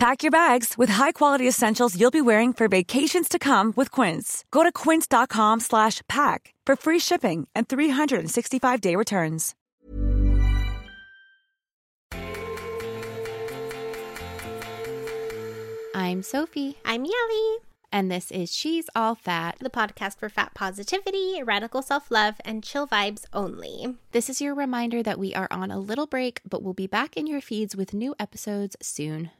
Pack 0.00 0.22
your 0.22 0.30
bags 0.30 0.78
with 0.78 0.88
high-quality 0.88 1.46
essentials 1.46 1.94
you'll 1.94 2.10
be 2.10 2.22
wearing 2.22 2.54
for 2.54 2.68
vacations 2.68 3.28
to 3.28 3.38
come 3.38 3.74
with 3.76 3.90
Quince. 3.90 4.46
Go 4.50 4.62
to 4.62 4.72
quince.com 4.72 5.60
slash 5.60 6.00
pack 6.08 6.54
for 6.64 6.74
free 6.74 6.98
shipping 6.98 7.46
and 7.54 7.68
365-day 7.68 8.96
returns. 8.96 9.54
I'm 15.94 16.22
Sophie, 16.22 16.78
I'm 16.82 17.04
Yelly, 17.04 17.58
and 17.92 18.10
this 18.10 18.30
is 18.30 18.50
She's 18.50 18.88
All 18.96 19.14
Fat. 19.14 19.58
the 19.60 19.68
podcast 19.68 20.18
for 20.18 20.30
fat 20.30 20.54
positivity, 20.54 21.42
radical 21.42 21.82
self 21.82 22.10
love, 22.10 22.36
and 22.42 22.64
chill 22.64 22.86
vibes 22.86 23.26
only. 23.34 23.96
This 24.12 24.30
is 24.30 24.40
your 24.40 24.54
reminder 24.54 25.02
that 25.02 25.18
we 25.18 25.34
are 25.34 25.48
on 25.50 25.70
a 25.70 25.78
little 25.78 26.06
break, 26.06 26.40
but 26.48 26.62
we'll 26.62 26.72
be 26.72 26.86
back 26.86 27.18
in 27.18 27.26
your 27.26 27.42
feeds 27.42 27.76
with 27.76 27.92
new 27.92 28.14
episodes 28.18 28.78
soon. 28.80 29.30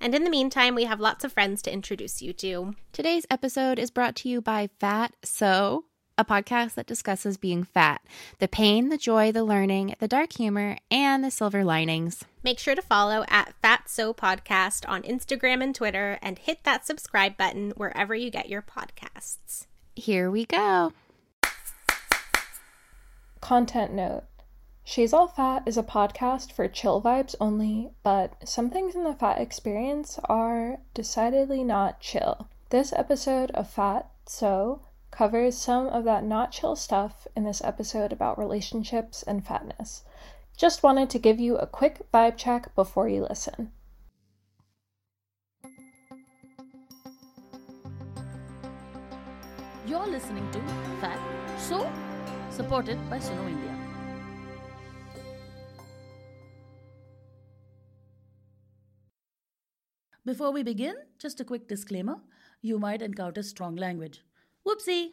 And 0.00 0.14
in 0.14 0.24
the 0.24 0.30
meantime, 0.30 0.74
we 0.74 0.84
have 0.84 1.00
lots 1.00 1.24
of 1.24 1.32
friends 1.32 1.60
to 1.62 1.72
introduce 1.72 2.22
you 2.22 2.32
to. 2.34 2.74
Today's 2.92 3.26
episode 3.30 3.78
is 3.78 3.90
brought 3.90 4.14
to 4.16 4.28
you 4.28 4.40
by 4.40 4.68
Fat 4.78 5.14
So, 5.24 5.84
a 6.16 6.24
podcast 6.24 6.74
that 6.74 6.86
discusses 6.86 7.36
being 7.36 7.64
fat 7.64 8.00
the 8.38 8.48
pain, 8.48 8.88
the 8.88 8.98
joy, 8.98 9.32
the 9.32 9.44
learning, 9.44 9.94
the 9.98 10.08
dark 10.08 10.32
humor, 10.34 10.78
and 10.90 11.22
the 11.24 11.30
silver 11.30 11.64
linings. 11.64 12.24
Make 12.42 12.58
sure 12.58 12.74
to 12.74 12.82
follow 12.82 13.24
at 13.28 13.54
Fat 13.60 13.88
So 13.88 14.12
Podcast 14.14 14.88
on 14.88 15.02
Instagram 15.02 15.62
and 15.62 15.74
Twitter 15.74 16.18
and 16.22 16.38
hit 16.38 16.64
that 16.64 16.86
subscribe 16.86 17.36
button 17.36 17.72
wherever 17.76 18.14
you 18.14 18.30
get 18.30 18.48
your 18.48 18.62
podcasts. 18.62 19.66
Here 19.96 20.30
we 20.30 20.44
go. 20.44 20.92
Content 23.40 23.92
note 23.92 24.24
She's 24.90 25.12
All 25.12 25.28
Fat 25.28 25.64
is 25.66 25.76
a 25.76 25.82
podcast 25.82 26.50
for 26.50 26.66
chill 26.66 27.02
vibes 27.02 27.34
only, 27.38 27.90
but 28.02 28.48
some 28.48 28.70
things 28.70 28.94
in 28.94 29.04
the 29.04 29.12
fat 29.12 29.38
experience 29.38 30.18
are 30.30 30.78
decidedly 30.94 31.62
not 31.62 32.00
chill. 32.00 32.48
This 32.70 32.94
episode 32.94 33.50
of 33.50 33.68
Fat 33.68 34.10
So 34.24 34.80
covers 35.10 35.58
some 35.58 35.88
of 35.88 36.04
that 36.04 36.24
not 36.24 36.52
chill 36.52 36.74
stuff 36.74 37.26
in 37.36 37.44
this 37.44 37.62
episode 37.62 38.14
about 38.14 38.38
relationships 38.38 39.22
and 39.22 39.46
fatness. 39.46 40.04
Just 40.56 40.82
wanted 40.82 41.10
to 41.10 41.18
give 41.18 41.38
you 41.38 41.58
a 41.58 41.66
quick 41.66 42.10
vibe 42.10 42.38
check 42.38 42.74
before 42.74 43.10
you 43.10 43.26
listen. 43.28 43.72
You're 49.86 50.06
listening 50.06 50.50
to 50.52 50.60
Fat 51.02 51.20
So, 51.58 51.92
supported 52.48 52.98
by 53.10 53.18
Suno 53.18 53.46
India. 53.48 53.77
Before 60.28 60.50
we 60.50 60.62
begin, 60.62 60.94
just 61.18 61.40
a 61.40 61.44
quick 61.44 61.68
disclaimer 61.68 62.20
you 62.60 62.78
might 62.78 63.00
encounter 63.00 63.42
strong 63.42 63.76
language. 63.76 64.20
Whoopsie! 64.66 65.12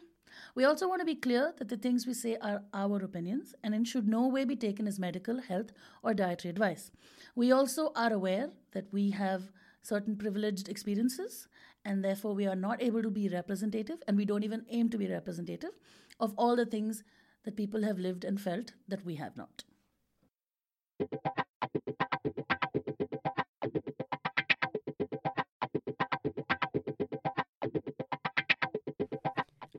We 0.54 0.64
also 0.64 0.86
want 0.90 1.00
to 1.00 1.06
be 1.06 1.14
clear 1.14 1.54
that 1.56 1.70
the 1.70 1.78
things 1.78 2.06
we 2.06 2.12
say 2.12 2.36
are 2.42 2.64
our 2.74 3.02
opinions 3.02 3.54
and 3.64 3.74
in 3.74 3.84
should 3.84 4.06
no 4.06 4.26
way 4.28 4.44
be 4.44 4.56
taken 4.56 4.86
as 4.86 4.98
medical, 4.98 5.40
health, 5.40 5.72
or 6.02 6.12
dietary 6.12 6.50
advice. 6.50 6.90
We 7.34 7.50
also 7.50 7.92
are 7.96 8.12
aware 8.12 8.50
that 8.72 8.92
we 8.92 9.08
have 9.12 9.50
certain 9.80 10.16
privileged 10.16 10.68
experiences 10.68 11.48
and 11.86 12.04
therefore 12.04 12.34
we 12.34 12.46
are 12.46 12.54
not 12.54 12.82
able 12.82 13.02
to 13.02 13.10
be 13.10 13.30
representative 13.30 14.02
and 14.06 14.18
we 14.18 14.26
don't 14.26 14.44
even 14.44 14.66
aim 14.68 14.90
to 14.90 14.98
be 14.98 15.08
representative 15.10 15.78
of 16.20 16.34
all 16.36 16.56
the 16.56 16.66
things 16.66 17.04
that 17.46 17.56
people 17.56 17.84
have 17.84 17.98
lived 17.98 18.22
and 18.22 18.38
felt 18.38 18.72
that 18.86 19.06
we 19.06 19.14
have 19.14 19.34
not. 19.34 19.64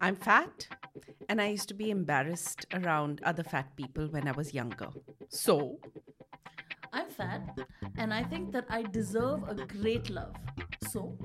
I'm 0.02 0.16
fat, 0.16 0.68
and 1.30 1.41
I 1.41 1.47
used 1.47 1.68
to 1.69 1.74
be 1.74 1.90
embarrassed 1.90 2.66
around 2.74 3.22
other 3.24 3.44
fat 3.44 3.75
people 3.75 4.08
when 4.08 4.28
I 4.28 4.31
was 4.31 4.53
younger. 4.53 4.90
So, 5.30 5.80
I'm 6.94 7.09
fat 7.09 7.59
and 7.97 8.13
I 8.13 8.24
think 8.24 8.52
that 8.53 8.66
I 8.69 8.84
deserve 8.84 9.47
a 9.50 9.56
great 9.56 10.09
love. 10.09 10.36
So, 10.90 11.18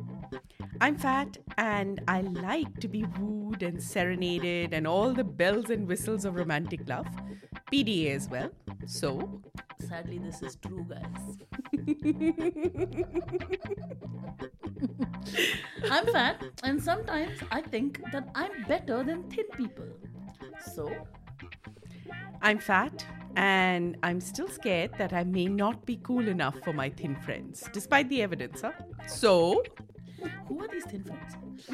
I'm 0.80 0.96
fat, 0.96 1.36
and 1.58 2.00
I 2.08 2.22
like 2.22 2.80
to 2.80 2.88
be 2.88 3.04
wooed 3.18 3.62
and 3.62 3.80
serenaded 3.82 4.72
and 4.74 4.86
all 4.86 5.12
the 5.12 5.24
bells 5.24 5.70
and 5.70 5.86
whistles 5.86 6.24
of 6.24 6.34
romantic 6.34 6.88
love. 6.88 7.06
PDA 7.70 8.16
as 8.16 8.28
well. 8.28 8.50
So, 8.86 9.42
sadly, 9.78 10.18
this 10.18 10.42
is 10.42 10.56
true, 10.56 10.86
guys. 10.88 11.38
I'm 15.90 16.06
fat, 16.06 16.42
and 16.62 16.82
sometimes 16.82 17.38
I 17.50 17.60
think 17.60 18.00
that 18.12 18.28
I'm 18.34 18.64
better 18.68 19.02
than 19.02 19.24
thin 19.30 19.46
people. 19.56 19.86
So, 20.74 20.90
I'm 22.40 22.58
fat, 22.58 23.04
and 23.36 23.96
I'm 24.02 24.20
still 24.20 24.48
scared 24.48 24.92
that 24.98 25.12
I 25.12 25.24
may 25.24 25.46
not 25.46 25.84
be 25.86 25.96
cool 26.02 26.28
enough 26.28 26.58
for 26.64 26.72
my 26.72 26.90
thin 26.90 27.16
friends, 27.16 27.68
despite 27.72 28.08
the 28.08 28.22
evidence, 28.22 28.62
huh? 28.62 28.72
So, 29.06 29.62
who 30.46 30.60
are 30.60 30.68
these 30.68 30.84
thin 30.84 31.04
friends? 31.04 31.66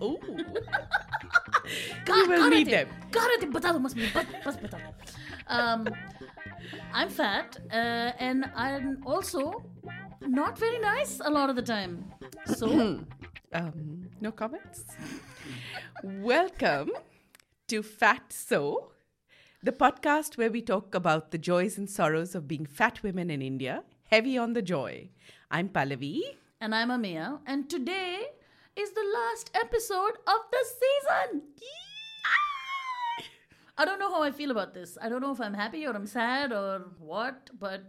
oh. 0.00 0.18
you 2.06 2.28
will 2.28 2.48
meet 2.48 2.70
them. 2.70 2.88
Um, 5.48 5.88
I'm 6.92 7.08
fat, 7.08 7.58
uh, 7.70 8.12
and 8.18 8.50
I'm 8.54 9.02
also 9.04 9.62
not 10.26 10.58
very 10.58 10.78
nice 10.78 11.20
a 11.24 11.30
lot 11.30 11.50
of 11.50 11.56
the 11.56 11.62
time. 11.62 12.12
So, 12.46 13.00
Um, 13.52 14.08
no 14.20 14.32
comments. 14.32 14.84
Welcome 16.02 16.90
to 17.68 17.82
Fat 17.84 18.32
So, 18.32 18.90
the 19.62 19.70
podcast 19.70 20.36
where 20.36 20.50
we 20.50 20.60
talk 20.60 20.92
about 20.92 21.30
the 21.30 21.38
joys 21.38 21.78
and 21.78 21.88
sorrows 21.88 22.34
of 22.34 22.48
being 22.48 22.66
fat 22.66 23.00
women 23.04 23.30
in 23.30 23.40
India, 23.42 23.84
heavy 24.10 24.36
on 24.36 24.54
the 24.54 24.62
joy. 24.62 25.10
I'm 25.52 25.68
Pallavi. 25.68 26.20
and 26.60 26.74
I'm 26.74 26.88
Ameya, 26.88 27.38
and 27.46 27.70
today 27.70 28.22
is 28.74 28.90
the 28.90 29.06
last 29.14 29.52
episode 29.54 30.16
of 30.26 30.40
the 30.50 30.64
season. 30.64 31.42
I 33.78 33.84
don't 33.84 34.00
know 34.00 34.10
how 34.10 34.22
I 34.22 34.32
feel 34.32 34.50
about 34.50 34.74
this. 34.74 34.98
I 35.00 35.08
don't 35.08 35.20
know 35.20 35.32
if 35.32 35.40
I'm 35.40 35.54
happy 35.54 35.86
or 35.86 35.92
I'm 35.94 36.06
sad 36.08 36.52
or 36.52 36.86
what, 36.98 37.50
but 37.58 37.84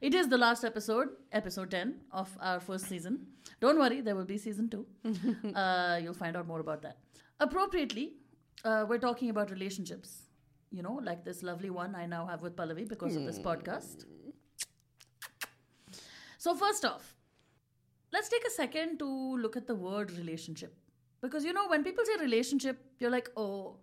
it 0.00 0.14
is 0.14 0.28
the 0.28 0.38
last 0.38 0.64
episode, 0.64 1.08
episode 1.32 1.70
10 1.70 1.94
of 2.12 2.36
our 2.40 2.60
first 2.60 2.86
season. 2.86 3.26
Don't 3.60 3.78
worry, 3.78 4.00
there 4.00 4.14
will 4.14 4.24
be 4.24 4.38
season 4.38 4.68
2. 4.68 4.86
uh, 5.54 5.98
you'll 6.02 6.14
find 6.14 6.36
out 6.36 6.46
more 6.46 6.60
about 6.60 6.82
that. 6.82 6.98
Appropriately, 7.40 8.14
uh, 8.64 8.84
we're 8.88 8.98
talking 8.98 9.30
about 9.30 9.50
relationships. 9.50 10.22
You 10.70 10.82
know, 10.82 11.00
like 11.02 11.24
this 11.24 11.42
lovely 11.42 11.70
one 11.70 11.94
I 11.94 12.06
now 12.06 12.26
have 12.26 12.42
with 12.42 12.56
Pallavi 12.56 12.88
because 12.88 13.16
of 13.16 13.24
this 13.24 13.38
podcast. 13.38 14.04
So, 16.38 16.54
first 16.54 16.84
off, 16.84 17.14
let's 18.12 18.28
take 18.28 18.44
a 18.46 18.50
second 18.50 18.98
to 18.98 19.06
look 19.06 19.56
at 19.56 19.66
the 19.66 19.74
word 19.74 20.10
relationship. 20.12 20.76
Because, 21.22 21.44
you 21.44 21.52
know, 21.52 21.66
when 21.68 21.82
people 21.82 22.04
say 22.04 22.22
relationship, 22.22 22.84
you're 22.98 23.10
like, 23.10 23.30
oh, 23.36 23.78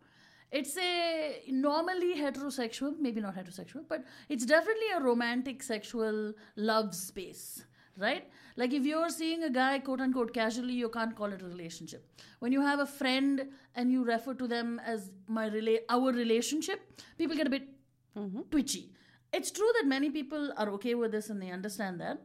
it's 0.53 0.78
a 0.78 1.41
normally 1.47 2.16
heterosexual, 2.16 2.97
maybe 3.00 3.19
not 3.19 3.36
heterosexual, 3.36 3.84
but 3.90 4.05
it's 4.29 4.46
definitely 4.46 4.90
a 4.96 5.02
romantic 5.02 5.64
sexual 5.64 6.34
love 6.55 6.94
space, 6.94 7.66
right? 7.97 8.29
Like 8.55 8.72
if 8.72 8.85
you're 8.85 9.09
seeing 9.09 9.44
a 9.44 9.50
guy, 9.50 9.79
quote 9.79 10.00
unquote, 10.00 10.32
casually, 10.32 10.73
you 10.73 10.90
can't 10.90 11.16
call 11.16 11.34
it 11.34 11.41
a 11.41 11.46
relationship. 11.46 12.08
When 12.40 12.52
you 12.52 12.61
have 12.61 12.79
a 12.79 12.85
friend 12.85 13.47
and 13.73 13.91
you 13.91 14.03
refer 14.03 14.35
to 14.35 14.47
them 14.47 14.79
as 14.85 15.09
my 15.28 15.50
rela- 15.50 15.82
our 15.90 16.11
relationship, 16.11 17.02
people 17.17 17.35
get 17.35 17.47
a 17.47 17.49
bit 17.49 17.67
mm-hmm. 18.16 18.41
twitchy. 18.52 18.91
It's 19.34 19.49
true 19.49 19.72
that 19.79 19.88
many 19.88 20.11
people 20.11 20.53
are 20.56 20.70
okay 20.73 20.94
with 20.94 21.11
this 21.11 21.32
and 21.32 21.41
they 21.41 21.49
understand 21.49 21.99
that. 21.99 22.22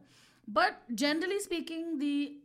But 0.47 0.83
generally 0.93 1.39
speaking, 1.39 1.97
the 1.97 2.37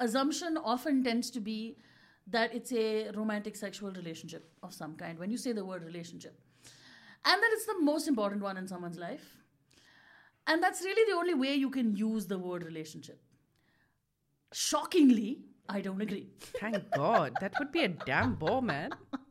assumption 0.00 0.56
often 0.56 1.04
tends 1.04 1.30
to 1.30 1.40
be 1.40 1.76
that 2.26 2.54
it's 2.54 2.72
a 2.72 3.10
romantic 3.10 3.56
sexual 3.56 3.90
relationship 3.92 4.50
of 4.62 4.72
some 4.72 4.96
kind 4.96 5.18
when 5.18 5.30
you 5.30 5.36
say 5.36 5.52
the 5.52 5.64
word 5.64 5.84
relationship. 5.84 6.38
And 7.24 7.42
that 7.42 7.50
it's 7.52 7.66
the 7.66 7.80
most 7.80 8.08
important 8.08 8.42
one 8.42 8.56
in 8.56 8.68
someone's 8.68 8.98
life. 8.98 9.36
And 10.46 10.62
that's 10.62 10.82
really 10.82 11.10
the 11.10 11.16
only 11.16 11.34
way 11.34 11.54
you 11.54 11.70
can 11.70 11.96
use 11.96 12.26
the 12.26 12.38
word 12.38 12.64
relationship. 12.64 13.20
Shockingly, 14.52 15.40
I 15.68 15.80
don't 15.80 16.00
agree. 16.00 16.28
Thank 16.60 16.90
God. 16.90 17.32
That 17.40 17.54
would 17.58 17.72
be 17.72 17.84
a 17.84 17.88
damn 17.88 18.34
bore, 18.34 18.62
man. 18.62 18.90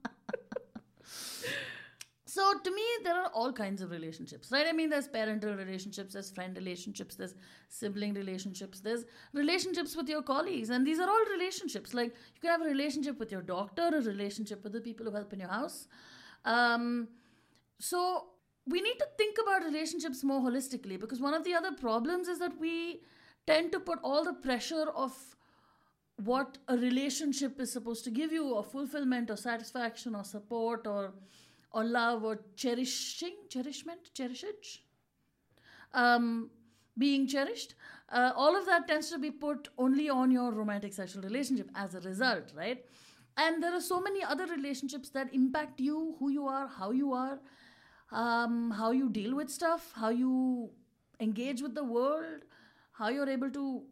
so 2.33 2.43
to 2.63 2.71
me, 2.71 2.83
there 3.03 3.15
are 3.21 3.29
all 3.39 3.53
kinds 3.53 3.83
of 3.83 3.91
relationships, 3.91 4.51
right? 4.51 4.65
I 4.67 4.71
mean, 4.71 4.89
there's 4.89 5.07
parental 5.07 5.53
relationships, 5.53 6.13
there's 6.13 6.31
friend 6.31 6.57
relationships, 6.57 7.13
there's 7.13 7.35
sibling 7.69 8.15
relationships, 8.15 8.79
there's 8.79 9.05
relationships 9.33 9.95
with 9.95 10.09
your 10.09 10.23
colleagues, 10.23 10.71
and 10.71 10.87
these 10.87 10.99
are 10.99 11.07
all 11.07 11.25
relationships. 11.31 11.93
Like 11.93 12.15
you 12.33 12.41
can 12.41 12.49
have 12.49 12.61
a 12.61 12.71
relationship 12.75 13.19
with 13.19 13.31
your 13.31 13.43
doctor, 13.43 13.89
a 13.93 14.01
relationship 14.01 14.63
with 14.63 14.73
the 14.73 14.81
people 14.81 15.05
who 15.05 15.11
help 15.11 15.31
in 15.31 15.41
your 15.41 15.49
house. 15.49 15.87
Um, 16.43 17.07
so 17.79 18.25
we 18.65 18.81
need 18.81 18.97
to 18.97 19.07
think 19.15 19.37
about 19.43 19.63
relationships 19.63 20.23
more 20.23 20.41
holistically 20.41 20.99
because 20.99 21.21
one 21.21 21.35
of 21.35 21.43
the 21.43 21.53
other 21.53 21.73
problems 21.73 22.27
is 22.27 22.39
that 22.39 22.59
we 22.59 23.01
tend 23.45 23.71
to 23.73 23.79
put 23.79 23.99
all 24.03 24.23
the 24.23 24.33
pressure 24.33 24.87
of 24.95 25.15
what 26.17 26.57
a 26.67 26.77
relationship 26.77 27.59
is 27.59 27.71
supposed 27.71 28.03
to 28.05 28.09
give 28.09 28.31
you 28.31 28.53
or 28.53 28.63
fulfillment 28.63 29.29
or 29.29 29.35
satisfaction 29.35 30.15
or 30.15 30.23
support 30.23 30.87
or 30.87 31.13
or 31.73 31.83
love 31.83 32.23
or 32.23 32.39
cherishing 32.55 33.35
cherishment 33.49 34.11
cherishage 34.13 34.79
um, 35.93 36.49
being 36.97 37.27
cherished 37.27 37.75
uh, 38.09 38.31
all 38.35 38.55
of 38.55 38.65
that 38.65 38.87
tends 38.87 39.09
to 39.09 39.17
be 39.17 39.31
put 39.31 39.69
only 39.77 40.09
on 40.09 40.31
your 40.31 40.51
romantic 40.51 40.93
sexual 40.93 41.23
relationship 41.23 41.69
as 41.75 41.95
a 41.95 42.01
result 42.01 42.51
right 42.55 42.85
and 43.37 43.63
there 43.63 43.73
are 43.73 43.81
so 43.81 43.99
many 43.99 44.23
other 44.23 44.45
relationships 44.45 45.09
that 45.09 45.33
impact 45.33 45.79
you 45.79 46.15
who 46.19 46.29
you 46.29 46.45
are 46.47 46.67
how 46.67 46.91
you 46.91 47.13
are 47.13 47.39
um, 48.11 48.71
how 48.71 48.91
you 48.91 49.09
deal 49.09 49.35
with 49.35 49.49
stuff 49.49 49.91
how 49.95 50.09
you 50.09 50.69
engage 51.19 51.61
with 51.61 51.73
the 51.73 51.83
world 51.83 52.41
how 52.91 53.09
you're 53.09 53.29
able 53.29 53.49
to 53.49 53.83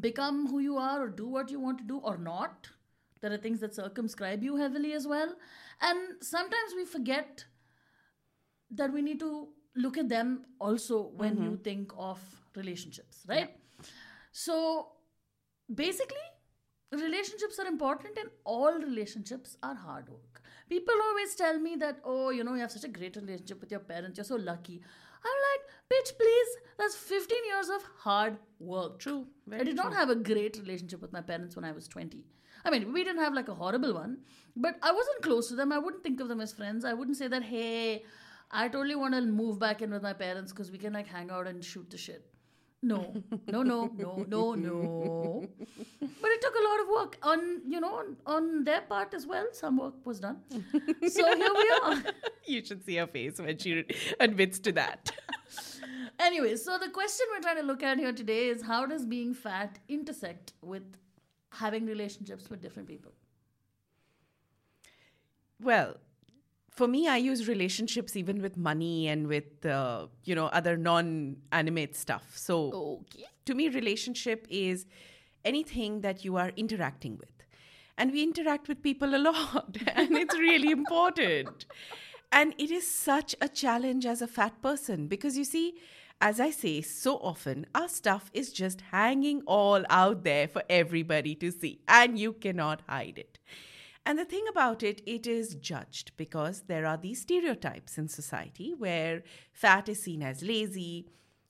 become 0.00 0.46
who 0.46 0.58
you 0.60 0.76
are 0.76 1.02
or 1.02 1.08
do 1.08 1.26
what 1.26 1.50
you 1.50 1.60
want 1.60 1.78
to 1.78 1.84
do 1.84 1.98
or 1.98 2.16
not. 2.18 2.68
There 3.20 3.32
are 3.32 3.36
things 3.36 3.60
that 3.60 3.74
circumscribe 3.74 4.42
you 4.42 4.56
heavily 4.56 4.92
as 4.92 5.06
well. 5.06 5.34
And 5.80 6.22
sometimes 6.22 6.74
we 6.76 6.84
forget 6.84 7.44
that 8.70 8.92
we 8.92 9.02
need 9.02 9.20
to 9.20 9.48
look 9.76 9.96
at 9.96 10.08
them 10.08 10.44
also 10.58 11.10
when 11.16 11.36
you 11.36 11.50
mm-hmm. 11.50 11.62
think 11.62 11.92
of 11.96 12.20
relationships, 12.56 13.24
right? 13.28 13.56
So 14.32 14.88
basically, 15.72 16.28
relationships 16.92 17.58
are 17.58 17.66
important 17.66 18.18
and 18.18 18.30
all 18.44 18.78
relationships 18.78 19.56
are 19.62 19.74
hard 19.74 20.08
work. 20.08 20.42
People 20.68 20.94
always 21.02 21.34
tell 21.34 21.58
me 21.58 21.76
that, 21.76 22.00
oh, 22.04 22.30
you 22.30 22.44
know, 22.44 22.54
you 22.54 22.60
have 22.60 22.72
such 22.72 22.84
a 22.84 22.88
great 22.88 23.16
relationship 23.16 23.60
with 23.60 23.70
your 23.70 23.80
parents, 23.80 24.18
you're 24.18 24.24
so 24.24 24.36
lucky. 24.36 24.82
I'm 25.24 25.38
like, 25.48 25.62
bitch, 25.90 26.16
please, 26.16 26.48
that's 26.78 26.94
15 26.94 27.38
years 27.46 27.68
of 27.68 27.82
hard 27.98 28.38
work. 28.58 28.98
True. 28.98 29.26
I 29.50 29.64
did 29.64 29.76
not 29.76 29.92
have 29.92 30.10
a 30.10 30.14
great 30.14 30.56
relationship 30.58 31.00
with 31.00 31.12
my 31.12 31.20
parents 31.20 31.56
when 31.56 31.64
I 31.64 31.72
was 31.72 31.88
20. 31.88 32.24
I 32.64 32.70
mean, 32.70 32.92
we 32.92 33.04
didn't 33.04 33.22
have 33.22 33.34
like 33.34 33.48
a 33.48 33.54
horrible 33.54 33.94
one, 33.94 34.18
but 34.56 34.76
I 34.82 34.92
wasn't 34.92 35.22
close 35.22 35.48
to 35.48 35.54
them. 35.54 35.72
I 35.72 35.78
wouldn't 35.78 36.02
think 36.02 36.20
of 36.20 36.28
them 36.28 36.40
as 36.40 36.52
friends. 36.52 36.84
I 36.84 36.92
wouldn't 36.94 37.16
say 37.16 37.28
that, 37.28 37.42
hey, 37.42 38.04
I 38.50 38.68
totally 38.68 38.94
want 38.96 39.14
to 39.14 39.22
move 39.22 39.58
back 39.58 39.82
in 39.82 39.90
with 39.90 40.02
my 40.02 40.12
parents 40.12 40.52
because 40.52 40.70
we 40.70 40.78
can 40.78 40.92
like 40.92 41.06
hang 41.06 41.30
out 41.30 41.46
and 41.46 41.64
shoot 41.64 41.90
the 41.90 41.98
shit. 41.98 42.24
No, 42.80 43.12
no, 43.48 43.62
no, 43.64 43.90
no, 43.96 44.24
no, 44.28 44.54
no. 44.54 45.48
But 46.00 46.30
it 46.30 46.40
took 46.40 46.54
a 46.54 46.64
lot 46.64 46.80
of 46.80 46.88
work 46.88 47.18
on, 47.22 47.60
you 47.66 47.80
know, 47.80 47.94
on, 47.94 48.16
on 48.24 48.64
their 48.64 48.82
part 48.82 49.14
as 49.14 49.26
well. 49.26 49.46
Some 49.52 49.78
work 49.78 49.94
was 50.04 50.20
done. 50.20 50.38
So 51.08 51.36
here 51.36 51.54
we 51.54 51.72
are. 51.82 52.02
You 52.46 52.64
should 52.64 52.82
see 52.82 52.96
her 52.96 53.06
face 53.06 53.38
when 53.38 53.58
she 53.58 53.84
admits 54.20 54.58
to 54.60 54.72
that. 54.72 55.10
Anyway, 56.20 56.56
so 56.56 56.78
the 56.78 56.88
question 56.88 57.26
we're 57.30 57.40
trying 57.40 57.56
to 57.58 57.62
look 57.62 57.82
at 57.82 57.96
here 57.96 58.12
today 58.12 58.48
is 58.48 58.62
how 58.62 58.84
does 58.86 59.06
being 59.06 59.32
fat 59.34 59.78
intersect 59.88 60.52
with 60.60 60.82
having 61.50 61.86
relationships 61.86 62.50
with 62.50 62.60
different 62.60 62.88
people? 62.88 63.12
Well, 65.60 65.96
for 66.70 66.86
me, 66.86 67.08
I 67.08 67.16
use 67.16 67.48
relationships 67.48 68.14
even 68.14 68.40
with 68.40 68.56
money 68.56 69.08
and 69.08 69.26
with, 69.26 69.66
uh, 69.66 70.06
you 70.24 70.34
know, 70.34 70.46
other 70.46 70.76
non-animate 70.76 71.96
stuff. 71.96 72.32
So 72.36 73.04
to 73.46 73.54
me, 73.54 73.68
relationship 73.68 74.46
is 74.48 74.86
anything 75.44 76.02
that 76.02 76.24
you 76.24 76.36
are 76.36 76.52
interacting 76.56 77.16
with. 77.18 77.32
And 77.96 78.12
we 78.12 78.22
interact 78.22 78.68
with 78.68 78.80
people 78.80 79.16
a 79.16 79.18
lot, 79.30 79.76
and 79.88 80.16
it's 80.16 80.38
really 80.38 80.70
important. 80.70 81.66
And 82.30 82.54
it 82.58 82.70
is 82.70 82.86
such 82.88 83.34
a 83.40 83.48
challenge 83.48 84.06
as 84.06 84.22
a 84.22 84.28
fat 84.28 84.62
person 84.62 85.08
because 85.08 85.36
you 85.36 85.44
see, 85.44 85.74
as 86.20 86.40
I 86.40 86.50
say 86.50 86.80
so 86.80 87.16
often, 87.16 87.66
our 87.74 87.88
stuff 87.88 88.30
is 88.34 88.52
just 88.52 88.80
hanging 88.92 89.42
all 89.46 89.84
out 89.88 90.24
there 90.24 90.48
for 90.48 90.62
everybody 90.68 91.34
to 91.36 91.50
see, 91.52 91.80
and 91.86 92.18
you 92.18 92.32
cannot 92.32 92.82
hide 92.88 93.18
it. 93.18 93.38
And 94.04 94.18
the 94.18 94.24
thing 94.24 94.46
about 94.48 94.82
it, 94.82 95.02
it 95.06 95.26
is 95.26 95.54
judged 95.54 96.12
because 96.16 96.62
there 96.62 96.86
are 96.86 96.96
these 96.96 97.20
stereotypes 97.20 97.98
in 97.98 98.08
society 98.08 98.74
where 98.76 99.22
fat 99.52 99.88
is 99.88 100.02
seen 100.02 100.22
as 100.22 100.42
lazy, 100.42 101.06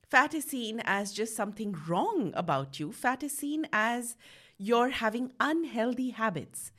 fat 0.07 0.33
is 0.33 0.43
seen 0.43 0.81
as 0.83 1.13
just 1.13 1.35
something 1.35 1.75
wrong 1.87 2.33
about 2.35 2.79
you, 2.79 2.91
fat 2.91 3.23
is 3.23 3.37
seen 3.37 3.65
as 3.71 4.17
you're 4.57 4.89
having 4.89 5.31
unhealthy 5.39 6.09
habits. 6.09 6.71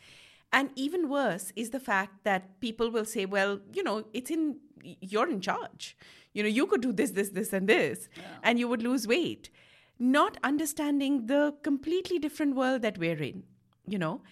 And 0.53 0.71
even 0.77 1.09
worse 1.09 1.53
is 1.57 1.71
the 1.71 1.81
fact 1.81 2.25
that 2.25 2.61
people 2.61 2.91
will 2.91 3.05
say, 3.05 3.25
well, 3.25 3.61
you 3.73 3.83
know, 3.83 4.05
it's 4.13 4.31
in, 4.31 4.59
you're 4.83 5.31
in 5.31 5.41
charge. 5.41 5.97
You 6.33 6.43
know, 6.43 6.49
you 6.49 6.67
could 6.67 6.81
do 6.81 6.93
this, 6.93 7.11
this, 7.11 7.31
this, 7.31 7.53
and 7.53 7.69
this, 7.69 8.09
and 8.43 8.59
you 8.59 8.69
would 8.69 8.83
lose 8.83 9.07
weight. 9.07 9.51
Not 9.99 10.39
understanding 10.45 11.27
the 11.27 11.55
completely 11.63 12.19
different 12.19 12.55
world 12.57 12.83
that 12.83 12.99
we're 12.99 13.23
in, 13.23 13.43
you 13.87 13.99
know. 13.99 14.23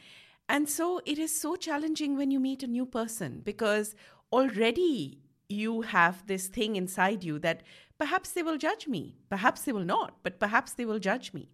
And 0.48 0.68
so 0.68 1.00
it 1.04 1.18
is 1.18 1.38
so 1.38 1.56
challenging 1.56 2.16
when 2.16 2.30
you 2.30 2.40
meet 2.40 2.62
a 2.62 2.66
new 2.66 2.86
person 2.86 3.42
because 3.44 3.94
already 4.32 5.18
you 5.48 5.82
have 5.82 6.26
this 6.26 6.46
thing 6.46 6.76
inside 6.76 7.24
you 7.24 7.38
that 7.40 7.62
perhaps 7.98 8.30
they 8.32 8.42
will 8.42 8.56
judge 8.56 8.86
me, 8.86 9.16
perhaps 9.28 9.62
they 9.62 9.72
will 9.72 9.84
not, 9.84 10.22
but 10.22 10.38
perhaps 10.38 10.72
they 10.72 10.84
will 10.84 10.98
judge 10.98 11.34
me. 11.34 11.50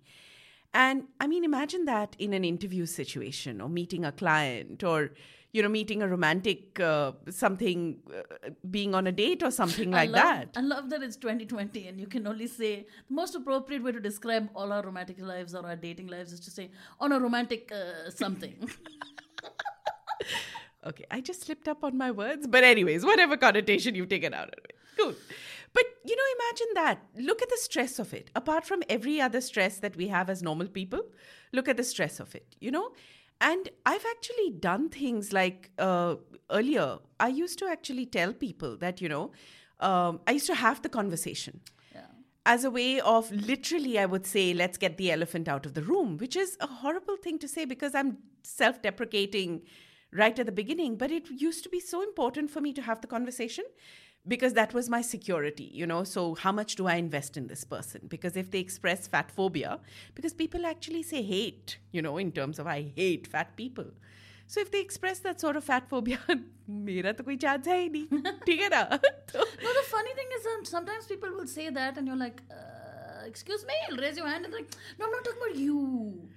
And 0.72 1.04
I 1.20 1.26
mean, 1.26 1.44
imagine 1.44 1.84
that 1.86 2.16
in 2.18 2.32
an 2.32 2.44
interview 2.44 2.86
situation 2.86 3.60
or 3.60 3.68
meeting 3.68 4.04
a 4.04 4.12
client 4.12 4.84
or, 4.84 5.12
you 5.54 5.62
know, 5.62 5.68
meeting 5.68 6.02
a 6.02 6.08
romantic 6.08 6.80
uh, 6.80 7.12
something, 7.30 7.96
uh, 8.12 8.50
being 8.70 8.94
on 8.94 9.06
a 9.06 9.12
date 9.12 9.42
or 9.42 9.50
something 9.50 9.90
like 9.98 10.08
I 10.10 10.12
love, 10.12 10.22
that. 10.24 10.48
I 10.56 10.60
love 10.60 10.90
that 10.90 11.02
it's 11.02 11.16
2020 11.16 11.86
and 11.88 12.00
you 12.00 12.08
can 12.08 12.26
only 12.26 12.48
say 12.48 12.86
the 13.08 13.14
most 13.14 13.36
appropriate 13.36 13.82
way 13.84 13.92
to 13.92 14.00
describe 14.00 14.50
all 14.54 14.72
our 14.72 14.82
romantic 14.82 15.20
lives 15.20 15.54
or 15.54 15.64
our 15.64 15.76
dating 15.76 16.08
lives 16.08 16.32
is 16.32 16.40
to 16.40 16.50
say 16.50 16.70
on 16.98 17.12
a 17.12 17.20
romantic 17.20 17.72
uh, 17.72 18.10
something. 18.10 18.68
Okay, 20.86 21.04
I 21.10 21.20
just 21.22 21.42
slipped 21.44 21.66
up 21.66 21.82
on 21.82 21.96
my 21.96 22.10
words. 22.10 22.46
But, 22.46 22.62
anyways, 22.62 23.06
whatever 23.06 23.36
connotation 23.38 23.94
you've 23.94 24.10
taken 24.10 24.34
out 24.34 24.48
of 24.48 24.64
it. 24.64 24.76
Cool. 24.98 25.14
But, 25.72 25.84
you 26.04 26.14
know, 26.14 26.22
imagine 26.38 26.66
that. 26.74 26.98
Look 27.18 27.42
at 27.42 27.48
the 27.48 27.56
stress 27.56 27.98
of 27.98 28.12
it. 28.12 28.30
Apart 28.36 28.66
from 28.66 28.82
every 28.88 29.20
other 29.20 29.40
stress 29.40 29.78
that 29.78 29.96
we 29.96 30.08
have 30.08 30.28
as 30.28 30.42
normal 30.42 30.68
people, 30.68 31.00
look 31.52 31.68
at 31.68 31.76
the 31.76 31.84
stress 31.84 32.20
of 32.20 32.34
it, 32.34 32.54
you 32.60 32.70
know? 32.70 32.92
And 33.40 33.68
I've 33.84 34.04
actually 34.10 34.50
done 34.50 34.88
things 34.88 35.32
like 35.32 35.70
uh, 35.78 36.16
earlier, 36.50 36.98
I 37.20 37.28
used 37.28 37.58
to 37.58 37.66
actually 37.66 38.06
tell 38.06 38.32
people 38.32 38.76
that, 38.78 39.00
you 39.00 39.08
know, 39.08 39.32
um, 39.80 40.20
I 40.26 40.32
used 40.32 40.46
to 40.46 40.54
have 40.54 40.82
the 40.82 40.88
conversation 40.88 41.60
as 42.46 42.64
a 42.64 42.70
way 42.70 43.00
of 43.00 43.30
literally, 43.30 43.98
I 43.98 44.06
would 44.06 44.26
say, 44.26 44.52
let's 44.52 44.76
get 44.76 44.96
the 44.98 45.10
elephant 45.10 45.48
out 45.48 45.64
of 45.64 45.74
the 45.74 45.82
room, 45.82 46.18
which 46.18 46.36
is 46.36 46.56
a 46.60 46.66
horrible 46.66 47.16
thing 47.16 47.38
to 47.38 47.48
say 47.48 47.64
because 47.64 47.94
I'm 47.94 48.18
self 48.42 48.82
deprecating 48.82 49.62
right 50.12 50.38
at 50.38 50.46
the 50.46 50.52
beginning. 50.52 50.96
But 50.96 51.10
it 51.10 51.30
used 51.30 51.62
to 51.64 51.70
be 51.70 51.80
so 51.80 52.02
important 52.02 52.50
for 52.50 52.60
me 52.60 52.72
to 52.74 52.82
have 52.82 53.00
the 53.00 53.06
conversation 53.06 53.64
because 54.27 54.53
that 54.53 54.73
was 54.73 54.89
my 54.89 55.01
security, 55.01 55.69
you 55.73 55.87
know. 55.87 56.03
So, 56.03 56.35
how 56.35 56.51
much 56.51 56.75
do 56.75 56.87
I 56.87 56.95
invest 56.95 57.37
in 57.37 57.47
this 57.47 57.63
person? 57.63 58.01
Because 58.07 58.35
if 58.35 58.51
they 58.51 58.59
express 58.59 59.07
fat 59.07 59.31
phobia, 59.31 59.79
because 60.15 60.33
people 60.33 60.65
actually 60.65 61.03
say 61.03 61.21
hate, 61.23 61.77
you 61.91 62.01
know, 62.01 62.17
in 62.17 62.31
terms 62.31 62.59
of 62.59 62.67
I 62.67 62.91
hate 62.95 63.27
fat 63.27 63.55
people. 63.55 63.85
So 64.47 64.59
if 64.61 64.71
they 64.71 64.79
express 64.81 65.19
that 65.19 65.39
sort 65.39 65.57
of 65.57 65.63
fat 65.63 65.87
phobia, 65.89 66.19
मेरा 66.69 67.11
तो 67.17 67.23
कोई 67.23 67.37
chance 67.41 67.67
है 67.67 67.77
ही 67.81 67.89
नहीं 67.95 68.21
ठीक 68.45 68.59
है 68.61 68.69
ना 68.69 68.81
तो 69.31 69.43
no, 69.63 69.73
the 69.77 69.83
funny 69.89 70.13
thing 70.19 70.31
is 70.37 70.47
um, 70.53 70.63
sometimes 70.65 71.05
people 71.05 71.29
will 71.39 71.47
say 71.51 71.69
that 71.69 71.99
and 71.99 72.07
you're 72.07 72.17
like, 72.21 72.41
uh, 72.51 73.27
excuse 73.27 73.65
me, 73.65 73.73
you'll 73.87 74.01
raise 74.05 74.17
your 74.17 74.27
hand 74.27 74.45
and 74.45 74.53
like, 74.53 74.71
no, 74.97 75.05
I'm 75.05 75.11
not 75.11 75.23
talking 75.23 75.41
about 75.45 75.55
you. 75.55 76.29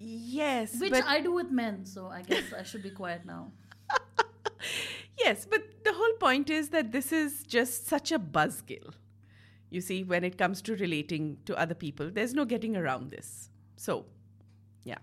yes 0.00 0.74
Which 0.80 0.92
but 0.96 1.06
I 1.12 1.20
do 1.20 1.32
with 1.36 1.52
men, 1.60 1.78
so 1.92 2.08
I 2.08 2.22
guess 2.22 2.52
I 2.58 2.64
should 2.64 2.82
be 2.82 2.90
quiet 2.90 3.24
now. 3.24 3.52
yes 5.19 5.45
but 5.49 5.63
the 5.83 5.93
whole 5.93 6.13
point 6.19 6.49
is 6.49 6.69
that 6.69 6.91
this 6.91 7.11
is 7.11 7.43
just 7.43 7.87
such 7.87 8.11
a 8.11 8.19
buzzkill 8.19 8.93
you 9.69 9.81
see 9.81 10.03
when 10.03 10.23
it 10.23 10.37
comes 10.37 10.61
to 10.61 10.75
relating 10.75 11.37
to 11.45 11.57
other 11.57 11.75
people 11.75 12.09
there's 12.09 12.33
no 12.33 12.45
getting 12.45 12.75
around 12.77 13.11
this 13.11 13.49
so 13.75 14.05
yeah 14.83 14.97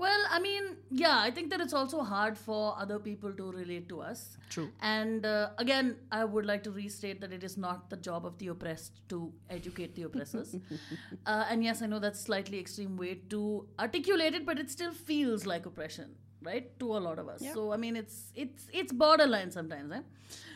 Well, 0.00 0.24
I 0.36 0.38
mean, 0.44 0.64
yeah, 0.90 1.18
I 1.26 1.30
think 1.36 1.50
that 1.52 1.60
it's 1.64 1.72
also 1.72 2.00
hard 2.08 2.34
for 2.40 2.74
other 2.78 2.96
people 3.04 3.32
to 3.36 3.44
relate 3.52 3.86
to 3.92 4.00
us. 4.08 4.24
True. 4.50 4.66
And 4.88 5.24
uh, 5.24 5.48
again, 5.62 5.96
I 6.18 6.24
would 6.34 6.44
like 6.50 6.62
to 6.64 6.72
restate 6.74 7.22
that 7.22 7.32
it 7.36 7.46
is 7.48 7.56
not 7.56 7.88
the 7.94 7.96
job 8.08 8.26
of 8.30 8.36
the 8.42 8.48
oppressed 8.48 9.00
to 9.14 9.20
educate 9.48 9.94
the 10.00 10.02
oppressors. 10.08 10.52
uh, 11.26 11.46
and 11.48 11.64
yes, 11.68 11.80
I 11.80 11.86
know 11.86 11.98
that's 11.98 12.20
slightly 12.20 12.60
extreme 12.64 12.98
way 13.04 13.14
to 13.30 13.40
articulate 13.86 14.34
it, 14.40 14.44
but 14.44 14.58
it 14.58 14.70
still 14.76 14.92
feels 14.92 15.46
like 15.46 15.64
oppression. 15.72 16.14
Right? 16.42 16.78
To 16.78 16.96
a 16.96 16.98
lot 16.98 17.18
of 17.18 17.28
us. 17.28 17.42
So 17.52 17.72
I 17.72 17.76
mean, 17.76 17.96
it's 17.96 18.32
it's 18.34 18.68
it's 18.72 18.92
borderline 18.92 19.50
sometimes, 19.50 19.92
eh? 19.92 20.02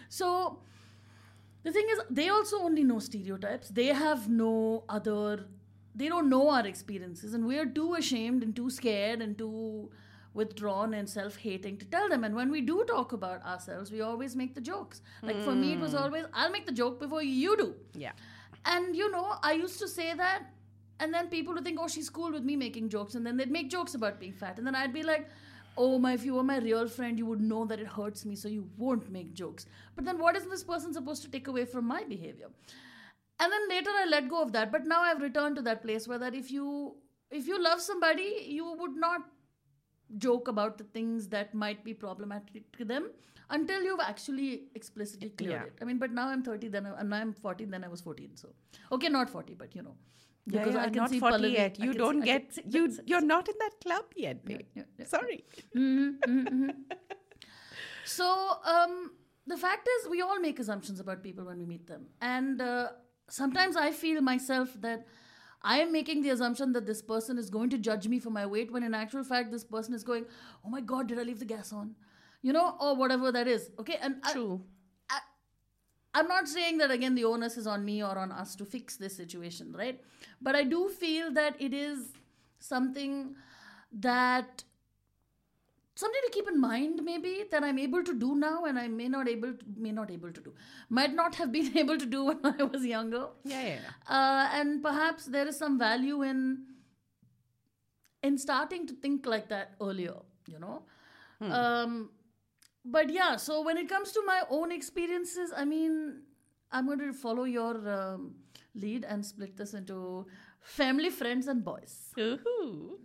So 0.08 0.60
the 1.62 1.72
thing 1.72 1.86
is, 1.90 2.00
they 2.10 2.28
also 2.28 2.58
only 2.58 2.84
know 2.84 2.98
stereotypes. 2.98 3.68
They 3.68 3.86
have 3.86 4.28
no 4.28 4.84
other. 4.88 5.46
They 5.94 6.08
don't 6.08 6.28
know 6.28 6.50
our 6.50 6.66
experiences, 6.66 7.34
and 7.34 7.46
we 7.46 7.58
are 7.58 7.66
too 7.66 7.94
ashamed 7.94 8.42
and 8.42 8.54
too 8.54 8.70
scared 8.70 9.20
and 9.20 9.36
too 9.36 9.90
withdrawn 10.32 10.94
and 10.94 11.08
self-hating 11.10 11.76
to 11.76 11.84
tell 11.86 12.08
them. 12.08 12.22
And 12.22 12.36
when 12.36 12.52
we 12.52 12.60
do 12.60 12.84
talk 12.86 13.12
about 13.12 13.44
ourselves, 13.44 13.90
we 13.90 14.00
always 14.00 14.36
make 14.36 14.54
the 14.54 14.60
jokes. 14.60 15.02
Like 15.22 15.42
for 15.42 15.52
me, 15.52 15.72
it 15.72 15.80
was 15.80 15.94
always, 15.94 16.24
"I'll 16.32 16.50
make 16.50 16.66
the 16.66 16.72
joke 16.72 17.00
before 17.00 17.22
you 17.22 17.56
do." 17.56 17.74
Yeah. 17.94 18.12
And 18.64 18.94
you 18.94 19.10
know, 19.10 19.34
I 19.42 19.52
used 19.52 19.78
to 19.80 19.88
say 19.88 20.14
that, 20.14 20.44
and 21.00 21.12
then 21.12 21.28
people 21.28 21.54
would 21.54 21.64
think, 21.64 21.78
oh, 21.80 21.88
she's 21.88 22.10
cool 22.10 22.30
with 22.30 22.44
me 22.44 22.56
making 22.56 22.90
jokes. 22.90 23.14
And 23.14 23.26
then 23.26 23.36
they'd 23.36 23.50
make 23.50 23.70
jokes 23.70 23.94
about 23.94 24.20
being 24.20 24.32
fat. 24.32 24.58
And 24.58 24.66
then 24.66 24.74
I'd 24.74 24.92
be 24.92 25.02
like, 25.02 25.28
oh, 25.76 25.98
my, 25.98 26.12
if 26.12 26.24
you 26.24 26.34
were 26.34 26.42
my 26.42 26.58
real 26.58 26.88
friend, 26.88 27.18
you 27.18 27.26
would 27.26 27.40
know 27.40 27.64
that 27.64 27.80
it 27.80 27.86
hurts 27.86 28.24
me, 28.24 28.36
so 28.36 28.48
you 28.48 28.68
won't 28.76 29.10
make 29.10 29.32
jokes. 29.34 29.66
But 29.96 30.04
then 30.04 30.18
what 30.18 30.36
is 30.36 30.44
this 30.46 30.62
person 30.64 30.92
supposed 30.92 31.22
to 31.22 31.30
take 31.30 31.48
away 31.48 31.64
from 31.64 31.86
my 31.86 32.04
behavior? 32.04 32.48
And 33.38 33.50
then 33.52 33.68
later 33.68 33.90
I 33.90 34.06
let 34.06 34.28
go 34.28 34.42
of 34.42 34.52
that. 34.52 34.70
But 34.70 34.86
now 34.86 35.00
I've 35.00 35.22
returned 35.22 35.56
to 35.56 35.62
that 35.62 35.82
place 35.82 36.06
where 36.06 36.18
that 36.18 36.34
if 36.34 36.50
you 36.50 36.96
if 37.30 37.46
you 37.46 37.62
love 37.62 37.80
somebody, 37.80 38.44
you 38.46 38.74
would 38.78 38.96
not 38.96 39.22
joke 40.18 40.48
about 40.48 40.76
the 40.78 40.84
things 40.84 41.28
that 41.28 41.54
might 41.54 41.84
be 41.84 41.94
problematic 41.94 42.70
to 42.76 42.84
them 42.84 43.10
until 43.50 43.82
you've 43.82 44.00
actually 44.00 44.64
explicitly 44.74 45.30
cleared 45.30 45.52
Yeah. 45.52 45.62
it. 45.66 45.78
I 45.80 45.84
mean, 45.84 45.98
but 45.98 46.12
now 46.12 46.28
I'm 46.28 46.42
30, 46.42 46.68
then 46.68 46.86
I, 46.86 47.00
and 47.00 47.10
now 47.10 47.18
I'm 47.18 47.32
14, 47.32 47.70
then 47.70 47.84
I 47.84 47.88
was 47.88 48.00
14. 48.00 48.36
So, 48.36 48.48
okay, 48.92 49.08
not 49.08 49.30
40, 49.30 49.54
but 49.54 49.74
you 49.74 49.82
know. 49.82 49.96
Yeah, 50.46 50.60
Because 50.60 50.74
yeah, 50.74 50.80
I 50.82 50.84
can 50.86 50.94
not 51.02 51.10
see 51.10 51.20
40 51.20 51.36
Pallavi- 51.36 51.52
yet. 51.52 51.78
You 51.78 51.92
don't 51.92 52.20
see- 52.20 52.26
get 52.26 52.54
see- 52.54 52.62
you. 52.66 52.96
You're 53.06 53.20
not 53.20 53.48
in 53.48 53.54
that 53.58 53.72
club 53.84 54.04
yet, 54.16 54.44
babe. 54.44 54.62
yeah, 54.74 54.82
yeah. 54.98 55.04
Sorry. 55.06 55.44
So, 58.04 58.26
um, 58.64 59.12
the 59.46 59.56
fact 59.56 59.88
is, 59.96 60.08
we 60.08 60.20
all 60.22 60.40
make 60.40 60.58
assumptions 60.58 61.00
about 61.00 61.22
people 61.22 61.44
when 61.44 61.58
we 61.58 61.64
meet 61.64 61.86
them. 61.86 62.06
And 62.20 62.60
uh, 62.60 62.88
sometimes 63.28 63.76
I 63.76 63.92
feel 63.92 64.20
myself 64.20 64.70
that 64.80 65.06
I 65.62 65.78
am 65.80 65.92
making 65.92 66.22
the 66.22 66.30
assumption 66.30 66.72
that 66.72 66.86
this 66.86 67.02
person 67.02 67.38
is 67.38 67.50
going 67.50 67.70
to 67.70 67.78
judge 67.78 68.08
me 68.08 68.18
for 68.18 68.30
my 68.30 68.46
weight, 68.46 68.72
when 68.72 68.82
in 68.82 68.94
actual 68.94 69.22
fact, 69.22 69.50
this 69.52 69.64
person 69.64 69.94
is 69.94 70.02
going, 70.02 70.24
Oh 70.64 70.70
my 70.70 70.80
God, 70.80 71.06
did 71.08 71.18
I 71.18 71.22
leave 71.22 71.38
the 71.38 71.44
gas 71.44 71.72
on? 71.72 71.94
You 72.42 72.52
know, 72.54 72.76
or 72.80 72.96
whatever 72.96 73.30
that 73.30 73.46
is. 73.46 73.70
Okay. 73.78 73.98
And 74.00 74.16
I- 74.24 74.32
True. 74.32 74.62
I'm 76.14 76.26
not 76.26 76.48
saying 76.48 76.78
that 76.78 76.90
again 76.90 77.14
the 77.14 77.24
onus 77.24 77.56
is 77.56 77.66
on 77.66 77.84
me 77.84 78.02
or 78.02 78.18
on 78.18 78.32
us 78.32 78.56
to 78.56 78.64
fix 78.64 78.96
this 78.96 79.16
situation, 79.16 79.74
right? 79.76 80.00
But 80.40 80.54
I 80.54 80.64
do 80.64 80.88
feel 80.88 81.32
that 81.32 81.54
it 81.60 81.72
is 81.72 82.08
something 82.58 83.36
that 83.92 84.64
something 85.94 86.20
to 86.24 86.30
keep 86.32 86.48
in 86.48 86.60
mind 86.60 87.00
maybe 87.04 87.44
that 87.50 87.62
I'm 87.62 87.78
able 87.78 88.02
to 88.02 88.14
do 88.18 88.34
now 88.34 88.64
and 88.64 88.78
I 88.78 88.88
may 88.88 89.08
not 89.08 89.28
able 89.28 89.52
to, 89.52 89.64
may 89.76 89.92
not 89.92 90.10
able 90.10 90.32
to 90.32 90.40
do. 90.40 90.52
Might 90.88 91.14
not 91.14 91.34
have 91.36 91.52
been 91.52 91.76
able 91.84 91.98
to 91.98 92.06
do 92.06 92.24
when 92.24 92.40
I 92.44 92.62
was 92.64 92.84
younger. 92.84 93.28
Yeah, 93.44 93.62
yeah. 93.62 93.78
yeah. 93.84 94.16
Uh, 94.16 94.48
and 94.52 94.82
perhaps 94.82 95.26
there 95.26 95.46
is 95.46 95.56
some 95.56 95.78
value 95.78 96.22
in 96.22 96.64
in 98.22 98.36
starting 98.36 98.86
to 98.86 98.94
think 98.94 99.26
like 99.26 99.48
that 99.48 99.74
earlier 99.80 100.14
you 100.46 100.58
know 100.58 100.82
um, 101.40 102.10
but 102.84 103.10
yeah 103.10 103.36
so 103.36 103.62
when 103.62 103.76
it 103.76 103.88
comes 103.88 104.12
to 104.12 104.22
my 104.26 104.42
own 104.50 104.72
experiences 104.72 105.52
i 105.56 105.64
mean 105.64 106.22
i'm 106.72 106.86
going 106.86 106.98
to 106.98 107.12
follow 107.12 107.44
your 107.44 107.76
um, 107.88 108.34
lead 108.74 109.04
and 109.04 109.24
split 109.24 109.56
this 109.56 109.74
into 109.74 110.26
family 110.60 111.10
friends 111.10 111.46
and 111.48 111.64
boys 111.64 112.12
Ooh. 112.18 112.98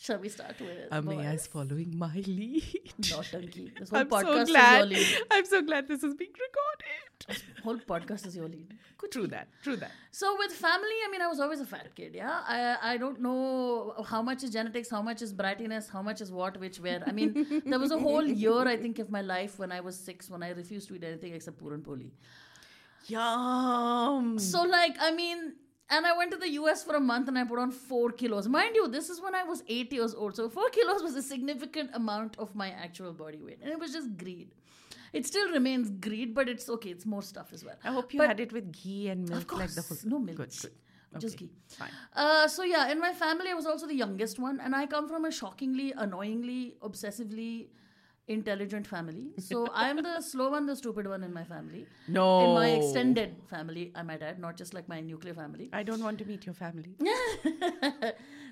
Shall 0.00 0.18
we 0.18 0.28
start 0.28 0.54
with 0.60 0.90
Ameya 0.90 1.34
is 1.34 1.46
following 1.48 1.98
my 1.98 2.14
lead. 2.24 2.62
Nautanki. 3.00 3.76
This 3.78 3.90
whole 3.90 3.98
I'm 3.98 4.08
podcast 4.08 4.24
so 4.24 4.42
is 4.42 4.48
your 4.50 4.86
lead. 4.86 5.06
I'm 5.32 5.44
so 5.44 5.62
glad 5.62 5.88
this 5.88 6.04
is 6.04 6.14
being 6.14 6.30
recorded. 6.46 7.42
Whole 7.64 7.78
podcast 7.78 8.26
is 8.28 8.36
your 8.36 8.48
lead. 8.48 8.74
True 9.10 9.26
that. 9.26 9.48
True 9.62 9.74
that. 9.76 9.90
So 10.12 10.36
with 10.38 10.52
family, 10.52 10.98
I 11.06 11.10
mean, 11.10 11.20
I 11.20 11.26
was 11.26 11.40
always 11.40 11.60
a 11.60 11.66
fat 11.66 11.94
kid. 11.96 12.14
Yeah, 12.14 12.42
I 12.46 12.76
I 12.92 12.96
don't 12.96 13.20
know 13.20 13.94
how 14.08 14.22
much 14.22 14.44
is 14.44 14.50
genetics, 14.50 14.88
how 14.88 15.02
much 15.02 15.20
is 15.22 15.34
brattiness, 15.34 15.90
how 15.90 16.02
much 16.02 16.20
is 16.20 16.30
what, 16.30 16.60
which, 16.60 16.78
where. 16.78 17.02
I 17.06 17.12
mean, 17.12 17.62
there 17.66 17.80
was 17.80 17.90
a 17.90 17.98
whole 17.98 18.24
year 18.44 18.68
I 18.74 18.76
think 18.76 18.98
of 19.00 19.10
my 19.10 19.22
life 19.22 19.58
when 19.58 19.72
I 19.72 19.80
was 19.80 19.98
six 19.98 20.30
when 20.30 20.42
I 20.42 20.50
refused 20.50 20.88
to 20.88 20.96
eat 20.96 21.04
anything 21.04 21.34
except 21.34 21.58
puran 21.58 21.82
poli. 21.82 22.12
Yum. 23.06 24.38
So 24.38 24.62
like, 24.62 24.96
I 25.00 25.10
mean. 25.10 25.54
And 25.90 26.06
I 26.06 26.16
went 26.16 26.30
to 26.32 26.36
the 26.36 26.50
US 26.50 26.84
for 26.84 26.94
a 26.96 27.00
month 27.00 27.28
and 27.28 27.38
I 27.38 27.44
put 27.44 27.58
on 27.58 27.70
four 27.70 28.10
kilos. 28.12 28.46
Mind 28.46 28.74
you, 28.76 28.88
this 28.88 29.08
is 29.08 29.20
when 29.22 29.34
I 29.34 29.42
was 29.44 29.62
eight 29.68 29.92
years 29.92 30.14
old. 30.14 30.36
So 30.36 30.48
four 30.48 30.68
kilos 30.78 31.02
was 31.02 31.14
a 31.16 31.22
significant 31.22 31.90
amount 31.94 32.36
of 32.38 32.54
my 32.54 32.70
actual 32.70 33.12
body 33.12 33.40
weight. 33.42 33.58
And 33.62 33.70
it 33.70 33.78
was 33.78 33.92
just 33.92 34.16
greed. 34.18 34.54
It 35.14 35.26
still 35.26 35.50
remains 35.50 35.88
greed, 35.90 36.34
but 36.34 36.48
it's 36.50 36.68
okay. 36.68 36.90
It's 36.90 37.06
more 37.06 37.22
stuff 37.22 37.52
as 37.54 37.64
well. 37.64 37.76
I 37.82 37.88
hope 37.92 38.12
you 38.12 38.18
But- 38.18 38.28
had 38.28 38.40
it 38.40 38.52
with 38.52 38.70
ghee 38.72 39.08
and 39.08 39.26
milk 39.28 39.46
course, 39.46 39.60
like 39.60 39.70
the 39.74 39.82
whole. 39.82 39.98
no 40.04 40.18
milk. 40.18 40.36
Good, 40.36 40.54
good. 40.60 40.72
Just 41.20 41.38
ghee. 41.38 41.50
Fine. 41.68 41.90
Uh, 42.14 42.46
so 42.46 42.62
yeah, 42.64 42.90
in 42.92 43.00
my 43.00 43.14
family, 43.14 43.48
I 43.50 43.54
was 43.54 43.64
also 43.64 43.86
the 43.86 43.94
youngest 43.94 44.38
one, 44.38 44.60
and 44.60 44.76
I 44.76 44.84
come 44.84 45.08
from 45.08 45.24
a 45.24 45.30
shockingly, 45.30 45.92
annoyingly, 45.96 46.76
obsessively 46.82 47.68
intelligent 48.28 48.86
family. 48.86 49.30
So 49.38 49.66
I 49.74 49.88
am 49.90 50.02
the 50.02 50.20
slow 50.20 50.50
one, 50.50 50.66
the 50.66 50.76
stupid 50.76 51.08
one 51.08 51.22
in 51.22 51.32
my 51.32 51.44
family. 51.44 51.86
No. 52.06 52.26
In 52.44 52.54
my 52.54 52.68
extended 52.68 53.36
family, 53.48 53.92
I 53.94 54.02
might 54.02 54.22
add, 54.22 54.38
not 54.38 54.56
just 54.56 54.74
like 54.74 54.88
my 54.88 55.00
nuclear 55.00 55.34
family. 55.34 55.70
I 55.72 55.82
don't 55.82 56.02
want 56.02 56.18
to 56.18 56.24
meet 56.24 56.46
your 56.46 56.54
family. 56.54 56.94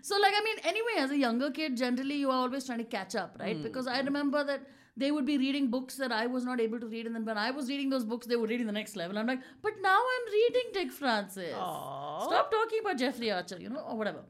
so 0.02 0.18
like 0.18 0.34
I 0.36 0.42
mean, 0.44 0.56
anyway, 0.64 0.96
as 0.98 1.10
a 1.10 1.18
younger 1.18 1.50
kid, 1.50 1.76
generally 1.76 2.16
you 2.16 2.30
are 2.30 2.40
always 2.40 2.66
trying 2.66 2.78
to 2.78 2.84
catch 2.84 3.14
up, 3.14 3.36
right? 3.38 3.56
Hmm. 3.56 3.62
Because 3.62 3.86
I 3.86 4.00
remember 4.00 4.44
that 4.44 4.62
they 4.96 5.10
would 5.10 5.26
be 5.26 5.36
reading 5.36 5.68
books 5.68 5.96
that 5.96 6.10
I 6.10 6.26
was 6.26 6.44
not 6.44 6.60
able 6.60 6.80
to 6.80 6.86
read, 6.86 7.06
and 7.06 7.14
then 7.14 7.24
when 7.24 7.36
I 7.36 7.50
was 7.50 7.68
reading 7.68 7.90
those 7.90 8.04
books, 8.04 8.26
they 8.26 8.36
were 8.36 8.46
reading 8.46 8.66
the 8.66 8.72
next 8.72 8.96
level. 8.96 9.18
I'm 9.18 9.26
like, 9.26 9.40
but 9.62 9.74
now 9.82 9.98
I'm 9.98 10.32
reading 10.32 10.70
Dick 10.72 10.90
Francis. 10.90 11.54
Aww. 11.54 12.24
Stop 12.24 12.50
talking 12.50 12.80
about 12.80 12.96
Jeffrey 12.96 13.30
Archer, 13.30 13.58
you 13.60 13.68
know, 13.68 13.80
or 13.80 13.96
whatever. 13.96 14.20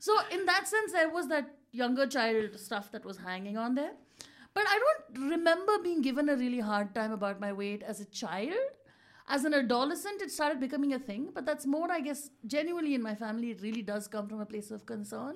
So 0.00 0.16
in 0.32 0.44
that 0.46 0.66
sense, 0.66 0.92
there 0.92 1.08
was 1.10 1.28
that 1.28 1.54
younger 1.70 2.06
child 2.06 2.58
stuff 2.58 2.90
that 2.92 3.04
was 3.04 3.16
hanging 3.18 3.56
on 3.56 3.74
there. 3.74 3.92
But 4.56 4.64
I 4.68 4.78
don't 4.84 5.30
remember 5.30 5.78
being 5.82 6.00
given 6.00 6.30
a 6.30 6.36
really 6.36 6.60
hard 6.60 6.94
time 6.94 7.12
about 7.12 7.40
my 7.40 7.52
weight 7.52 7.82
as 7.82 8.00
a 8.00 8.06
child. 8.06 8.54
As 9.28 9.44
an 9.44 9.52
adolescent, 9.52 10.22
it 10.22 10.30
started 10.30 10.60
becoming 10.60 10.94
a 10.94 10.98
thing, 10.98 11.28
but 11.34 11.44
that's 11.44 11.66
more, 11.66 11.90
I 11.92 12.00
guess, 12.00 12.30
genuinely 12.46 12.94
in 12.94 13.02
my 13.02 13.14
family, 13.14 13.50
it 13.50 13.60
really 13.60 13.82
does 13.82 14.08
come 14.08 14.28
from 14.28 14.40
a 14.40 14.46
place 14.46 14.70
of 14.70 14.86
concern. 14.86 15.34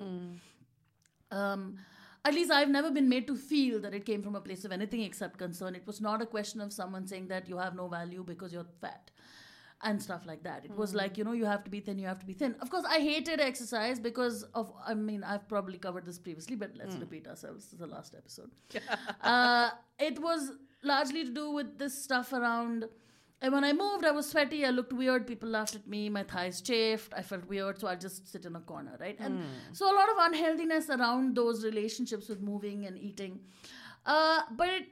Um, 1.29 1.77
at 2.25 2.33
least 2.33 2.51
I've 2.51 2.69
never 2.69 2.89
been 2.89 3.09
made 3.09 3.27
to 3.27 3.35
feel 3.35 3.79
that 3.81 3.93
it 3.93 4.05
came 4.05 4.23
from 4.23 4.35
a 4.35 4.41
place 4.41 4.65
of 4.65 4.71
anything 4.71 5.01
except 5.01 5.37
concern. 5.37 5.75
It 5.75 5.85
was 5.85 6.01
not 6.01 6.21
a 6.21 6.25
question 6.25 6.61
of 6.61 6.73
someone 6.73 7.05
saying 7.05 7.27
that 7.27 7.47
you 7.47 7.57
have 7.57 7.75
no 7.75 7.87
value 7.87 8.23
because 8.23 8.51
you're 8.53 8.71
fat 8.79 9.11
and 9.83 10.01
stuff 10.01 10.25
like 10.25 10.43
that. 10.43 10.65
It 10.65 10.75
was 10.75 10.93
like, 10.93 11.17
you 11.17 11.23
know, 11.23 11.31
you 11.31 11.45
have 11.45 11.63
to 11.63 11.71
be 11.71 11.79
thin, 11.79 11.97
you 11.97 12.07
have 12.07 12.19
to 12.19 12.25
be 12.25 12.33
thin. 12.33 12.55
Of 12.61 12.69
course, 12.69 12.85
I 12.87 12.99
hated 12.99 13.39
exercise 13.39 13.99
because 13.99 14.43
of, 14.53 14.71
I 14.85 14.93
mean, 14.93 15.23
I've 15.23 15.47
probably 15.47 15.77
covered 15.77 16.05
this 16.05 16.19
previously, 16.19 16.55
but 16.55 16.71
let's 16.75 16.95
repeat 16.95 17.27
ourselves. 17.27 17.65
This 17.65 17.73
is 17.73 17.79
the 17.79 17.87
last 17.87 18.15
episode. 18.15 18.51
uh, 19.21 19.71
it 19.99 20.19
was 20.19 20.51
largely 20.83 21.23
to 21.23 21.31
do 21.31 21.51
with 21.51 21.77
this 21.77 22.03
stuff 22.03 22.33
around. 22.33 22.85
And 23.43 23.53
when 23.53 23.63
I 23.63 23.73
moved, 23.73 24.05
I 24.05 24.11
was 24.11 24.29
sweaty. 24.29 24.65
I 24.65 24.69
looked 24.69 24.93
weird. 24.93 25.25
People 25.25 25.49
laughed 25.49 25.75
at 25.75 25.87
me. 25.87 26.09
My 26.09 26.23
thighs 26.23 26.61
chafed. 26.61 27.11
I 27.15 27.23
felt 27.23 27.47
weird. 27.47 27.79
So 27.79 27.87
I'll 27.87 27.97
just 27.97 28.31
sit 28.31 28.45
in 28.45 28.55
a 28.55 28.59
corner, 28.59 28.97
right? 28.99 29.17
And 29.19 29.43
so 29.73 29.91
a 29.91 29.95
lot 29.95 30.09
of 30.09 30.15
unhealthiness 30.19 30.89
around 30.91 31.35
those 31.35 31.65
relationships 31.65 32.29
with 32.29 32.39
moving 32.39 32.85
and 32.85 32.99
eating. 32.99 33.39
Uh, 34.05 34.41
but 34.51 34.69
it, 34.69 34.83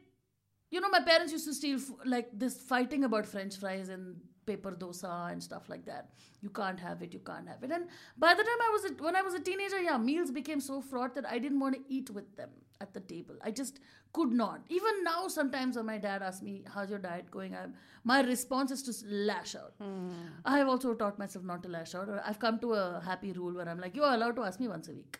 you 0.71 0.81
know, 0.81 0.89
my 0.89 1.01
parents 1.01 1.31
used 1.31 1.45
to 1.45 1.53
steal 1.53 1.79
like 2.05 2.27
this 2.33 2.59
fighting 2.59 3.03
about 3.03 3.27
French 3.27 3.57
fries 3.57 3.89
and 3.89 4.15
paper 4.51 4.71
dosa 4.83 5.13
and 5.31 5.43
stuff 5.49 5.69
like 5.73 5.85
that. 5.91 6.09
You 6.41 6.49
can't 6.61 6.79
have 6.87 7.01
it. 7.07 7.13
You 7.17 7.21
can't 7.31 7.47
have 7.53 7.63
it. 7.67 7.71
And 7.77 7.85
by 8.25 8.33
the 8.39 8.43
time 8.49 8.63
I 8.67 8.71
was 8.75 8.85
a, 8.89 8.93
when 9.07 9.15
I 9.21 9.21
was 9.27 9.33
a 9.41 9.43
teenager, 9.49 9.81
yeah, 9.89 9.97
meals 10.09 10.31
became 10.39 10.61
so 10.71 10.81
fraught 10.81 11.15
that 11.15 11.29
I 11.35 11.39
didn't 11.45 11.59
want 11.65 11.75
to 11.75 11.81
eat 11.99 12.09
with 12.19 12.35
them 12.41 12.49
at 12.81 12.93
the 12.93 13.01
table. 13.13 13.35
I 13.49 13.51
just 13.51 13.79
could 14.13 14.31
not. 14.31 14.61
Even 14.69 15.03
now, 15.03 15.27
sometimes 15.27 15.75
when 15.75 15.85
my 15.85 15.97
dad 15.97 16.23
asks 16.29 16.41
me, 16.49 16.53
"How's 16.75 16.93
your 16.95 17.01
diet 17.07 17.31
going?" 17.37 17.55
I'm, 17.61 17.73
my 18.13 18.19
response 18.29 18.75
is 18.77 18.83
to 18.89 18.93
lash 19.31 19.55
out. 19.63 19.73
Hmm. 19.81 20.11
I 20.53 20.57
have 20.59 20.69
also 20.75 20.93
taught 21.01 21.19
myself 21.23 21.49
not 21.53 21.63
to 21.63 21.73
lash 21.77 21.95
out. 22.01 22.13
Or 22.15 22.21
I've 22.31 22.39
come 22.45 22.59
to 22.67 22.73
a 22.83 22.85
happy 23.09 23.33
rule 23.41 23.59
where 23.61 23.69
I'm 23.73 23.83
like, 23.87 23.99
"You 24.01 24.07
are 24.11 24.13
allowed 24.19 24.37
to 24.41 24.47
ask 24.51 24.65
me 24.65 24.71
once 24.75 24.93
a 24.95 24.95
week." 25.01 25.19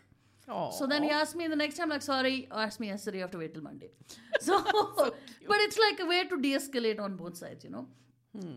So 0.78 0.86
then 0.86 1.02
he 1.04 1.10
asked 1.10 1.36
me 1.36 1.46
the 1.46 1.56
next 1.56 1.76
time, 1.76 1.90
like, 1.90 2.02
sorry, 2.02 2.48
ask 2.50 2.80
me 2.80 2.88
yesterday, 2.88 3.18
you 3.18 3.22
have 3.22 3.30
to 3.32 3.38
wait 3.38 3.54
till 3.54 3.62
Monday. 3.62 3.90
So, 4.40 4.60
but 5.52 5.58
it's 5.66 5.78
like 5.78 6.00
a 6.00 6.06
way 6.06 6.24
to 6.24 6.36
de 6.40 6.54
escalate 6.54 6.98
on 6.98 7.16
both 7.16 7.36
sides, 7.36 7.64
you 7.64 7.70
know? 7.70 7.86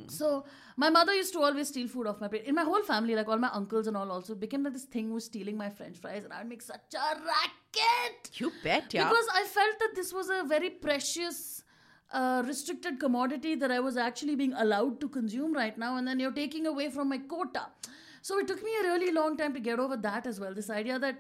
So 0.08 0.46
my 0.78 0.90
mother 0.90 1.14
used 1.14 1.34
to 1.34 1.42
always 1.42 1.70
steal 1.70 1.88
food 1.88 2.08
off 2.08 2.22
my 2.22 2.28
plate. 2.28 2.44
In 2.46 2.56
my 2.56 2.64
whole 2.64 2.84
family, 2.84 3.16
like 3.16 3.28
all 3.28 3.38
my 3.38 3.50
uncles 3.50 3.88
and 3.88 3.98
all 3.98 4.12
also 4.12 4.36
became 4.36 4.64
like 4.64 4.74
this 4.74 4.84
thing 4.84 5.12
was 5.12 5.26
stealing 5.26 5.58
my 5.58 5.70
French 5.70 5.98
fries, 5.98 6.24
and 6.24 6.34
I'd 6.34 6.48
make 6.48 6.62
such 6.62 6.94
a 6.94 7.16
racket. 7.16 8.30
You 8.36 8.52
bet, 8.64 8.94
yeah. 8.94 9.10
Because 9.10 9.28
I 9.34 9.44
felt 9.44 9.80
that 9.80 9.96
this 9.96 10.14
was 10.14 10.30
a 10.30 10.44
very 10.48 10.70
precious, 10.70 11.64
uh, 12.12 12.44
restricted 12.46 13.00
commodity 13.00 13.56
that 13.56 13.72
I 13.72 13.80
was 13.80 13.98
actually 13.98 14.36
being 14.36 14.54
allowed 14.54 15.02
to 15.02 15.10
consume 15.10 15.54
right 15.54 15.78
now, 15.78 15.98
and 15.98 16.08
then 16.08 16.20
you're 16.20 16.32
taking 16.32 16.68
away 16.68 16.90
from 16.90 17.10
my 17.10 17.18
quota. 17.18 17.68
So 18.22 18.38
it 18.40 18.48
took 18.48 18.64
me 18.64 18.72
a 18.82 18.84
really 18.84 19.12
long 19.12 19.38
time 19.38 19.54
to 19.54 19.60
get 19.60 19.80
over 19.80 19.98
that 19.98 20.28
as 20.28 20.40
well. 20.40 20.54
This 20.54 20.70
idea 20.70 21.00
that 21.00 21.18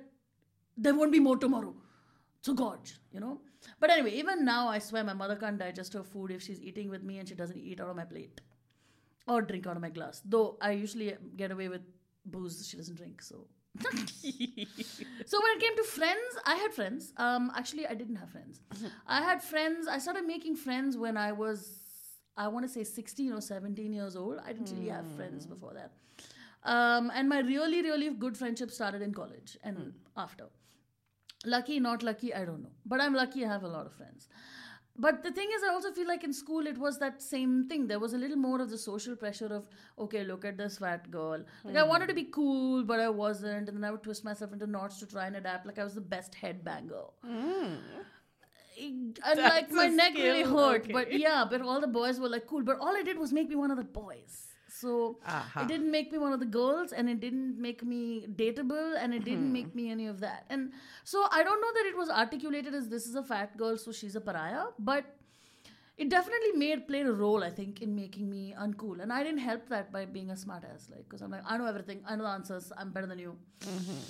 there 0.78 0.94
won't 0.94 1.12
be 1.12 1.20
more 1.20 1.38
tomorrow. 1.38 1.76
so 2.42 2.54
gorge, 2.54 2.96
you 3.12 3.20
know. 3.20 3.42
But 3.80 3.90
anyway, 3.90 4.12
even 4.12 4.46
now, 4.46 4.68
I 4.68 4.80
swear 4.80 5.04
my 5.04 5.14
mother 5.14 5.36
can't 5.36 5.58
digest 5.58 5.94
her 5.94 6.04
food 6.04 6.32
if 6.32 6.42
she's 6.42 6.62
eating 6.62 6.90
with 6.90 7.04
me 7.04 7.20
and 7.20 7.28
she 7.28 7.36
doesn't 7.36 7.58
eat 7.58 7.80
out 7.80 7.90
of 7.90 7.96
my 7.96 8.06
plate 8.06 8.42
or 9.28 9.42
drink 9.42 9.68
out 9.68 9.76
of 9.76 9.82
my 9.82 9.90
glass. 9.90 10.22
Though 10.26 10.58
I 10.62 10.72
usually 10.72 11.16
get 11.38 11.52
away 11.52 11.70
with 11.70 11.82
booze 12.26 12.68
she 12.68 12.78
doesn't 12.78 12.96
drink. 12.96 13.22
So, 13.22 13.48
so 13.82 15.42
when 15.42 15.52
it 15.56 15.60
came 15.60 15.76
to 15.78 15.84
friends, 15.84 16.38
I 16.46 16.56
had 16.56 16.74
friends. 16.74 17.14
Um, 17.18 17.52
actually, 17.56 17.88
I 17.88 17.96
didn't 17.96 18.16
have 18.16 18.30
friends. 18.30 18.62
I 19.08 19.22
had 19.22 19.42
friends. 19.42 19.88
I 19.88 19.98
started 19.98 20.26
making 20.26 20.56
friends 20.56 20.98
when 20.98 21.18
I 21.18 21.32
was, 21.32 21.80
I 22.38 22.48
want 22.48 22.66
to 22.66 22.72
say, 22.72 22.84
sixteen 22.84 23.34
or 23.34 23.42
seventeen 23.42 23.94
years 23.94 24.16
old. 24.16 24.40
I 24.46 24.54
didn't 24.54 24.72
really 24.78 24.90
have 24.90 25.08
friends 25.16 25.46
before 25.46 25.74
that. 25.74 25.92
Um, 26.66 27.12
and 27.14 27.28
my 27.28 27.40
really, 27.40 27.82
really 27.82 28.10
good 28.12 28.38
friendship 28.38 28.72
started 28.72 29.02
in 29.02 29.14
college 29.14 29.58
and 29.64 29.94
after. 30.16 30.46
Lucky, 31.46 31.80
not 31.80 32.04
lucky, 32.04 32.34
I 32.34 32.46
don't 32.46 32.64
know. 32.64 32.72
But 32.86 33.02
I'm 33.02 33.14
lucky 33.14 33.46
I 33.46 33.50
have 33.50 33.64
a 33.64 33.68
lot 33.68 33.86
of 33.86 33.94
friends. 33.94 34.28
But 34.96 35.24
the 35.24 35.32
thing 35.32 35.50
is, 35.56 35.64
I 35.64 35.70
also 35.70 35.92
feel 35.92 36.08
like 36.08 36.24
in 36.24 36.32
school 36.32 36.68
it 36.68 36.78
was 36.78 37.00
that 37.00 37.20
same 37.22 37.68
thing. 37.68 37.88
There 37.88 38.00
was 38.00 38.14
a 38.14 38.18
little 38.18 38.38
more 38.38 38.62
of 38.62 38.70
the 38.70 38.78
social 38.78 39.16
pressure 39.16 39.48
of, 39.48 39.68
okay, 39.98 40.24
look 40.24 40.46
at 40.46 40.56
this 40.56 40.78
fat 40.78 41.10
girl. 41.10 41.44
Like 41.64 41.76
I 41.78 41.84
wanted 41.84 42.08
to 42.10 42.14
be 42.14 42.26
cool, 42.26 42.84
but 42.84 43.00
I 43.00 43.10
wasn't. 43.10 43.70
And 43.70 43.78
then 43.78 43.84
I 43.84 43.90
would 43.90 44.04
twist 44.04 44.24
myself 44.24 44.54
into 44.54 44.68
knots 44.68 45.00
to 45.00 45.08
try 45.08 45.26
and 45.26 45.36
adapt. 45.36 45.66
Like 45.66 45.80
I 45.80 45.84
was 45.84 45.96
the 45.96 46.02
best 46.02 46.36
headbanger. 46.40 47.10
And 48.78 49.20
like 49.36 49.72
my 49.72 49.88
neck 49.88 50.14
really 50.16 50.44
hurt. 50.44 50.84
okay. 50.84 50.94
But 50.94 51.12
yeah, 51.18 51.46
but 51.50 51.62
all 51.62 51.82
the 51.82 51.88
boys 51.88 52.20
were 52.20 52.30
like 52.30 52.46
cool. 52.46 52.64
But 52.64 52.80
all 52.80 52.96
I 52.96 53.02
did 53.04 53.18
was 53.18 53.34
make 53.34 53.50
me 53.50 53.56
one 53.56 53.72
of 53.72 53.78
the 53.78 53.84
boys. 53.84 54.48
So 54.84 55.18
Aha. 55.26 55.62
it 55.62 55.68
didn't 55.70 55.92
make 55.92 56.12
me 56.12 56.18
one 56.18 56.34
of 56.34 56.40
the 56.42 56.52
girls 56.60 56.92
and 56.92 57.10
it 57.10 57.20
didn't 57.26 57.58
make 57.58 57.84
me 57.84 58.28
dateable 58.44 58.96
and 59.02 59.14
it 59.14 59.24
didn't 59.24 59.48
hmm. 59.48 59.54
make 59.58 59.74
me 59.74 59.90
any 59.90 60.08
of 60.08 60.20
that. 60.20 60.46
And 60.50 60.72
so 61.06 61.26
I 61.32 61.44
don't 61.44 61.62
know 61.66 61.74
that 61.78 61.86
it 61.92 61.98
was 61.98 62.10
articulated 62.10 62.74
as 62.80 62.90
this 62.90 63.08
is 63.08 63.16
a 63.16 63.24
fat 63.24 63.58
girl, 63.58 63.78
so 63.78 63.94
she's 63.94 64.18
a 64.18 64.22
pariah, 64.22 64.66
but 64.78 65.06
it 65.98 66.10
definitely 66.10 66.52
made 66.64 66.86
played 66.88 67.06
a 67.06 67.14
role, 67.14 67.44
I 67.44 67.50
think, 67.50 67.82
in 67.82 67.96
making 67.96 68.30
me 68.30 68.54
uncool. 68.60 69.02
And 69.02 69.14
I 69.14 69.24
didn't 69.24 69.46
help 69.48 69.70
that 69.70 69.92
by 69.94 70.06
being 70.06 70.32
a 70.32 70.34
smartass, 70.34 70.90
like 70.92 71.06
because 71.08 71.22
I'm 71.22 71.32
like, 71.32 71.44
I 71.48 71.58
know 71.58 71.66
everything, 71.66 72.04
I 72.06 72.18
know 72.18 72.24
the 72.24 72.30
answers, 72.30 72.72
I'm 72.78 72.92
better 72.92 73.08
than 73.08 73.20
you. 73.20 73.38
Mm-hmm. 73.62 74.04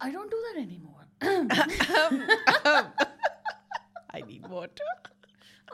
I 0.00 0.10
don't 0.10 0.30
do 0.30 0.40
that 0.46 0.60
anymore. 0.62 1.04
I 4.16 4.20
need 4.26 4.46
water. 4.46 4.90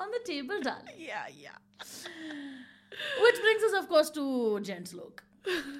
On 0.00 0.10
the 0.10 0.20
table, 0.24 0.60
darling. 0.62 0.98
Yeah, 0.98 1.26
yeah. 1.46 1.58
Which 3.22 3.40
brings 3.40 3.62
us, 3.64 3.72
of 3.74 3.88
course, 3.88 4.10
to 4.10 4.60
gents 4.60 4.92
look. 4.94 5.24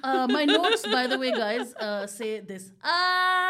Uh, 0.03 0.27
my 0.29 0.45
notes, 0.45 0.85
by 0.91 1.07
the 1.07 1.17
way, 1.17 1.31
guys, 1.31 1.73
uh, 1.75 2.05
say 2.05 2.39
this. 2.39 2.71
Ah, 2.83 3.45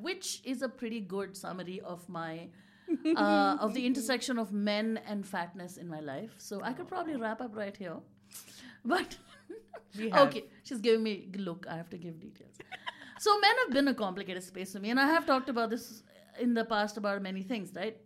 which 0.00 0.40
is 0.44 0.62
a 0.62 0.68
pretty 0.68 1.00
good 1.00 1.36
summary 1.36 1.80
of 1.80 2.08
my 2.08 2.48
uh, 3.16 3.56
of 3.60 3.74
the 3.74 3.84
intersection 3.84 4.38
of 4.38 4.52
men 4.52 5.00
and 5.06 5.26
fatness 5.26 5.76
in 5.76 5.88
my 5.88 6.00
life. 6.00 6.34
So 6.38 6.62
I 6.62 6.72
could 6.72 6.88
probably 6.88 7.16
wrap 7.16 7.40
up 7.40 7.54
right 7.56 7.76
here, 7.76 7.96
but 8.84 9.18
okay, 10.00 10.44
she's 10.62 10.80
giving 10.80 11.02
me 11.02 11.28
look. 11.36 11.66
I 11.68 11.76
have 11.76 11.90
to 11.90 11.98
give 11.98 12.20
details. 12.20 12.56
So 13.18 13.38
men 13.40 13.56
have 13.64 13.72
been 13.74 13.88
a 13.88 13.94
complicated 13.94 14.42
space 14.44 14.72
for 14.72 14.80
me, 14.80 14.90
and 14.90 15.00
I 15.00 15.06
have 15.06 15.26
talked 15.26 15.48
about 15.48 15.70
this 15.70 16.02
in 16.40 16.54
the 16.54 16.64
past 16.64 16.96
about 16.96 17.22
many 17.22 17.42
things, 17.42 17.72
right? 17.74 17.96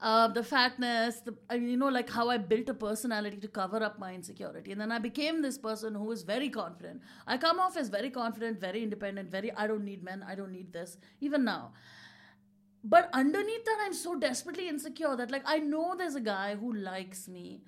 Uh, 0.00 0.28
the 0.28 0.44
fatness, 0.44 1.20
the, 1.20 1.34
you 1.56 1.76
know, 1.76 1.88
like 1.88 2.08
how 2.08 2.28
I 2.28 2.38
built 2.38 2.68
a 2.68 2.74
personality 2.74 3.38
to 3.38 3.48
cover 3.48 3.82
up 3.82 3.98
my 3.98 4.14
insecurity. 4.14 4.70
And 4.72 4.80
then 4.80 4.92
I 4.92 4.98
became 4.98 5.42
this 5.42 5.58
person 5.58 5.94
who 5.94 6.10
is 6.12 6.22
very 6.22 6.48
confident. 6.48 7.02
I 7.26 7.36
come 7.36 7.58
off 7.58 7.76
as 7.76 7.88
very 7.88 8.10
confident, 8.10 8.60
very 8.60 8.82
independent, 8.82 9.30
very, 9.30 9.52
I 9.52 9.66
don't 9.66 9.84
need 9.84 10.04
men, 10.04 10.24
I 10.26 10.34
don't 10.36 10.52
need 10.52 10.72
this, 10.72 10.96
even 11.20 11.44
now. 11.44 11.72
But 12.84 13.10
underneath 13.12 13.64
that, 13.64 13.78
I'm 13.84 13.92
so 13.92 14.14
desperately 14.14 14.68
insecure 14.68 15.16
that, 15.16 15.32
like, 15.32 15.42
I 15.44 15.58
know 15.58 15.96
there's 15.96 16.14
a 16.14 16.20
guy 16.20 16.54
who 16.54 16.72
likes 16.72 17.26
me. 17.26 17.62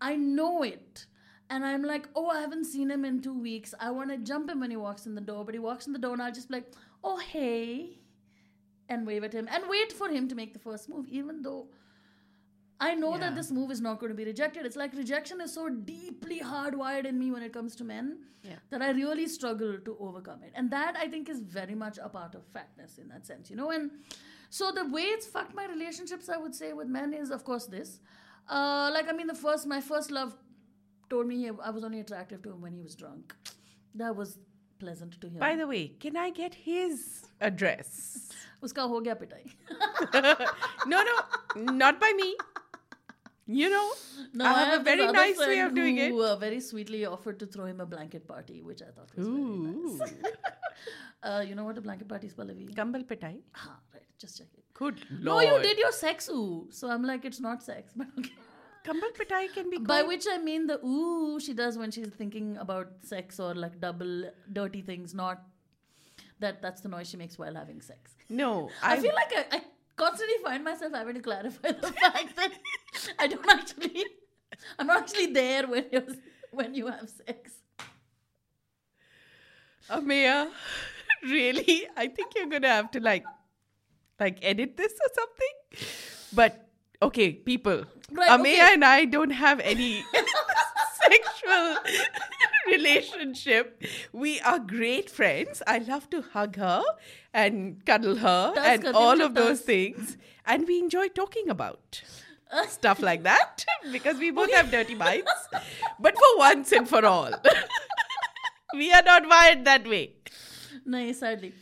I 0.00 0.16
know 0.16 0.62
it. 0.62 1.04
And 1.50 1.64
I'm 1.64 1.82
like, 1.84 2.08
oh, 2.16 2.28
I 2.28 2.40
haven't 2.40 2.64
seen 2.64 2.90
him 2.90 3.04
in 3.04 3.20
two 3.20 3.38
weeks. 3.38 3.74
I 3.78 3.90
want 3.90 4.10
to 4.10 4.16
jump 4.16 4.50
him 4.50 4.60
when 4.60 4.70
he 4.70 4.78
walks 4.78 5.04
in 5.04 5.14
the 5.14 5.20
door. 5.20 5.44
But 5.44 5.54
he 5.54 5.60
walks 5.60 5.86
in 5.86 5.92
the 5.92 5.98
door, 5.98 6.14
and 6.14 6.22
I'll 6.22 6.32
just 6.32 6.48
be 6.48 6.54
like, 6.54 6.72
oh, 7.04 7.18
hey 7.18 7.98
and 8.88 9.06
wave 9.06 9.24
at 9.24 9.32
him 9.32 9.48
and 9.50 9.64
wait 9.68 9.92
for 9.92 10.08
him 10.08 10.28
to 10.28 10.34
make 10.34 10.52
the 10.52 10.58
first 10.58 10.88
move, 10.88 11.06
even 11.08 11.42
though 11.42 11.68
I 12.78 12.94
know 12.94 13.12
Yeah. 13.14 13.20
that 13.20 13.34
this 13.36 13.50
move 13.50 13.70
is 13.70 13.80
not 13.80 13.98
going 14.00 14.10
to 14.10 14.16
be 14.16 14.24
rejected. 14.24 14.66
It's 14.66 14.76
like 14.76 14.92
rejection 14.94 15.40
is 15.40 15.52
so 15.54 15.68
deeply 15.70 16.40
hardwired 16.40 17.06
in 17.06 17.18
me 17.18 17.30
when 17.30 17.42
it 17.42 17.52
comes 17.52 17.74
to 17.76 17.84
men 17.84 18.18
Yeah. 18.42 18.56
that 18.70 18.82
I 18.82 18.90
really 18.90 19.26
struggle 19.28 19.78
to 19.78 19.96
overcome 19.98 20.42
it. 20.42 20.52
And 20.54 20.70
that 20.70 20.94
I 20.96 21.08
think 21.08 21.28
is 21.30 21.40
very 21.40 21.74
much 21.74 21.98
a 21.98 22.08
part 22.10 22.34
of 22.34 22.44
fatness 22.56 22.98
in 22.98 23.08
that 23.08 23.24
sense, 23.26 23.48
you 23.50 23.56
know. 23.56 23.70
And 23.70 23.90
so 24.50 24.72
the 24.72 24.84
way 24.96 25.02
it's 25.04 25.26
fucked 25.26 25.54
my 25.54 25.66
relationships, 25.66 26.28
I 26.28 26.36
would 26.36 26.54
say, 26.54 26.72
with 26.74 26.86
men 26.88 27.14
is, 27.14 27.30
of 27.30 27.44
course, 27.44 27.66
this. 27.66 27.98
Uh, 28.48 28.90
like, 28.92 29.08
I 29.08 29.12
mean, 29.12 29.26
the 29.26 29.34
first, 29.34 29.66
my 29.66 29.80
first 29.80 30.10
love 30.10 30.36
told 31.08 31.26
me 31.26 31.48
I 31.48 31.70
was 31.70 31.82
only 31.82 32.00
attractive 32.00 32.42
to 32.42 32.50
him 32.50 32.60
when 32.60 32.72
he 32.74 32.82
was 32.82 32.94
drunk. 32.94 33.34
That 33.94 34.14
was 34.14 34.38
pleasant 34.78 35.20
to 35.20 35.28
hear. 35.28 35.40
By 35.40 35.56
the 35.56 35.66
way, 35.66 35.88
can 36.00 36.16
I 36.16 36.30
get 36.30 36.54
his 36.54 37.26
address? 37.40 38.32
Uska 38.62 38.88
ho 38.92 39.00
gaya 39.00 39.16
pitai. 39.16 39.42
no, 40.86 41.02
no, 41.10 41.72
not 41.72 42.00
by 42.00 42.12
me. 42.16 42.36
You 43.48 43.70
know, 43.70 43.92
No, 44.34 44.44
I 44.44 44.52
have 44.64 44.80
a 44.80 44.82
very 44.84 45.06
nice 45.12 45.38
way 45.38 45.60
of 45.60 45.72
doing 45.74 45.98
who, 45.98 46.20
it. 46.20 46.28
Uh, 46.28 46.36
very 46.36 46.58
sweetly 46.58 47.04
offered 47.06 47.38
to 47.38 47.46
throw 47.46 47.66
him 47.66 47.80
a 47.80 47.86
blanket 47.86 48.26
party, 48.26 48.60
which 48.60 48.82
I 48.82 48.86
thought 48.86 49.08
was 49.16 49.26
Ooh. 49.26 49.96
very 49.98 50.10
nice. 50.20 50.32
uh, 51.22 51.44
you 51.46 51.54
know 51.54 51.62
what 51.64 51.78
a 51.78 51.80
blanket 51.80 52.08
party 52.08 52.26
is, 52.26 52.34
Pallavi? 52.34 52.74
Kambal 52.74 53.04
Petai. 53.06 53.36
Ah, 53.54 53.78
right, 53.94 54.02
just 54.18 54.38
check 54.38 54.48
it. 54.58 54.64
Good 54.74 55.00
No, 55.20 55.34
lord. 55.34 55.44
you 55.44 55.62
did 55.62 55.78
your 55.78 55.92
sex 55.92 56.28
ooh. 56.28 56.66
So 56.70 56.90
I'm 56.90 57.04
like, 57.04 57.24
it's 57.24 57.38
not 57.38 57.62
sex, 57.62 57.92
but 57.94 58.08
okay. 58.18 58.32
Kambal 58.86 59.12
Petai 59.18 59.52
can 59.52 59.68
be 59.68 59.78
By 59.78 60.02
which 60.02 60.26
I 60.30 60.38
mean 60.38 60.66
the 60.66 60.78
ooh 60.84 61.40
she 61.40 61.54
does 61.54 61.76
when 61.76 61.90
she's 61.90 62.08
thinking 62.08 62.56
about 62.58 62.88
sex 63.02 63.40
or 63.40 63.54
like 63.54 63.80
double 63.80 64.30
dirty 64.52 64.80
things, 64.80 65.12
not 65.12 65.42
that 66.38 66.62
that's 66.62 66.82
the 66.82 66.88
noise 66.88 67.08
she 67.08 67.16
makes 67.16 67.38
while 67.38 67.54
having 67.54 67.80
sex. 67.80 68.14
No, 68.28 68.70
I, 68.82 68.98
feel 69.00 69.14
like 69.14 69.32
I, 69.36 69.56
I 69.56 69.62
constantly 69.96 70.36
find 70.42 70.62
myself 70.62 70.92
having 70.92 71.14
to 71.14 71.20
clarify 71.20 71.72
the 71.72 71.92
fact 72.00 72.36
that 72.36 72.52
I 73.18 73.26
don't 73.26 73.50
actually, 73.50 74.04
I'm 74.78 74.86
not 74.86 74.98
actually 74.98 75.32
there 75.32 75.66
when 75.66 75.86
you 75.90 76.16
when 76.52 76.74
you 76.74 76.86
have 76.86 77.08
sex. 77.08 77.52
Ameya, 79.90 80.48
really? 81.22 81.86
I 81.96 82.08
think 82.08 82.34
you're 82.36 82.46
gonna 82.46 82.68
have 82.68 82.90
to 82.92 83.00
like, 83.00 83.24
like 84.20 84.38
edit 84.42 84.76
this 84.76 84.92
or 84.92 85.10
something. 85.14 85.88
But 86.32 86.65
okay, 87.02 87.32
people, 87.32 87.84
Right, 88.12 88.30
Ameya 88.30 88.54
okay. 88.54 88.74
and 88.74 88.84
I 88.84 89.04
don't 89.04 89.30
have 89.30 89.58
any 89.60 90.04
sexual 91.02 91.76
relationship. 92.66 93.82
We 94.12 94.40
are 94.40 94.58
great 94.58 95.10
friends. 95.10 95.62
I 95.66 95.78
love 95.78 96.08
to 96.10 96.22
hug 96.22 96.56
her 96.56 96.84
and 97.34 97.84
cuddle 97.84 98.16
her 98.16 98.54
and 98.56 98.86
all 98.88 99.20
of 99.20 99.34
those 99.34 99.60
things, 99.60 100.16
and 100.46 100.66
we 100.66 100.78
enjoy 100.78 101.08
talking 101.08 101.48
about. 101.48 102.02
Stuff 102.68 103.00
like 103.02 103.24
that 103.24 103.64
because 103.92 104.18
we 104.18 104.30
both 104.30 104.52
have 104.52 104.70
dirty 104.70 104.94
minds. 104.94 105.30
But 105.98 106.14
for 106.14 106.38
once 106.38 106.70
and 106.70 106.88
for 106.88 107.04
all, 107.04 107.32
we 108.72 108.92
are 108.92 109.02
not 109.02 109.28
wired 109.28 109.64
that 109.64 109.86
way. 109.86 110.12
No, 110.84 111.10
sadly. 111.12 111.52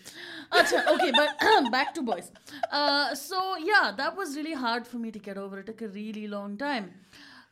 Acha, 0.55 0.87
okay, 0.95 1.11
but 1.11 1.71
back 1.73 1.95
to 1.95 2.03
boys. 2.03 2.31
Uh, 2.71 3.14
so 3.14 3.57
yeah, 3.57 3.93
that 3.97 4.17
was 4.17 4.37
really 4.37 4.55
hard 4.55 4.87
for 4.87 4.99
me 4.99 5.11
to 5.11 5.19
get 5.19 5.37
over. 5.37 5.59
It 5.59 5.67
took 5.67 5.83
a 5.83 5.88
really 5.88 6.27
long 6.29 6.57
time. 6.57 6.93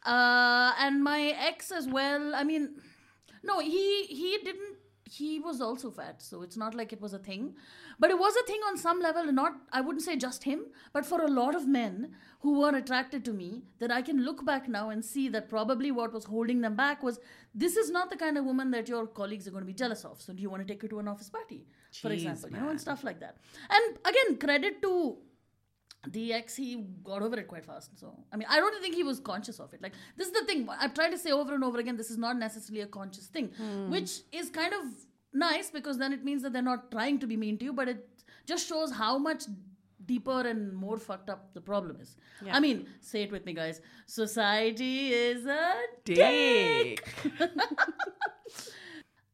Uh, 0.05 0.73
and 0.79 1.03
my 1.03 1.35
ex 1.38 1.71
as 1.71 1.88
well. 1.88 2.35
I 2.35 2.45
mean, 2.45 2.71
no, 3.43 3.59
he 3.61 4.05
he 4.05 4.38
didn't. 4.45 4.79
He 5.11 5.38
was 5.41 5.61
also 5.61 5.91
fat, 5.91 6.23
so 6.23 6.43
it's 6.43 6.57
not 6.57 6.75
like 6.75 6.93
it 6.93 7.01
was 7.01 7.12
a 7.12 7.19
thing. 7.19 7.55
But 7.99 8.11
it 8.11 8.19
was 8.19 8.35
a 8.37 8.47
thing 8.47 8.61
on 8.67 8.79
some 8.79 9.01
level, 9.01 9.31
not 9.31 9.53
I 9.73 9.81
wouldn't 9.81 10.05
say 10.05 10.17
just 10.17 10.45
him, 10.45 10.67
but 10.93 11.05
for 11.05 11.21
a 11.23 11.29
lot 11.29 11.55
of 11.55 11.69
men 11.69 12.15
who 12.41 12.59
were 12.61 12.75
attracted 12.75 13.25
to 13.27 13.33
me, 13.33 13.62
that 13.79 13.93
I 13.93 14.01
can 14.03 14.25
look 14.25 14.45
back 14.45 14.69
now 14.69 14.88
and 14.91 15.05
see 15.05 15.29
that 15.29 15.49
probably 15.49 15.93
what 15.93 16.12
was 16.12 16.25
holding 16.25 16.62
them 16.62 16.75
back 16.77 17.03
was 17.03 17.21
this 17.55 17.77
is 17.77 17.91
not 17.91 18.11
the 18.11 18.17
kind 18.17 18.38
of 18.38 18.45
woman 18.45 18.71
that 18.71 18.88
your 18.88 19.07
colleagues 19.07 19.47
are 19.47 19.51
going 19.51 19.62
to 19.62 19.67
be 19.67 19.75
jealous 19.75 20.05
of. 20.05 20.21
So 20.21 20.33
do 20.33 20.43
you 20.43 20.51
want 20.51 20.67
to 20.67 20.73
take 20.73 20.83
her 20.83 20.88
to 20.88 20.99
an 20.99 21.09
office 21.09 21.29
party, 21.29 21.67
for 22.00 22.09
Jeez, 22.11 22.14
example, 22.14 22.50
you 22.50 22.57
know, 22.57 22.70
and 22.70 22.81
stuff 22.81 23.05
like 23.05 23.20
that. 23.20 23.37
And 23.70 23.98
again, 24.05 24.38
credit 24.38 24.81
to 24.83 25.18
the 26.09 26.33
ex 26.33 26.57
he 26.57 26.85
got 27.05 27.22
over 27.22 27.38
it 27.38 27.46
quite 27.46 27.64
fast. 27.64 27.96
So 27.98 28.12
i 28.33 28.37
mean 28.37 28.48
i 28.50 28.59
don't 28.59 28.83
think 28.83 28.94
he 28.94 29.05
was 29.05 29.20
conscious 29.20 29.61
of 29.61 29.72
it. 29.72 29.83
Like 29.83 29.92
this 30.16 30.28
is 30.28 30.33
the 30.33 30.44
thing. 30.44 30.68
I'm 30.68 30.92
trying 30.92 31.12
to 31.12 31.18
say 31.18 31.31
over 31.31 31.55
and 31.55 31.62
over 31.62 31.78
again 31.78 31.96
this 31.96 32.11
is 32.11 32.18
not 32.18 32.37
necessarily 32.37 32.83
a 32.83 32.87
conscious 32.87 33.26
thing 33.26 33.50
hmm. 33.57 33.90
which 33.90 34.20
is 34.33 34.50
kind 34.50 34.72
of 34.72 34.81
nice 35.33 35.70
because 35.70 35.98
then 35.98 36.12
it 36.12 36.24
means 36.24 36.42
that 36.42 36.52
they're 36.52 36.62
not 36.62 36.90
trying 36.90 37.18
to 37.20 37.26
be 37.26 37.37
mean 37.37 37.57
to 37.59 37.64
you 37.64 37.72
but 37.72 37.88
it 37.88 38.09
just 38.46 38.68
shows 38.68 38.92
how 38.92 39.16
much 39.16 39.44
deeper 40.05 40.40
and 40.40 40.74
more 40.74 40.98
fucked 40.98 41.31
up 41.31 41.55
the 41.55 41.61
problem 41.61 42.00
is. 42.00 42.16
I 42.50 42.59
mean 42.59 42.87
say 43.00 43.22
it 43.22 43.31
with 43.31 43.46
me 43.46 43.52
guys. 43.52 43.81
Society 44.07 45.12
is 45.12 45.46
a 45.46 45.74
Dick. 46.05 47.07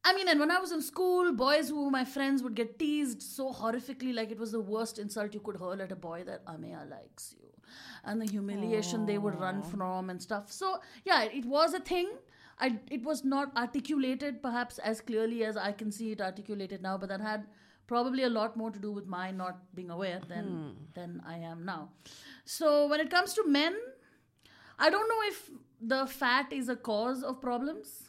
I 0.08 0.14
mean, 0.14 0.28
and 0.28 0.40
when 0.40 0.50
I 0.50 0.58
was 0.58 0.72
in 0.72 0.80
school, 0.80 1.32
boys 1.32 1.68
who 1.68 1.84
were 1.84 1.90
my 1.90 2.04
friends 2.04 2.42
would 2.42 2.54
get 2.54 2.78
teased 2.78 3.20
so 3.22 3.52
horrifically, 3.52 4.14
like 4.14 4.30
it 4.30 4.38
was 4.38 4.52
the 4.52 4.60
worst 4.60 4.98
insult 4.98 5.34
you 5.34 5.40
could 5.40 5.58
hurl 5.58 5.82
at 5.82 5.92
a 5.92 5.96
boy 5.96 6.24
that 6.24 6.46
Ameya 6.46 6.88
likes 6.90 7.34
you. 7.38 7.50
And 8.04 8.22
the 8.22 8.24
humiliation 8.24 9.04
they 9.04 9.18
would 9.18 9.38
run 9.38 9.62
from 9.62 10.08
and 10.08 10.22
stuff. 10.22 10.50
So, 10.50 10.80
yeah, 11.04 11.24
it 11.24 11.44
was 11.44 11.74
a 11.74 11.80
thing. 11.80 12.08
I, 12.58 12.78
it 12.90 13.02
was 13.02 13.22
not 13.22 13.54
articulated 13.54 14.40
perhaps 14.42 14.78
as 14.78 15.02
clearly 15.02 15.44
as 15.44 15.58
I 15.58 15.72
can 15.72 15.92
see 15.92 16.12
it 16.12 16.22
articulated 16.22 16.80
now, 16.80 16.96
but 16.96 17.10
that 17.10 17.20
had 17.20 17.46
probably 17.86 18.22
a 18.22 18.30
lot 18.30 18.56
more 18.56 18.70
to 18.70 18.78
do 18.78 18.90
with 18.90 19.06
my 19.06 19.30
not 19.30 19.58
being 19.74 19.90
aware 19.90 20.20
than 20.26 20.44
hmm. 20.46 20.70
than 20.94 21.22
I 21.26 21.36
am 21.52 21.66
now. 21.66 21.90
So 22.46 22.86
when 22.88 23.00
it 23.00 23.10
comes 23.10 23.34
to 23.34 23.46
men, 23.46 23.76
I 24.78 24.88
don't 24.88 25.08
know 25.08 25.22
if 25.24 25.50
the 25.80 26.06
fat 26.06 26.52
is 26.52 26.70
a 26.70 26.76
cause 26.76 27.22
of 27.22 27.42
problems 27.42 28.07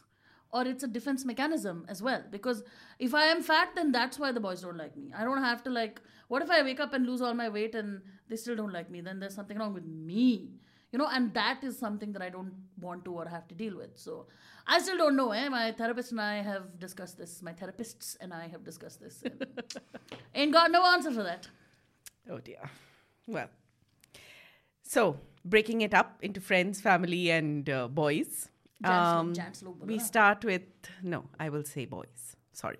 or 0.52 0.66
it's 0.66 0.82
a 0.82 0.88
defense 0.88 1.24
mechanism 1.24 1.84
as 1.88 2.02
well. 2.02 2.22
Because 2.30 2.62
if 2.98 3.14
I 3.14 3.24
am 3.24 3.42
fat, 3.42 3.70
then 3.74 3.92
that's 3.92 4.18
why 4.18 4.32
the 4.32 4.40
boys 4.40 4.62
don't 4.62 4.76
like 4.76 4.96
me. 4.96 5.12
I 5.16 5.24
don't 5.24 5.42
have 5.42 5.62
to 5.64 5.70
like. 5.70 6.00
What 6.28 6.42
if 6.42 6.50
I 6.50 6.62
wake 6.62 6.80
up 6.80 6.92
and 6.92 7.06
lose 7.06 7.20
all 7.20 7.34
my 7.34 7.48
weight 7.48 7.74
and 7.74 8.02
they 8.28 8.36
still 8.36 8.56
don't 8.56 8.72
like 8.72 8.90
me? 8.90 9.00
Then 9.00 9.20
there's 9.20 9.34
something 9.34 9.58
wrong 9.58 9.74
with 9.74 9.84
me. 9.84 10.50
You 10.92 10.98
know, 10.98 11.08
and 11.10 11.32
that 11.34 11.62
is 11.62 11.78
something 11.78 12.12
that 12.12 12.22
I 12.22 12.30
don't 12.30 12.52
want 12.80 13.04
to 13.04 13.12
or 13.12 13.28
have 13.28 13.46
to 13.48 13.54
deal 13.54 13.76
with. 13.76 13.90
So 13.94 14.26
I 14.66 14.80
still 14.80 14.96
don't 14.96 15.16
know. 15.16 15.30
Eh? 15.30 15.48
My 15.48 15.70
therapist 15.72 16.10
and 16.10 16.20
I 16.20 16.42
have 16.42 16.78
discussed 16.80 17.16
this. 17.16 17.42
My 17.42 17.52
therapists 17.52 18.16
and 18.20 18.34
I 18.34 18.48
have 18.48 18.64
discussed 18.64 19.00
this. 19.00 19.22
and 19.24 19.46
Ain't 20.34 20.52
got 20.52 20.70
no 20.70 20.84
answer 20.84 21.12
for 21.12 21.22
that. 21.22 21.46
Oh 22.28 22.38
dear. 22.38 22.70
Well, 23.26 23.48
so 24.82 25.16
breaking 25.44 25.82
it 25.82 25.94
up 25.94 26.18
into 26.22 26.40
friends, 26.40 26.80
family, 26.80 27.30
and 27.30 27.70
uh, 27.70 27.86
boys. 27.86 28.48
Jans 28.82 29.62
um, 29.62 29.76
we 29.80 29.98
start 29.98 30.44
with 30.44 30.62
no, 31.02 31.24
I 31.38 31.48
will 31.48 31.64
say 31.64 31.84
boys. 31.84 32.36
Sorry. 32.52 32.78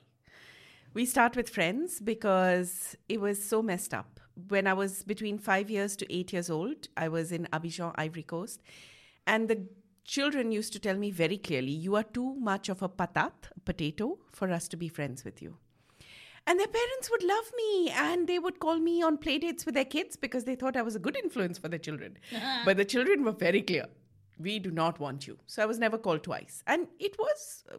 We 0.95 1.05
start 1.07 1.37
with 1.37 1.49
friends 1.49 2.01
because 2.01 2.97
it 3.09 3.21
was 3.21 3.43
so 3.43 3.63
messed 3.63 3.95
up. 3.95 4.19
When 4.49 4.67
I 4.67 4.73
was 4.73 5.05
between 5.05 5.39
five 5.39 5.71
years 5.71 5.95
to 5.97 6.13
eight 6.13 6.33
years 6.33 6.51
old, 6.51 6.89
I 6.97 7.09
was 7.09 7.31
in 7.31 7.47
Abidjan, 7.53 7.95
Ivory 7.97 8.23
Coast, 8.23 8.61
and 9.27 9.49
the 9.49 9.67
children 10.05 10.51
used 10.51 10.73
to 10.73 10.79
tell 10.79 10.97
me 10.97 11.11
very 11.11 11.37
clearly, 11.37 11.71
"You 11.71 11.97
are 11.97 12.03
too 12.03 12.35
much 12.35 12.69
of 12.69 12.83
a 12.83 12.89
patat, 12.89 13.51
a 13.57 13.61
potato, 13.61 14.19
for 14.33 14.51
us 14.51 14.67
to 14.69 14.77
be 14.77 14.89
friends 14.89 15.25
with 15.25 15.43
you." 15.43 15.57
And 16.47 16.59
their 16.59 16.67
parents 16.67 17.11
would 17.11 17.23
love 17.23 17.53
me 17.57 17.91
and 17.91 18.27
they 18.27 18.39
would 18.39 18.59
call 18.59 18.79
me 18.79 19.03
on 19.03 19.19
play 19.19 19.39
dates 19.39 19.67
with 19.67 19.75
their 19.75 19.85
kids 19.85 20.17
because 20.17 20.45
they 20.45 20.55
thought 20.55 20.77
I 20.77 20.83
was 20.83 20.97
a 20.97 20.99
good 20.99 21.17
influence 21.17 21.59
for 21.59 21.69
their 21.69 21.79
children. 21.79 22.17
but 22.65 22.79
the 22.79 22.85
children 22.85 23.25
were 23.25 23.33
very 23.33 23.63
clear 23.63 23.87
we 24.41 24.59
do 24.59 24.71
not 24.71 24.99
want 24.99 25.27
you. 25.27 25.39
So 25.47 25.63
I 25.63 25.67
was 25.67 25.79
never 25.79 25.99
called 25.99 26.23
twice. 26.23 26.63
And 26.67 26.89
it 26.99 27.17
was 27.19 27.65
uh, 27.73 27.77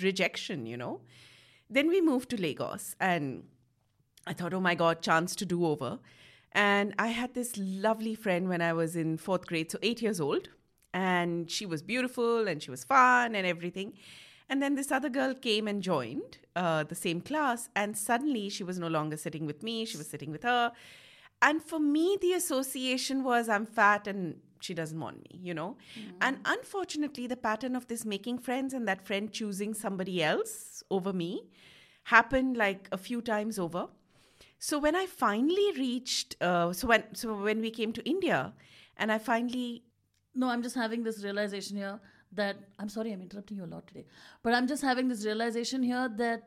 rejection, 0.00 0.66
you 0.66 0.76
know. 0.76 1.00
Then 1.68 1.88
we 1.88 2.00
moved 2.00 2.30
to 2.30 2.40
Lagos 2.40 2.96
and 3.00 3.44
I 4.26 4.32
thought, 4.32 4.52
oh 4.52 4.60
my 4.60 4.74
God, 4.74 5.02
chance 5.02 5.36
to 5.36 5.46
do 5.46 5.66
over. 5.66 5.98
And 6.52 6.94
I 6.98 7.08
had 7.08 7.34
this 7.34 7.56
lovely 7.56 8.14
friend 8.14 8.48
when 8.48 8.60
I 8.60 8.72
was 8.72 8.96
in 8.96 9.16
fourth 9.18 9.46
grade, 9.46 9.70
so 9.70 9.78
eight 9.82 10.02
years 10.02 10.20
old. 10.20 10.48
And 10.92 11.48
she 11.48 11.66
was 11.66 11.82
beautiful 11.82 12.48
and 12.48 12.60
she 12.60 12.70
was 12.70 12.82
fun 12.82 13.36
and 13.36 13.46
everything. 13.46 13.92
And 14.48 14.60
then 14.60 14.74
this 14.74 14.90
other 14.90 15.08
girl 15.08 15.32
came 15.32 15.68
and 15.68 15.80
joined 15.80 16.38
uh, 16.56 16.82
the 16.82 16.96
same 16.96 17.20
class. 17.20 17.68
And 17.76 17.96
suddenly 17.96 18.48
she 18.48 18.64
was 18.64 18.80
no 18.80 18.88
longer 18.88 19.16
sitting 19.16 19.46
with 19.46 19.62
me, 19.62 19.84
she 19.84 19.96
was 19.96 20.08
sitting 20.08 20.32
with 20.32 20.42
her. 20.42 20.72
And 21.42 21.62
for 21.62 21.78
me, 21.78 22.18
the 22.20 22.32
association 22.34 23.24
was 23.24 23.48
I'm 23.48 23.64
fat 23.64 24.06
and 24.06 24.40
she 24.60 24.74
doesn't 24.74 25.00
want 25.00 25.18
me, 25.18 25.40
you 25.42 25.54
know? 25.54 25.76
And 26.20 26.38
unfortunately, 26.44 27.26
the 27.26 27.36
pattern 27.36 27.76
of 27.76 27.86
this 27.86 28.04
making 28.04 28.38
friends 28.38 28.74
and 28.74 28.86
that 28.88 29.06
friend 29.06 29.32
choosing 29.32 29.74
somebody 29.74 30.22
else 30.22 30.82
over 30.90 31.12
me 31.12 31.48
happened 32.04 32.56
like 32.56 32.88
a 32.92 32.98
few 32.98 33.20
times 33.22 33.58
over. 33.58 33.88
So 34.58 34.78
when 34.78 34.94
I 34.94 35.06
finally 35.06 35.72
reached, 35.76 36.36
uh, 36.40 36.72
so 36.72 36.86
when 36.88 37.04
so 37.14 37.34
when 37.34 37.60
we 37.60 37.70
came 37.70 37.92
to 37.94 38.02
India, 38.08 38.52
and 38.96 39.10
I 39.10 39.18
finally 39.18 39.84
No, 40.34 40.48
I'm 40.48 40.62
just 40.62 40.76
having 40.76 41.02
this 41.02 41.24
realization 41.24 41.76
here 41.76 42.00
that 42.32 42.56
I'm 42.78 42.88
sorry, 42.88 43.12
I'm 43.12 43.22
interrupting 43.22 43.56
you 43.56 43.64
a 43.64 43.72
lot 43.74 43.86
today, 43.86 44.04
but 44.42 44.54
I'm 44.54 44.66
just 44.72 44.82
having 44.82 45.08
this 45.08 45.24
realization 45.24 45.82
here 45.82 46.08
that 46.18 46.44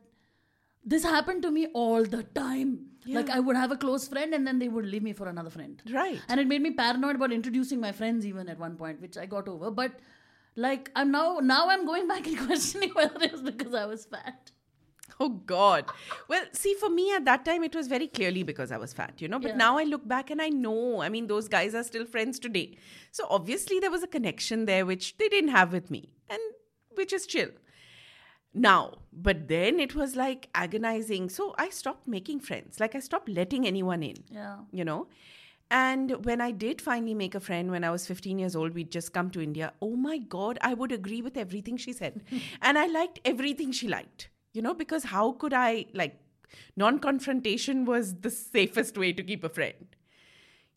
this 0.86 1.04
happened 1.04 1.42
to 1.44 1.52
me 1.52 1.68
all 1.74 2.04
the 2.04 2.24
time. 2.24 2.88
Like 3.06 3.30
I 3.30 3.40
would 3.40 3.58
have 3.58 3.72
a 3.72 3.76
close 3.76 4.08
friend 4.08 4.34
and 4.34 4.48
then 4.48 4.60
they 4.60 4.70
would 4.70 4.86
leave 4.86 5.04
me 5.04 5.12
for 5.14 5.28
another 5.28 5.50
friend. 5.50 5.82
Right. 5.92 6.20
And 6.30 6.40
it 6.40 6.48
made 6.48 6.62
me 6.62 6.72
paranoid 6.72 7.16
about 7.18 7.34
introducing 7.34 7.82
my 7.82 7.92
friends 7.92 8.26
even 8.26 8.48
at 8.48 8.58
one 8.60 8.78
point, 8.78 9.02
which 9.02 9.18
I 9.18 9.26
got 9.26 9.48
over. 9.50 9.72
But 9.72 9.92
like 10.56 10.90
I'm 10.96 11.12
now 11.12 11.40
now 11.42 11.68
I'm 11.70 11.86
going 11.86 12.08
back 12.08 12.28
and 12.28 12.38
questioning 12.48 12.92
whether 12.92 13.22
it 13.24 13.34
was 13.34 13.42
because 13.42 13.74
I 13.74 13.86
was 13.86 14.06
fat. 14.06 14.52
Oh 15.20 15.30
God. 15.30 15.86
Well, 16.28 16.44
see, 16.54 16.74
for 16.76 16.90
me 16.90 17.14
at 17.14 17.26
that 17.26 17.44
time, 17.46 17.64
it 17.64 17.76
was 17.76 17.88
very 17.88 18.08
clearly 18.08 18.42
because 18.44 18.72
I 18.72 18.78
was 18.78 18.94
fat, 18.94 19.22
you 19.22 19.28
know. 19.28 19.38
But 19.40 19.52
Yeah. 19.52 19.58
now 19.58 19.78
I 19.78 19.84
look 19.84 20.08
back 20.08 20.32
and 20.32 20.42
I 20.42 20.50
know, 20.50 21.02
I 21.02 21.10
mean, 21.10 21.28
those 21.28 21.48
guys 21.48 21.76
are 21.76 21.84
still 21.84 22.06
friends 22.06 22.40
today. 22.40 22.78
So 23.12 23.28
obviously 23.30 23.80
there 23.80 23.92
was 23.92 24.02
a 24.02 24.08
connection 24.08 24.66
there 24.66 24.86
which 24.86 25.18
they 25.18 25.28
didn't 25.30 25.52
have 25.52 25.72
with 25.74 25.92
me, 25.92 26.10
and 26.30 26.40
which 26.96 27.14
is 27.14 27.28
chill. 27.28 27.50
Now, 28.54 29.00
but 29.12 29.48
then 29.48 29.80
it 29.80 29.96
was 29.96 30.16
like 30.16 30.50
agonizing. 30.54 31.30
So 31.30 31.56
I 31.58 31.70
stopped 31.70 32.08
making 32.08 32.40
friends. 32.42 32.80
Like 32.80 32.94
I 32.96 33.00
stopped 33.00 33.30
letting 33.30 33.66
anyone 33.68 34.04
in 34.04 34.18
Yeah. 34.30 34.58
you 34.72 34.86
know. 34.86 35.08
And 35.72 36.24
when 36.26 36.40
I 36.40 36.52
did 36.52 36.82
finally 36.82 37.16
make 37.16 37.34
a 37.34 37.40
friend 37.40 37.72
when 37.72 37.84
I 37.84 37.90
was 37.90 38.06
15 38.06 38.38
years 38.38 38.56
old, 38.56 38.76
we'd 38.76 38.92
just 38.92 39.12
come 39.12 39.32
to 39.32 39.42
India. 39.42 39.74
Oh 39.82 39.96
my 39.96 40.20
God, 40.20 40.60
I 40.62 40.76
would 40.76 40.92
agree 40.92 41.22
with 41.24 41.36
everything 41.36 41.78
she 41.78 41.94
said. 41.94 42.22
and 42.62 42.78
I 42.78 42.86
liked 42.86 43.20
everything 43.26 43.72
she 43.72 43.88
liked, 43.88 44.30
you 44.54 44.62
know, 44.62 44.76
because 44.76 45.06
how 45.06 45.32
could 45.32 45.54
I, 45.54 45.86
like, 45.94 46.20
non 46.78 47.00
confrontation 47.00 47.86
was 47.86 48.14
the 48.20 48.30
safest 48.30 49.00
way 49.00 49.14
to 49.14 49.24
keep 49.24 49.44
a 49.44 49.50
friend, 49.50 49.96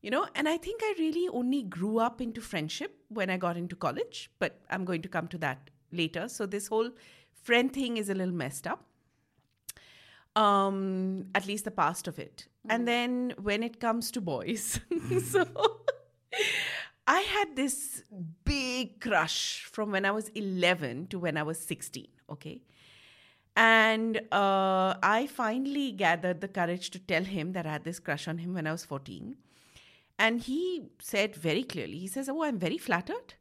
you 0.01 0.11
know. 0.11 0.27
And 0.35 0.49
I 0.49 0.57
think 0.57 0.81
I 0.83 0.95
really 0.99 1.29
only 1.29 1.63
grew 1.63 1.99
up 1.99 2.23
into 2.23 2.41
friendship 2.41 2.97
when 3.09 3.29
I 3.29 3.37
got 3.37 3.59
into 3.59 3.77
college, 3.77 4.31
but 4.39 4.61
I'm 4.71 4.87
going 4.87 5.03
to 5.03 5.09
come 5.11 5.29
to 5.29 5.39
that 5.39 5.69
later. 5.93 6.27
So 6.29 6.47
this 6.47 6.69
whole 6.69 6.91
friend 7.47 7.73
thing 7.73 7.97
is 7.97 8.11
a 8.11 8.15
little 8.15 8.35
messed 8.45 8.67
up. 8.67 8.85
Um 10.45 11.27
at 11.35 11.47
least 11.47 11.65
the 11.65 11.77
past 11.83 12.09
of 12.09 12.19
it. 12.19 12.47
And 12.69 12.87
then 12.89 13.35
when 13.41 13.63
it 13.63 13.81
comes 13.81 14.11
to 14.13 14.21
boys 14.21 14.81
so 15.33 15.45
i 17.07 17.21
had 17.21 17.55
this 17.55 18.03
big 18.45 19.01
crush 19.01 19.65
from 19.75 19.93
when 19.93 20.05
i 20.05 20.11
was 20.11 20.29
11 20.31 21.07
to 21.09 21.19
when 21.19 21.37
i 21.37 21.43
was 21.43 21.59
16 21.59 22.09
okay? 22.31 22.63
And 23.57 24.19
uh, 24.33 24.95
i 25.03 25.29
finally 25.35 25.93
gathered 25.93 26.41
the 26.41 26.49
courage 26.49 26.91
to 26.91 26.99
tell 26.99 27.25
him 27.25 27.53
that 27.53 27.67
i 27.67 27.73
had 27.73 27.85
this 27.85 28.01
crush 28.01 28.27
on 28.29 28.39
him 28.39 28.55
when 28.55 28.67
i 28.67 28.73
was 28.73 28.85
14 28.85 29.37
and 30.19 30.41
he 30.41 30.91
said 30.99 31.37
very 31.37 31.63
clearly 31.63 31.99
he 31.99 32.09
says 32.09 32.29
oh 32.29 32.43
i'm 32.43 32.59
very 32.59 32.79
flattered 32.79 33.35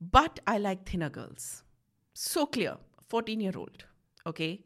but 0.00 0.40
i 0.46 0.58
like 0.58 0.88
thinner 0.88 1.10
girls. 1.10 1.62
So 2.14 2.46
clear 2.46 2.76
14 3.08 3.40
year 3.40 3.52
old 3.56 3.84
okay 4.26 4.62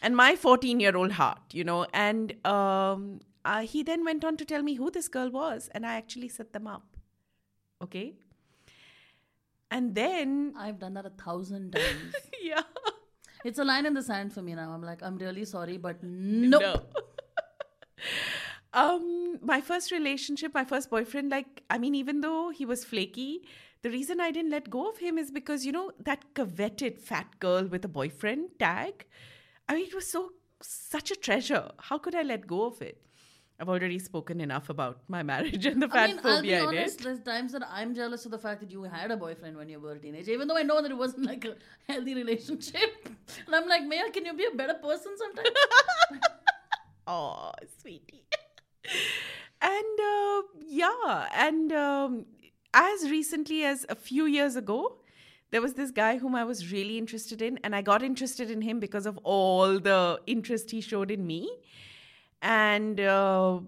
and 0.00 0.16
my 0.16 0.34
14 0.36 0.80
year 0.80 0.96
old 0.96 1.12
heart 1.12 1.42
you 1.52 1.64
know 1.64 1.86
and 1.92 2.34
um, 2.46 3.20
uh, 3.44 3.60
he 3.60 3.82
then 3.82 4.04
went 4.04 4.24
on 4.24 4.36
to 4.36 4.44
tell 4.44 4.62
me 4.62 4.74
who 4.74 4.90
this 4.90 5.08
girl 5.08 5.30
was 5.30 5.68
and 5.74 5.86
i 5.86 5.94
actually 5.94 6.28
set 6.28 6.52
them 6.52 6.66
up 6.66 6.96
okay 7.82 8.14
and 9.72 9.94
then 9.94 10.52
I've 10.54 10.78
done 10.78 10.92
that 10.94 11.06
a 11.06 11.10
thousand 11.10 11.72
times. 11.72 12.14
yeah 12.42 12.60
it's 13.44 13.58
a 13.58 13.64
line 13.64 13.86
in 13.86 13.94
the 13.94 14.02
sand 14.02 14.32
for 14.32 14.42
me 14.42 14.54
now. 14.54 14.70
I'm 14.70 14.82
like, 14.82 15.02
I'm 15.02 15.16
really 15.16 15.44
sorry, 15.44 15.76
but 15.76 16.02
nope. 16.02 16.62
no 16.62 16.82
um 18.74 19.38
my 19.42 19.60
first 19.60 19.90
relationship 19.92 20.54
my 20.54 20.64
first 20.64 20.88
boyfriend 20.88 21.30
like 21.30 21.62
i 21.68 21.76
mean 21.76 21.94
even 21.94 22.22
though 22.22 22.48
he 22.48 22.64
was 22.64 22.86
flaky 22.86 23.42
the 23.82 23.90
reason 23.90 24.20
i 24.20 24.30
didn't 24.30 24.50
let 24.50 24.70
go 24.70 24.88
of 24.88 24.98
him 24.98 25.18
is 25.18 25.30
because 25.30 25.66
you 25.66 25.72
know 25.72 25.90
that 25.98 26.24
coveted 26.34 26.98
fat 26.98 27.38
girl 27.40 27.64
with 27.64 27.84
a 27.84 27.88
boyfriend 27.88 28.48
tag 28.58 29.06
i 29.68 29.74
mean 29.74 29.86
it 29.86 29.94
was 29.94 30.08
so 30.10 30.30
such 30.60 31.10
a 31.10 31.16
treasure 31.16 31.70
how 31.78 31.98
could 31.98 32.14
i 32.14 32.22
let 32.22 32.46
go 32.46 32.64
of 32.66 32.80
it 32.80 33.00
i've 33.58 33.68
already 33.68 33.98
spoken 33.98 34.40
enough 34.40 34.68
about 34.70 35.00
my 35.08 35.22
marriage 35.32 35.66
and 35.66 35.82
the 35.82 35.88
fat 35.88 36.04
I 36.04 36.06
mean, 36.06 36.18
I'll 36.24 36.42
be 36.42 36.50
phobia 36.50 36.64
honest, 36.66 37.02
there's 37.02 37.20
times 37.20 37.52
that 37.52 37.62
I'm 37.68 37.94
jealous 37.94 38.24
of 38.24 38.30
the 38.30 38.38
fact 38.38 38.60
that 38.60 38.70
you 38.70 38.82
had 38.84 39.10
a 39.10 39.16
boyfriend 39.16 39.56
when 39.56 39.68
you 39.68 39.80
were 39.80 39.92
a 39.92 39.98
teenager, 39.98 40.32
even 40.32 40.48
though 40.48 40.56
I 40.56 40.62
know 40.62 40.80
that 40.82 40.90
it 40.90 40.96
wasn't 40.96 41.26
like 41.26 41.44
a 41.44 41.54
healthy 41.88 42.14
relationship. 42.14 43.08
And 43.46 43.54
I'm 43.54 43.68
like, 43.68 43.84
Maya, 43.84 44.10
can 44.12 44.24
you 44.26 44.34
be 44.34 44.46
a 44.52 44.56
better 44.56 44.74
person 44.74 45.12
sometimes? 45.16 45.48
Oh, 47.06 47.50
sweetie. 47.80 48.26
and 49.60 50.00
uh, 50.00 50.42
yeah, 50.66 51.28
and 51.34 51.72
um, 51.72 52.26
as 52.74 53.10
recently 53.10 53.64
as 53.64 53.86
a 53.88 53.94
few 53.94 54.26
years 54.26 54.56
ago, 54.56 54.98
there 55.50 55.60
was 55.60 55.74
this 55.74 55.90
guy 55.90 56.16
whom 56.16 56.34
I 56.34 56.44
was 56.44 56.72
really 56.72 56.96
interested 56.96 57.42
in, 57.42 57.58
and 57.62 57.76
I 57.76 57.82
got 57.82 58.02
interested 58.02 58.50
in 58.50 58.62
him 58.62 58.80
because 58.80 59.04
of 59.04 59.18
all 59.22 59.78
the 59.78 60.20
interest 60.26 60.70
he 60.70 60.80
showed 60.80 61.10
in 61.10 61.26
me. 61.26 61.50
And 62.40 62.98
uh, 62.98 63.60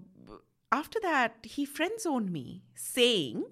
after 0.73 0.99
that, 1.01 1.37
he 1.43 1.67
friend 1.67 1.93
zoned 2.01 2.33
me, 2.33 2.63
saying, 2.75 3.45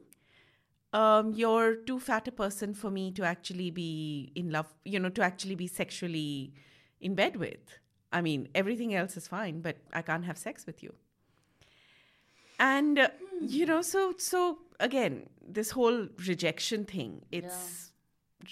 um, 0.95 1.33
"You're 1.33 1.77
too 1.77 2.01
fat 2.01 2.27
a 2.27 2.33
person 2.33 2.73
for 2.73 2.91
me 2.91 3.11
to 3.13 3.23
actually 3.23 3.71
be 3.71 4.33
in 4.35 4.51
love. 4.51 4.73
You 4.85 4.99
know, 4.99 5.11
to 5.11 5.23
actually 5.23 5.55
be 5.55 5.67
sexually 5.67 6.55
in 7.01 7.15
bed 7.15 7.37
with. 7.37 7.79
I 8.13 8.23
mean, 8.23 8.49
everything 8.55 8.95
else 8.95 9.17
is 9.17 9.29
fine, 9.29 9.61
but 9.61 9.77
I 9.93 10.03
can't 10.03 10.25
have 10.25 10.39
sex 10.39 10.67
with 10.67 10.83
you. 10.83 10.95
And 12.59 12.99
uh, 12.99 13.09
you 13.41 13.67
know, 13.67 13.83
so 13.83 14.15
so 14.17 14.59
again, 14.81 15.29
this 15.49 15.71
whole 15.71 16.09
rejection 16.27 16.85
thing, 16.85 17.23
it's 17.31 17.93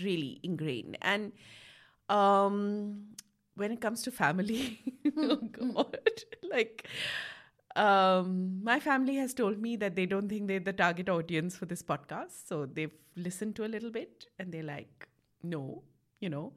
really 0.01 0.41
ingrained. 0.43 0.99
And 1.03 1.33
um 2.09 3.07
when 3.55 3.73
it 3.73 3.81
comes 3.81 4.03
to 4.03 4.11
family, 4.11 4.81
oh 5.17 5.37
god, 5.53 5.99
like 6.51 6.89
um, 7.77 8.61
my 8.63 8.81
family 8.81 9.17
has 9.17 9.33
told 9.35 9.61
me 9.61 9.77
that 9.77 9.95
they 9.95 10.07
don't 10.07 10.29
think 10.29 10.49
they're 10.49 10.61
the 10.61 10.73
target 10.73 11.09
audience 11.09 11.57
for 11.57 11.67
this 11.67 11.83
podcast. 11.83 12.47
So 12.49 12.67
they've 12.67 12.93
listened 13.17 13.57
to 13.57 13.65
a 13.65 13.69
little 13.69 13.91
bit 13.91 14.27
and 14.39 14.53
they're 14.53 14.63
like, 14.63 15.09
no, 15.43 15.83
you 16.21 16.29
know. 16.29 16.53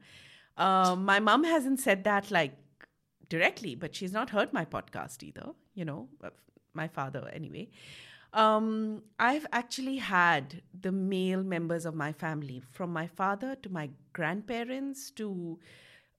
Um, 0.56 1.04
my 1.04 1.20
mom 1.20 1.44
hasn't 1.44 1.80
said 1.80 2.04
that 2.04 2.30
like 2.30 2.56
directly, 3.28 3.74
but 3.74 3.94
she's 3.94 4.12
not 4.12 4.30
heard 4.30 4.52
my 4.52 4.64
podcast 4.64 5.22
either, 5.22 5.50
you 5.74 5.84
know, 5.84 6.08
my 6.74 6.88
father 6.88 7.30
anyway. 7.32 7.68
Um, 8.34 9.02
I've 9.18 9.46
actually 9.52 9.98
had 9.98 10.60
the 10.78 10.92
male 10.92 11.42
members 11.42 11.86
of 11.86 11.94
my 11.94 12.12
family, 12.12 12.62
from 12.72 12.92
my 12.92 13.06
father 13.06 13.54
to 13.62 13.68
my 13.70 13.90
grandparents 14.12 15.10
to 15.12 15.58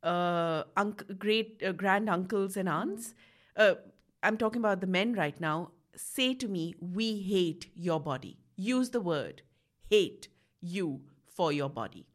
uh, 0.01 0.63
unc- 0.77 1.19
great 1.19 1.61
uh, 1.63 1.73
grand 1.73 2.09
uncles 2.09 2.55
and 2.55 2.69
aunts. 2.69 3.13
Uh, 3.57 3.75
I'm 4.23 4.37
talking 4.37 4.61
about 4.61 4.79
the 4.81 4.87
men 4.87 5.13
right 5.13 5.39
now, 5.39 5.71
say 5.95 6.33
to 6.35 6.47
me, 6.47 6.73
We 6.79 7.21
hate 7.21 7.69
your 7.75 7.99
body. 7.99 8.37
Use 8.55 8.91
the 8.91 9.01
word 9.01 9.41
hate 9.89 10.27
you 10.61 11.01
for 11.25 11.51
your 11.51 11.69
body. 11.69 12.05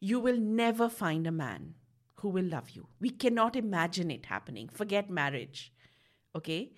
You 0.00 0.20
will 0.20 0.38
never 0.38 0.88
find 0.88 1.26
a 1.26 1.32
man 1.32 1.74
who 2.16 2.28
will 2.28 2.44
love 2.44 2.70
you. 2.70 2.88
We 3.00 3.10
cannot 3.10 3.56
imagine 3.56 4.10
it 4.10 4.26
happening. 4.26 4.68
Forget 4.68 5.08
marriage. 5.10 5.72
Okay? 6.36 6.72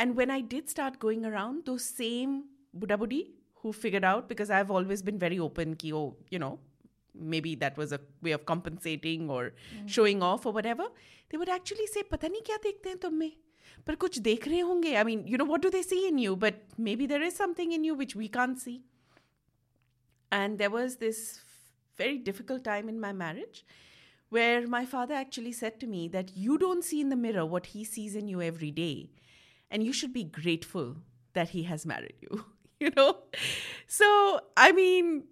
And 0.00 0.16
when 0.16 0.30
I 0.30 0.40
did 0.40 0.68
start 0.68 0.98
going 0.98 1.24
around, 1.24 1.64
those 1.66 1.84
same 1.84 2.44
Buddha 2.74 2.98
Buddhi 2.98 3.32
who 3.62 3.72
figured 3.72 4.04
out, 4.04 4.28
because 4.28 4.50
I've 4.50 4.70
always 4.70 5.02
been 5.02 5.18
very 5.18 5.38
open, 5.38 5.74
ki, 5.74 5.92
oh, 5.92 6.16
you 6.30 6.38
know, 6.38 6.58
maybe 7.14 7.54
that 7.56 7.76
was 7.76 7.92
a 7.92 8.00
way 8.22 8.32
of 8.32 8.44
compensating 8.44 9.30
or 9.30 9.52
showing 9.86 10.22
off 10.22 10.44
or 10.46 10.52
whatever, 10.52 10.84
they 11.30 11.38
would 11.38 11.48
actually 11.48 11.86
say, 11.86 12.02
पता 12.10 12.28
नहीं 12.28 12.42
क्या 12.46 12.56
देखते 12.62 12.88
हैं 12.88 12.98
तुम 12.98 13.14
में 13.14 13.32
पर 13.86 13.94
कुछ 13.94 14.18
देख 14.18 14.46
रहे 14.48 14.60
होंगे 14.60 14.94
I 14.96 15.04
mean, 15.04 15.26
you 15.26 15.38
know, 15.38 15.44
what 15.44 15.62
do 15.62 15.70
they 15.70 15.82
see 15.82 16.06
in 16.08 16.18
you? 16.18 16.36
But 16.36 16.62
maybe 16.76 17.06
there 17.06 17.22
is 17.22 17.34
something 17.34 17.72
in 17.72 17.84
you 17.84 17.94
which 17.94 18.14
we 18.14 18.28
can't 18.28 18.60
see. 18.60 18.82
And 20.30 20.58
there 20.58 20.70
was 20.70 20.96
this 20.96 21.40
very 21.96 22.18
difficult 22.18 22.64
time 22.64 22.88
in 22.88 23.00
my 23.00 23.12
marriage 23.12 23.64
where 24.28 24.66
my 24.66 24.84
father 24.84 25.14
actually 25.14 25.52
said 25.52 25.78
to 25.80 25.86
me 25.86 26.08
that 26.08 26.36
you 26.36 26.58
don't 26.58 26.84
see 26.84 27.00
in 27.00 27.10
the 27.10 27.16
mirror 27.16 27.46
what 27.46 27.66
he 27.66 27.84
sees 27.84 28.16
in 28.16 28.28
you 28.28 28.42
every 28.42 28.70
day. 28.70 29.10
And 29.71 29.83
you 29.83 29.93
should 29.93 30.13
be 30.13 30.25
grateful 30.25 30.97
that 31.33 31.49
he 31.49 31.63
has 31.63 31.85
married 31.85 32.15
you, 32.21 32.45
you 32.79 32.91
know? 32.95 33.19
So, 33.87 34.41
I 34.57 34.71
mean, 34.73 35.23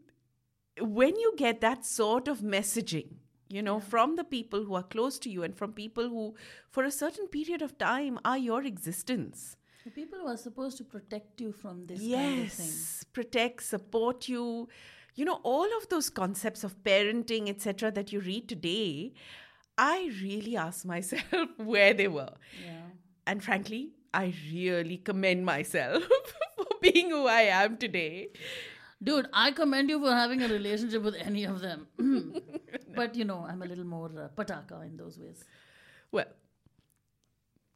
when 0.80 1.16
you 1.18 1.34
get 1.38 1.62
that 1.62 1.86
sort 1.86 2.28
of 2.28 2.40
messaging, 2.40 3.10
you 3.50 3.62
know, 3.62 3.80
from 3.80 4.16
the 4.16 4.24
people 4.24 4.64
who 4.64 4.76
are 4.76 4.84
close 4.84 5.20
to 5.20 5.30
you 5.30 5.44
and 5.44 5.56
from 5.56 5.74
people 5.74 6.08
who, 6.08 6.36
for 6.70 6.84
a 6.84 6.92
certain 6.92 7.28
period 7.28 7.62
of 7.62 7.78
time, 7.78 8.20
are 8.24 8.38
your 8.38 8.64
existence. 8.64 9.58
The 9.84 9.92
people 9.92 10.20
who 10.20 10.28
are 10.28 10.38
supposed 10.38 10.78
to 10.78 10.84
protect 10.84 11.42
you 11.42 11.52
from 11.52 11.88
this 11.88 12.00
kind 12.00 12.44
of 12.44 12.52
thing. 12.52 12.66
Yes, 12.68 13.06
protect, 13.12 13.64
support 13.64 14.30
you. 14.30 14.70
You 15.16 15.26
know, 15.26 15.40
all 15.44 15.66
of 15.78 15.90
those 15.90 16.10
concepts 16.10 16.64
of 16.64 16.82
parenting, 16.84 17.50
etc., 17.50 17.92
that 17.92 18.14
you 18.14 18.20
read 18.20 18.48
today, 18.48 19.14
I 19.78 20.12
really 20.22 20.56
ask 20.56 20.86
myself 20.96 21.50
where 21.58 21.94
they 21.94 22.08
were. 22.08 22.34
Yeah. 22.64 22.82
And 23.26 23.44
frankly, 23.44 23.94
I 24.14 24.34
really 24.52 24.98
commend 24.98 25.46
myself 25.46 26.04
for 26.56 26.66
being 26.82 27.10
who 27.10 27.28
I 27.28 27.42
am 27.42 27.78
today. 27.78 28.30
Dude, 29.02 29.28
I 29.32 29.52
commend 29.52 29.90
you 29.90 30.00
for 30.00 30.12
having 30.12 30.42
a 30.42 30.48
relationship 30.48 31.04
with 31.04 31.16
any 31.16 31.46
of 31.46 31.62
them. 31.62 31.88
but 32.96 33.16
you 33.16 33.24
know, 33.24 33.46
I'm 33.48 33.62
a 33.62 33.66
little 33.66 33.86
more 33.86 34.12
uh, 34.18 34.28
pataka 34.36 34.86
in 34.86 34.98
those 34.98 35.18
ways. 35.18 35.44
Well, 36.12 36.26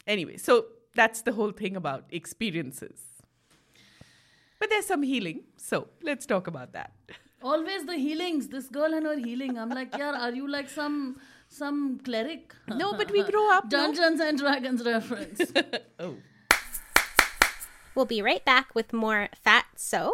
anyway, 0.06 0.38
so 0.38 0.66
that's 0.96 1.22
the 1.22 1.32
whole 1.32 1.52
thing 1.52 1.76
about 1.76 2.06
experiences. 2.10 3.00
But 4.60 4.70
there's 4.70 4.86
some 4.86 5.04
healing, 5.04 5.42
so 5.58 5.88
let's 6.02 6.26
talk 6.26 6.48
about 6.48 6.74
that. 6.74 6.92
Always 7.42 7.86
the 7.86 7.98
healings. 7.98 8.48
This 8.48 8.68
girl 8.68 8.94
and 8.94 9.06
her 9.06 9.18
healing. 9.18 9.58
I'm 9.58 9.70
like, 9.70 9.90
yeah, 9.98 10.18
are 10.18 10.32
you 10.32 10.50
like 10.50 10.70
some 10.70 11.20
some 11.54 12.00
cleric? 12.00 12.54
No, 12.68 12.94
but 12.94 13.12
we 13.12 13.24
grow 13.24 13.52
up. 13.52 13.66
no? 13.66 13.70
Dungeons 13.70 14.20
and 14.20 14.38
Dragons 14.38 14.84
reference. 14.84 15.42
Oh. 16.00 16.16
We'll 17.96 18.06
be 18.06 18.22
right 18.24 18.44
back 18.44 18.74
with 18.74 18.92
more 18.92 19.30
Fat 19.36 19.66
So. 19.76 20.14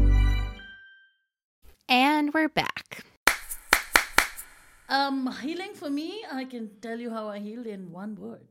And 1.91 2.33
we're 2.33 2.47
back. 2.47 3.03
um, 4.87 5.29
healing 5.41 5.73
for 5.73 5.89
me, 5.89 6.23
I 6.31 6.45
can 6.45 6.69
tell 6.81 6.97
you 6.97 7.09
how 7.09 7.27
I 7.27 7.39
healed 7.39 7.67
in 7.67 7.91
one 7.91 8.15
word. 8.15 8.47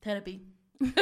Therapy. 0.00 0.40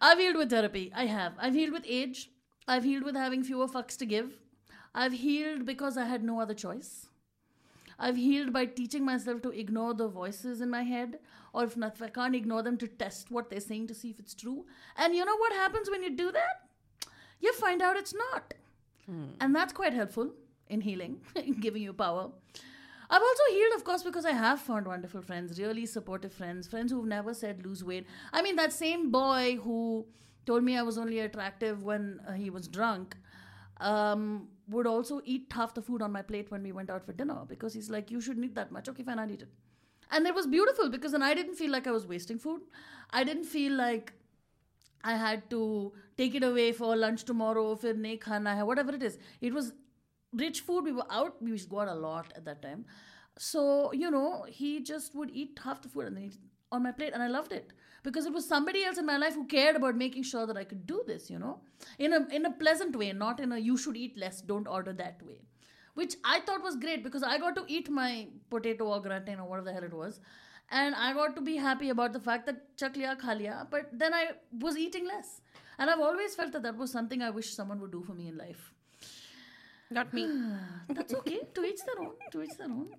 I've 0.00 0.20
healed 0.20 0.36
with 0.36 0.50
therapy. 0.50 0.92
I 0.94 1.06
have. 1.06 1.32
I've 1.40 1.54
healed 1.54 1.72
with 1.72 1.82
age. 1.84 2.30
I've 2.68 2.84
healed 2.84 3.02
with 3.02 3.16
having 3.16 3.42
fewer 3.42 3.66
fucks 3.66 3.96
to 3.96 4.06
give. 4.06 4.38
I've 4.94 5.14
healed 5.14 5.66
because 5.66 5.96
I 5.96 6.04
had 6.04 6.22
no 6.22 6.40
other 6.40 6.54
choice. 6.54 7.08
I've 7.98 8.14
healed 8.18 8.52
by 8.52 8.66
teaching 8.66 9.04
myself 9.04 9.42
to 9.42 9.50
ignore 9.50 9.94
the 9.94 10.06
voices 10.06 10.60
in 10.60 10.70
my 10.70 10.84
head, 10.84 11.18
or 11.52 11.64
if, 11.64 11.76
not, 11.76 11.96
if 11.96 12.02
I 12.02 12.08
can't 12.08 12.36
ignore 12.36 12.62
them, 12.62 12.76
to 12.76 12.86
test 12.86 13.32
what 13.32 13.50
they're 13.50 13.58
saying 13.58 13.88
to 13.88 13.94
see 13.94 14.10
if 14.10 14.20
it's 14.20 14.32
true. 14.34 14.64
And 14.96 15.16
you 15.16 15.24
know 15.24 15.36
what 15.38 15.54
happens 15.54 15.90
when 15.90 16.04
you 16.04 16.16
do 16.16 16.30
that? 16.30 16.68
You 17.40 17.52
find 17.54 17.82
out 17.82 17.96
it's 17.96 18.14
not. 18.14 18.54
And 19.40 19.54
that's 19.54 19.72
quite 19.72 19.92
helpful 19.92 20.32
in 20.68 20.80
healing, 20.80 21.20
in 21.36 21.60
giving 21.60 21.82
you 21.82 21.92
power. 21.92 22.30
I've 23.12 23.22
also 23.22 23.42
healed, 23.50 23.74
of 23.74 23.84
course, 23.84 24.04
because 24.04 24.24
I 24.24 24.30
have 24.30 24.60
found 24.60 24.86
wonderful 24.86 25.20
friends, 25.20 25.58
really 25.58 25.84
supportive 25.84 26.32
friends, 26.32 26.68
friends 26.68 26.92
who've 26.92 27.04
never 27.04 27.34
said 27.34 27.64
lose 27.66 27.82
weight. 27.82 28.06
I 28.32 28.40
mean, 28.40 28.54
that 28.56 28.72
same 28.72 29.10
boy 29.10 29.58
who 29.62 30.06
told 30.46 30.62
me 30.62 30.76
I 30.76 30.82
was 30.82 30.96
only 30.96 31.18
attractive 31.18 31.82
when 31.82 32.20
uh, 32.26 32.32
he 32.32 32.50
was 32.50 32.68
drunk 32.68 33.16
um, 33.80 34.48
would 34.68 34.86
also 34.86 35.20
eat 35.24 35.46
half 35.50 35.74
the 35.74 35.82
food 35.82 36.02
on 36.02 36.12
my 36.12 36.22
plate 36.22 36.50
when 36.52 36.62
we 36.62 36.70
went 36.70 36.88
out 36.88 37.04
for 37.04 37.12
dinner 37.12 37.42
because 37.48 37.74
he's 37.74 37.90
like, 37.90 38.10
You 38.12 38.20
shouldn't 38.20 38.46
eat 38.46 38.54
that 38.54 38.70
much. 38.70 38.88
Okay, 38.88 39.02
fine, 39.02 39.18
I'll 39.18 39.30
eat 39.30 39.42
it. 39.42 39.48
And 40.12 40.26
it 40.26 40.34
was 40.34 40.46
beautiful 40.46 40.88
because 40.88 41.12
then 41.12 41.22
I 41.22 41.34
didn't 41.34 41.54
feel 41.54 41.70
like 41.70 41.86
I 41.86 41.90
was 41.90 42.06
wasting 42.06 42.38
food. 42.38 42.62
I 43.10 43.24
didn't 43.24 43.44
feel 43.44 43.72
like 43.72 44.12
I 45.02 45.16
had 45.16 45.48
to 45.50 45.92
take 46.16 46.34
it 46.34 46.42
away 46.42 46.72
for 46.72 46.94
lunch 46.96 47.24
tomorrow, 47.24 47.74
fir 47.74 47.94
nahi 47.94 48.18
khana 48.20 48.56
hai, 48.56 48.62
whatever 48.62 48.94
it 48.94 49.02
is. 49.02 49.18
It 49.40 49.54
was 49.54 49.72
rich 50.32 50.60
food. 50.60 50.84
We 50.84 50.92
were 50.92 51.10
out. 51.10 51.42
We 51.42 51.58
got 51.58 51.88
a 51.88 51.94
lot 51.94 52.32
at 52.36 52.44
that 52.44 52.62
time. 52.62 52.84
So, 53.38 53.92
you 53.92 54.10
know, 54.10 54.44
he 54.48 54.80
just 54.82 55.14
would 55.14 55.30
eat 55.30 55.58
half 55.64 55.80
the 55.82 55.88
food 55.88 56.06
and 56.06 56.16
then 56.16 56.24
eat 56.24 56.36
on 56.72 56.82
my 56.82 56.92
plate. 56.92 57.12
And 57.14 57.22
I 57.22 57.28
loved 57.28 57.52
it 57.52 57.72
because 58.02 58.26
it 58.26 58.32
was 58.32 58.46
somebody 58.46 58.84
else 58.84 58.98
in 58.98 59.06
my 59.06 59.16
life 59.16 59.34
who 59.34 59.46
cared 59.46 59.76
about 59.76 59.96
making 59.96 60.24
sure 60.24 60.46
that 60.46 60.56
I 60.56 60.64
could 60.64 60.86
do 60.86 61.02
this, 61.06 61.30
you 61.30 61.38
know, 61.38 61.60
in 61.98 62.12
a, 62.12 62.26
in 62.30 62.44
a 62.46 62.50
pleasant 62.50 62.96
way, 62.96 63.12
not 63.12 63.40
in 63.40 63.52
a 63.52 63.58
you 63.58 63.76
should 63.76 63.96
eat 63.96 64.16
less, 64.18 64.40
don't 64.40 64.68
order 64.68 64.92
that 64.92 65.22
way. 65.26 65.40
Which 65.94 66.16
I 66.24 66.40
thought 66.40 66.62
was 66.62 66.76
great 66.76 67.02
because 67.02 67.22
I 67.22 67.38
got 67.38 67.56
to 67.56 67.64
eat 67.66 67.90
my 67.90 68.28
potato 68.48 68.86
or 68.86 69.00
gratin 69.00 69.40
or 69.40 69.48
whatever 69.48 69.66
the 69.66 69.72
hell 69.72 69.84
it 69.84 69.92
was. 69.92 70.20
And 70.70 70.94
I 70.94 71.12
got 71.12 71.34
to 71.36 71.40
be 71.40 71.56
happy 71.56 71.90
about 71.90 72.12
the 72.12 72.20
fact 72.20 72.46
that 72.46 72.76
chak 72.76 72.94
liya, 72.94 73.18
kha 73.18 73.34
liya, 73.40 73.66
but 73.70 73.88
then 73.92 74.14
I 74.14 74.30
was 74.60 74.76
eating 74.76 75.06
less. 75.06 75.40
And 75.78 75.90
I've 75.90 76.00
always 76.00 76.34
felt 76.34 76.52
that 76.52 76.62
that 76.62 76.76
was 76.76 76.92
something 76.92 77.22
I 77.22 77.30
wish 77.30 77.52
someone 77.54 77.80
would 77.80 77.90
do 77.90 78.02
for 78.02 78.12
me 78.12 78.28
in 78.28 78.36
life. 78.36 78.72
Not 79.90 80.12
me. 80.12 80.28
That's 80.88 81.14
okay. 81.14 81.40
to 81.54 81.64
each 81.64 81.80
their 81.84 82.00
own. 82.00 82.12
To 82.32 82.42
each 82.42 82.56
their 82.56 82.68
own. 82.68 82.90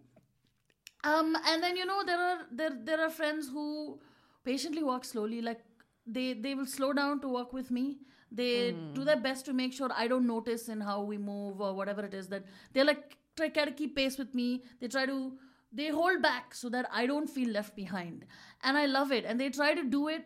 Um, 1.04 1.38
and 1.48 1.64
then 1.64 1.78
you 1.78 1.86
know 1.86 2.04
there 2.06 2.20
are 2.20 2.40
there 2.52 2.72
there 2.84 3.02
are 3.02 3.10
friends 3.10 3.50
who 3.50 4.00
patiently 4.44 4.84
walk 4.84 5.06
slowly. 5.06 5.42
Like 5.42 5.62
they 6.06 6.34
they 6.34 6.54
will 6.56 6.66
slow 6.66 6.92
down 6.94 7.22
to 7.22 7.28
walk 7.28 7.54
with 7.54 7.72
me. 7.72 8.00
They 8.32 8.76
do 8.94 9.04
their 9.04 9.20
best 9.20 9.46
to 9.46 9.54
make 9.54 9.74
sure 9.74 9.90
I 9.96 10.08
don't 10.08 10.28
notice 10.28 10.70
in 10.70 10.82
how 10.82 11.02
we 11.02 11.18
move 11.18 11.60
or 11.60 11.74
whatever 11.74 12.06
it 12.06 12.14
is 12.14 12.28
that 12.30 12.46
they 12.74 12.84
like 12.84 13.18
try 13.36 13.50
to 13.50 13.72
keep 13.72 13.96
pace 13.96 14.18
with 14.18 14.36
me. 14.36 14.64
They 14.80 14.88
try 14.88 15.06
to 15.06 15.34
they 15.72 15.88
hold 15.90 16.22
back 16.22 16.54
so 16.54 16.70
that 16.70 16.88
I 16.92 17.06
don't 17.06 17.30
feel 17.30 17.50
left 17.50 17.76
behind. 17.76 18.26
And 18.64 18.78
I 18.78 18.86
love 18.88 19.12
it. 19.12 19.26
And 19.26 19.40
they 19.40 19.50
try 19.50 19.74
to 19.74 19.84
do 19.84 20.08
it 20.10 20.24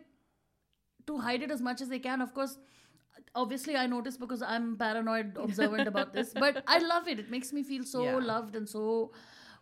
to 1.06 1.18
hide 1.18 1.42
it 1.42 1.50
as 1.50 1.60
much 1.60 1.80
as 1.80 1.88
they 1.88 1.98
can. 2.00 2.20
Of 2.20 2.34
course, 2.34 2.58
obviously 3.34 3.76
I 3.76 3.86
notice 3.86 4.16
because 4.16 4.42
I'm 4.42 4.76
paranoid, 4.76 5.36
observant 5.36 5.86
about 5.86 6.12
this, 6.12 6.32
but 6.34 6.64
I 6.66 6.78
love 6.78 7.06
it. 7.06 7.18
It 7.20 7.30
makes 7.30 7.52
me 7.52 7.62
feel 7.62 7.84
so 7.84 8.02
Yeah. 8.04 8.16
loved 8.32 8.56
and 8.56 8.68
so 8.68 9.12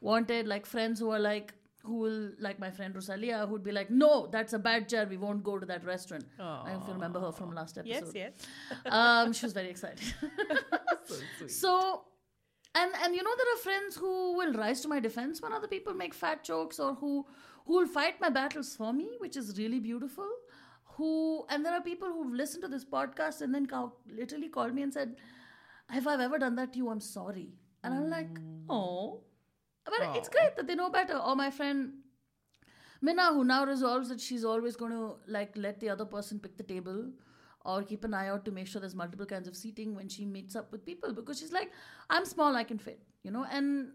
wanted. 0.00 0.46
Like 0.46 0.64
friends 0.64 0.98
who 1.00 1.10
are 1.10 1.18
like, 1.18 1.52
who 1.82 1.96
will, 1.98 2.30
like 2.38 2.58
my 2.58 2.70
friend 2.70 2.94
Rosalia, 2.94 3.46
who'd 3.46 3.62
be 3.62 3.70
like, 3.70 3.90
no, 3.90 4.26
that's 4.28 4.54
a 4.54 4.58
bad 4.58 4.88
chair. 4.88 5.06
We 5.06 5.18
won't 5.18 5.44
go 5.44 5.58
to 5.58 5.66
that 5.66 5.84
restaurant. 5.84 6.24
I 6.38 6.70
don't 6.72 6.80
if 6.80 6.88
you 6.88 6.94
remember 6.94 7.20
her 7.20 7.30
from 7.30 7.54
last 7.54 7.78
Yes, 7.84 7.98
episode. 7.98 8.14
yes. 8.16 8.32
Um, 8.86 9.34
she 9.34 9.44
was 9.44 9.52
very 9.52 9.68
excited. 9.68 10.00
so, 11.48 12.04
and 12.74 12.92
and 13.02 13.14
you 13.14 13.22
know 13.22 13.34
there 13.36 13.54
are 13.54 13.62
friends 13.62 13.96
who 13.96 14.36
will 14.36 14.52
rise 14.52 14.80
to 14.80 14.88
my 14.88 15.00
defense 15.00 15.40
when 15.40 15.52
other 15.52 15.68
people 15.68 15.94
make 15.94 16.14
fat 16.14 16.44
jokes 16.44 16.78
or 16.78 16.94
who 16.94 17.26
who 17.66 17.76
will 17.76 17.86
fight 17.86 18.20
my 18.20 18.28
battles 18.28 18.76
for 18.76 18.92
me, 18.92 19.08
which 19.18 19.36
is 19.36 19.58
really 19.58 19.80
beautiful. 19.80 20.28
Who 20.96 21.44
and 21.50 21.64
there 21.64 21.72
are 21.72 21.80
people 21.80 22.08
who've 22.08 22.32
listened 22.32 22.62
to 22.62 22.68
this 22.68 22.84
podcast 22.84 23.40
and 23.40 23.54
then 23.54 23.68
literally 24.06 24.48
called 24.48 24.74
me 24.74 24.82
and 24.82 24.92
said, 24.92 25.16
"If 25.92 26.06
I've 26.06 26.20
ever 26.20 26.38
done 26.38 26.56
that 26.56 26.72
to 26.72 26.78
you, 26.78 26.90
I'm 26.90 27.00
sorry." 27.00 27.48
And 27.82 27.94
I'm 27.94 28.10
like, 28.10 28.40
"Oh." 28.68 29.22
But 29.84 30.16
it's 30.16 30.28
great 30.28 30.56
that 30.56 30.66
they 30.66 30.74
know 30.74 30.90
better. 30.90 31.16
Or 31.18 31.36
my 31.36 31.50
friend 31.50 32.04
Minna, 33.02 33.26
who 33.34 33.44
now 33.44 33.64
resolves 33.66 34.08
that 34.08 34.20
she's 34.20 34.44
always 34.44 34.76
going 34.76 34.92
to 34.92 35.16
like 35.26 35.56
let 35.56 35.80
the 35.80 35.90
other 35.90 36.06
person 36.06 36.38
pick 36.38 36.56
the 36.56 36.62
table 36.62 37.12
or 37.64 37.82
keep 37.82 38.04
an 38.04 38.14
eye 38.14 38.28
out 38.28 38.44
to 38.44 38.50
make 38.50 38.66
sure 38.66 38.80
there's 38.80 38.94
multiple 38.94 39.26
kinds 39.26 39.48
of 39.48 39.56
seating 39.56 39.94
when 39.94 40.08
she 40.08 40.24
meets 40.24 40.54
up 40.56 40.70
with 40.72 40.84
people 40.84 41.12
because 41.12 41.38
she's 41.38 41.52
like, 41.52 41.70
I'm 42.10 42.24
small, 42.24 42.54
I 42.56 42.64
can 42.64 42.78
fit, 42.78 43.00
you 43.22 43.30
know, 43.30 43.46
and 43.50 43.88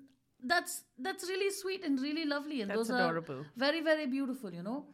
that's 0.44 0.84
that's 0.98 1.24
really 1.26 1.52
sweet 1.52 1.84
and 1.86 2.00
really 2.00 2.26
lovely, 2.26 2.62
and 2.62 2.70
That's 2.72 2.88
those 2.88 2.90
adorable. 2.90 3.42
are 3.42 3.46
very 3.58 3.82
very 3.82 4.08
beautiful, 4.08 4.54
you 4.54 4.64
know. 4.64 4.86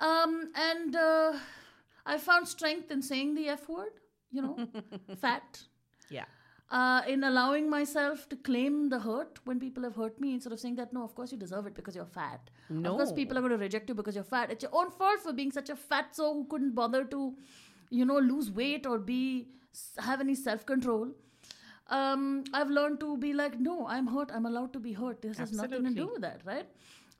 Um, 0.00 0.50
and 0.54 0.96
uh, 0.96 1.32
I 2.06 2.18
found 2.18 2.48
strength 2.48 2.90
in 2.90 3.02
saying 3.02 3.34
the 3.34 3.48
F 3.48 3.68
word, 3.68 3.92
you 4.30 4.42
know, 4.42 4.56
fat 5.20 5.60
Yeah. 6.10 6.24
uh, 6.70 7.02
in 7.06 7.22
allowing 7.24 7.68
myself 7.70 8.28
to 8.30 8.36
claim 8.36 8.88
the 8.88 8.98
hurt 8.98 9.38
when 9.44 9.60
people 9.60 9.82
have 9.84 9.94
hurt 9.94 10.18
me 10.20 10.32
instead 10.34 10.52
of 10.52 10.60
saying 10.60 10.76
that 10.76 10.92
no 10.92 11.04
of 11.04 11.14
course 11.14 11.30
you 11.32 11.38
deserve 11.38 11.66
it 11.66 11.74
because 11.74 11.94
you're 11.94 12.06
fat 12.14 12.50
no. 12.70 12.90
of 12.92 12.96
course 12.96 13.12
people 13.12 13.36
are 13.38 13.42
going 13.42 13.52
to 13.52 13.58
reject 13.58 13.88
you 13.90 13.94
because 13.94 14.14
you're 14.14 14.24
fat 14.32 14.50
it's 14.50 14.62
your 14.62 14.74
own 14.82 14.90
fault 14.90 15.20
for 15.20 15.32
being 15.40 15.52
such 15.52 15.68
a 15.74 15.76
fat 15.76 16.08
fatso 16.12 16.32
who 16.38 16.44
couldn't 16.54 16.74
bother 16.74 17.04
to 17.04 17.20
you 18.00 18.04
know 18.04 18.18
lose 18.18 18.50
weight 18.60 18.86
or 18.86 18.98
be 18.98 19.20
have 19.98 20.20
any 20.20 20.34
self-control 20.34 21.08
um, 21.98 22.44
i've 22.54 22.70
learned 22.78 22.98
to 23.04 23.16
be 23.26 23.32
like 23.42 23.58
no 23.68 23.86
i'm 23.86 24.06
hurt 24.06 24.30
i'm 24.34 24.46
allowed 24.46 24.72
to 24.72 24.80
be 24.88 24.92
hurt 24.92 25.22
this 25.22 25.38
has 25.38 25.52
nothing 25.52 25.84
to 25.84 25.94
do 26.02 26.08
with 26.14 26.22
that 26.22 26.40
right 26.44 26.68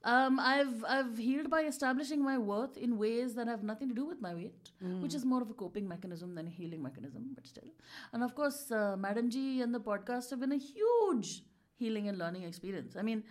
um, 0.05 0.37
I've 0.37 0.83
I've 0.85 1.17
healed 1.17 1.49
by 1.49 1.61
establishing 1.61 2.23
my 2.23 2.37
worth 2.37 2.75
in 2.75 2.97
ways 2.97 3.35
that 3.35 3.47
have 3.47 3.63
nothing 3.63 3.87
to 3.87 3.95
do 3.95 4.05
with 4.05 4.19
my 4.19 4.33
weight, 4.35 4.71
which 5.01 5.13
is 5.15 5.23
more 5.23 5.41
of 5.41 5.49
a 5.49 5.53
coping 5.53 5.87
mechanism 5.87 6.35
than 6.35 6.47
a 6.47 6.49
healing 6.49 6.83
mechanism, 6.83 7.29
but 7.35 7.47
still. 7.47 7.69
And 8.11 8.21
of 8.21 8.35
course, 8.35 8.69
uh, 8.69 8.97
Madam 8.97 9.29
G 9.29 9.61
and 9.61 9.73
the 9.73 9.79
podcast 9.79 10.29
have 10.31 10.41
been 10.41 10.51
a 10.51 10.57
huge 10.57 11.43
healing 11.77 12.09
and 12.09 12.17
learning 12.17 12.43
experience. 12.43 12.97
I 12.97 13.01
mean, 13.01 13.23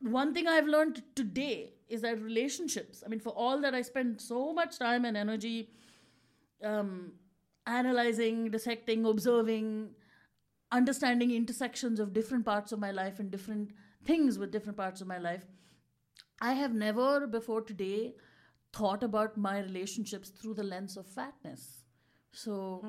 one 0.00 0.34
thing 0.34 0.46
I've 0.46 0.66
learned 0.66 1.02
today 1.14 1.72
is 1.88 2.02
that 2.02 2.20
relationships. 2.20 3.02
I 3.04 3.08
mean, 3.08 3.20
for 3.20 3.30
all 3.30 3.58
that 3.62 3.74
I 3.74 3.80
spend 3.80 4.20
so 4.20 4.52
much 4.52 4.78
time 4.78 5.06
and 5.06 5.16
energy 5.16 5.70
um, 6.62 7.12
analyzing, 7.66 8.50
dissecting, 8.50 9.04
observing, 9.04 9.90
understanding 10.72 11.30
intersections 11.30 12.00
of 12.00 12.12
different 12.12 12.44
parts 12.44 12.72
of 12.72 12.78
my 12.78 12.90
life 12.90 13.18
and 13.18 13.30
different 13.30 13.70
things 14.04 14.38
with 14.38 14.50
different 14.50 14.76
parts 14.76 15.00
of 15.00 15.06
my 15.06 15.18
life. 15.18 15.44
I 16.40 16.54
have 16.54 16.74
never 16.74 17.26
before 17.26 17.60
today 17.60 18.14
thought 18.72 19.02
about 19.02 19.36
my 19.36 19.60
relationships 19.60 20.30
through 20.30 20.54
the 20.54 20.62
lens 20.62 20.96
of 20.96 21.06
fatness. 21.06 21.84
So 22.32 22.80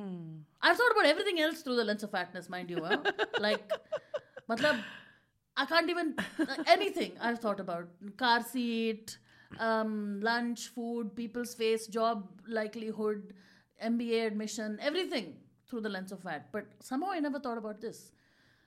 I've 0.61 0.77
thought 0.77 0.91
about 0.91 1.05
everything 1.07 1.39
else 1.39 1.61
through 1.61 1.75
the 1.75 1.83
lens 1.83 2.03
of 2.03 2.11
fatness, 2.11 2.47
mind 2.49 2.69
you. 2.69 2.83
Huh? 2.83 3.01
like, 3.39 3.69
matlab, 4.49 4.83
I 5.57 5.65
can't 5.65 5.89
even 5.89 6.15
anything 6.67 7.13
I've 7.19 7.39
thought 7.39 7.59
about 7.59 7.87
car 8.17 8.43
seat, 8.43 9.17
um, 9.59 10.19
lunch, 10.21 10.67
food, 10.67 11.15
people's 11.15 11.55
face, 11.55 11.87
job 11.87 12.29
likelihood, 12.47 13.33
MBA 13.82 14.26
admission, 14.26 14.78
everything 14.80 15.34
through 15.68 15.80
the 15.80 15.88
lens 15.88 16.12
of 16.12 16.20
fat. 16.20 16.48
But 16.52 16.66
somehow 16.80 17.10
I 17.12 17.20
never 17.20 17.38
thought 17.40 17.58
about 17.58 17.80
this. 17.80 18.12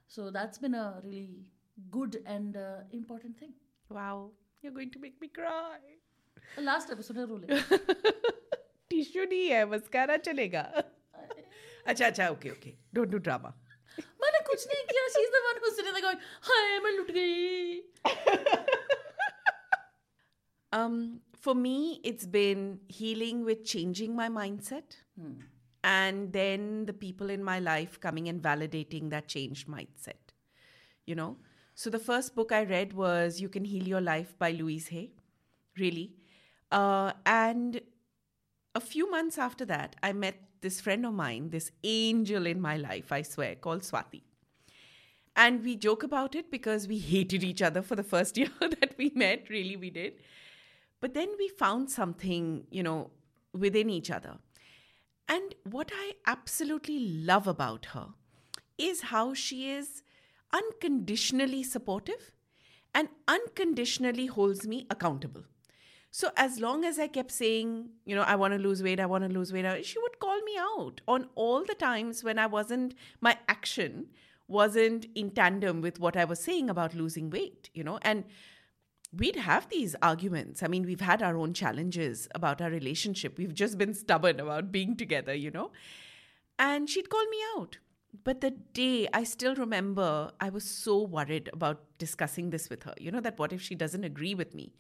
So 0.08 0.30
that's 0.32 0.58
been 0.58 0.76
a 0.76 1.02
really 1.04 1.46
good 1.92 2.22
and 2.26 2.58
uh, 2.58 2.78
important 2.92 3.38
thing. 3.40 3.54
Wow. 3.90 4.32
You're 4.62 4.74
going 4.74 4.92
to 4.92 5.00
make 5.00 5.20
me 5.22 5.28
cry. 5.30 5.80
The 6.56 6.62
last 6.62 6.90
episode 6.92 7.18
है 7.18 7.26
रोले 7.30 7.48
tissue 8.90 9.24
नहीं 9.26 9.48
है 9.50 9.66
mascara 9.72 10.16
चलेगा 10.28 10.62
अच्छा 11.88 12.06
अच्छा 12.06 12.28
okay 12.30 12.50
okay 12.50 12.74
don't 12.94 13.10
do 13.10 13.18
drama 13.28 13.54
मैंने 14.24 14.40
कुछ 14.48 14.66
नहीं 14.72 14.84
किया 14.92 15.04
she's 15.16 15.32
the 15.36 15.42
one 15.50 15.62
who's 15.64 15.76
sitting 15.80 15.94
there 15.98 16.06
going 16.08 16.20
हाय 16.50 16.80
मैं 16.86 16.92
लुट 16.98 17.12
गई 17.20 17.82
Um, 20.78 21.22
for 21.46 21.54
me, 21.56 22.00
it's 22.04 22.26
been 22.34 22.80
healing 22.88 23.44
with 23.46 23.64
changing 23.66 24.16
my 24.16 24.28
mindset. 24.30 24.98
and 25.83 26.33
then 26.33 26.87
the 26.87 26.93
people 26.93 27.31
in 27.31 27.45
my 27.45 27.59
life 27.59 28.01
coming 28.01 28.29
and 28.29 28.43
validating 28.43 29.11
that 29.11 29.29
changed 29.29 29.69
mindset. 29.69 30.33
You 31.07 31.15
know? 31.15 31.37
So 31.75 31.91
the 31.91 31.99
first 31.99 32.35
book 32.35 32.53
I 32.53 32.65
read 32.65 32.93
was 32.93 33.41
You 33.41 33.49
Can 33.49 33.65
Heal 33.65 33.87
Your 33.87 34.01
Life 34.01 34.39
by 34.39 34.53
Louise 34.53 34.89
Hay. 34.89 35.11
Really. 35.77 36.15
Uh, 36.71 37.13
and 37.27 37.81
a 38.75 38.81
few 38.81 39.11
months 39.11 39.39
after 39.39 39.65
that, 39.67 39.97
I 40.03 40.13
met 40.13 40.37
this 40.61 40.81
friend 40.81 41.05
of 41.05 41.13
mine, 41.13 41.51
this 41.51 41.71
angel 41.83 42.47
in 42.47 42.61
my 42.61 42.77
life, 42.77 43.13
I 43.13 43.23
swear, 43.23 43.55
called 43.55 43.83
Swati. 43.83 44.23
And 45.37 45.63
we 45.65 45.77
joke 45.77 46.03
about 46.03 46.35
it 46.35 46.51
because 46.51 46.89
we 46.89 46.99
hated 47.15 47.45
each 47.45 47.61
other 47.61 47.83
for 47.83 47.97
the 47.97 48.03
first 48.03 48.37
year 48.43 48.51
that 48.61 48.95
we 48.97 49.13
met. 49.15 49.51
Really, 49.51 49.77
we 49.77 49.91
did. 49.91 50.15
But 51.01 51.13
then 51.13 51.29
we 51.39 51.49
found 51.49 51.91
something, 51.91 52.67
you 52.71 52.83
know, 52.83 53.11
within 53.53 53.91
each 53.91 54.11
other. 54.11 54.39
And 55.29 55.55
what 55.65 55.91
I 55.95 56.13
absolutely 56.27 56.99
love 56.99 57.47
about 57.47 57.87
her 57.87 58.09
is 58.77 59.03
how 59.03 59.35
she 59.35 59.71
is 59.71 60.03
unconditionally 60.53 61.63
supportive 61.63 62.33
and 62.95 63.09
unconditionally 63.27 64.27
holds 64.27 64.67
me 64.67 64.87
accountable. 64.91 65.45
So 66.11 66.31
as 66.37 66.61
long 66.61 66.85
as 66.85 66.99
I 66.99 67.09
kept 67.09 67.33
saying, 67.33 67.89
you 68.05 68.15
know, 68.15 68.23
I 68.23 68.37
want 68.37 68.55
to 68.55 68.59
lose 68.59 68.83
weight, 68.83 69.01
I 69.01 69.07
want 69.07 69.25
to 69.25 69.31
lose 69.31 69.53
weight, 69.53 69.85
she 69.85 69.99
would 69.99 70.21
call 70.21 70.41
me 70.43 70.57
out 70.57 71.01
on 71.09 71.29
all 71.35 71.65
the 71.65 71.75
times 71.75 72.23
when 72.23 72.39
I 72.39 72.47
wasn't, 72.47 72.95
my 73.21 73.37
action 73.49 74.07
wasn't 74.47 75.07
in 75.17 75.31
tandem 75.31 75.81
with 75.81 75.99
what 75.99 76.17
I 76.17 76.25
was 76.25 76.39
saying 76.39 76.71
about 76.71 76.95
losing 76.95 77.31
weight, 77.31 77.69
you 77.75 77.83
know, 77.83 77.99
and 78.03 78.25
we'd 79.17 79.37
have 79.37 79.69
these 79.69 79.95
arguments. 80.03 80.63
I 80.63 80.69
mean, 80.69 80.85
we've 80.85 81.01
had 81.01 81.23
our 81.23 81.37
own 81.37 81.55
challenges 81.55 82.29
about 82.35 82.61
our 82.61 82.71
relationship. 82.71 83.39
We've 83.39 83.55
just 83.55 83.79
been 83.79 83.95
stubborn 83.95 84.41
about 84.41 84.73
being 84.73 84.97
together, 84.97 85.35
you 85.35 85.51
know. 85.51 85.73
And 86.59 86.89
she'd 86.89 87.11
call 87.11 87.27
me 87.27 87.39
out. 87.57 87.79
But 88.23 88.41
the 88.41 88.51
day 88.51 89.09
I 89.13 89.25
still 89.25 89.57
remember, 89.57 90.31
I 90.41 90.49
was 90.49 90.65
so 90.65 91.03
worried 91.03 91.51
about 91.53 91.83
discussing 91.99 92.51
this 92.51 92.71
with 92.71 92.85
her. 92.85 92.95
You 93.01 93.11
know, 93.11 93.21
that 93.21 93.39
what 93.39 93.53
if 93.53 93.61
she 93.61 93.75
doesn't 93.75 94.05
agree 94.05 94.35
with 94.35 94.55
me? 94.55 94.73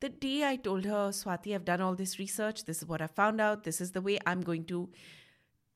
The 0.00 0.08
day 0.08 0.48
I 0.48 0.56
told 0.56 0.86
her, 0.86 1.10
Swati, 1.10 1.54
I've 1.54 1.66
done 1.66 1.82
all 1.82 1.94
this 1.94 2.18
research. 2.18 2.64
This 2.64 2.78
is 2.78 2.86
what 2.86 3.02
I 3.02 3.06
found 3.06 3.38
out. 3.40 3.64
This 3.64 3.82
is 3.82 3.92
the 3.92 4.00
way 4.00 4.18
I'm 4.26 4.40
going 4.40 4.64
to 4.66 4.88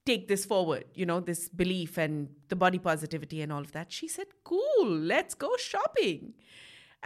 take 0.07 0.29
this 0.29 0.45
forward, 0.47 0.85
you 0.95 1.05
know, 1.05 1.21
this 1.21 1.49
belief 1.49 1.99
and 1.99 2.29
the 2.49 2.57
body 2.57 2.79
positivity 2.79 3.43
and 3.43 3.53
all 3.53 3.61
of 3.61 3.73
that. 3.73 3.93
She 3.93 4.09
said, 4.09 4.27
Cool, 4.43 4.87
let's 4.87 5.35
go 5.35 5.51
shopping. 5.59 6.35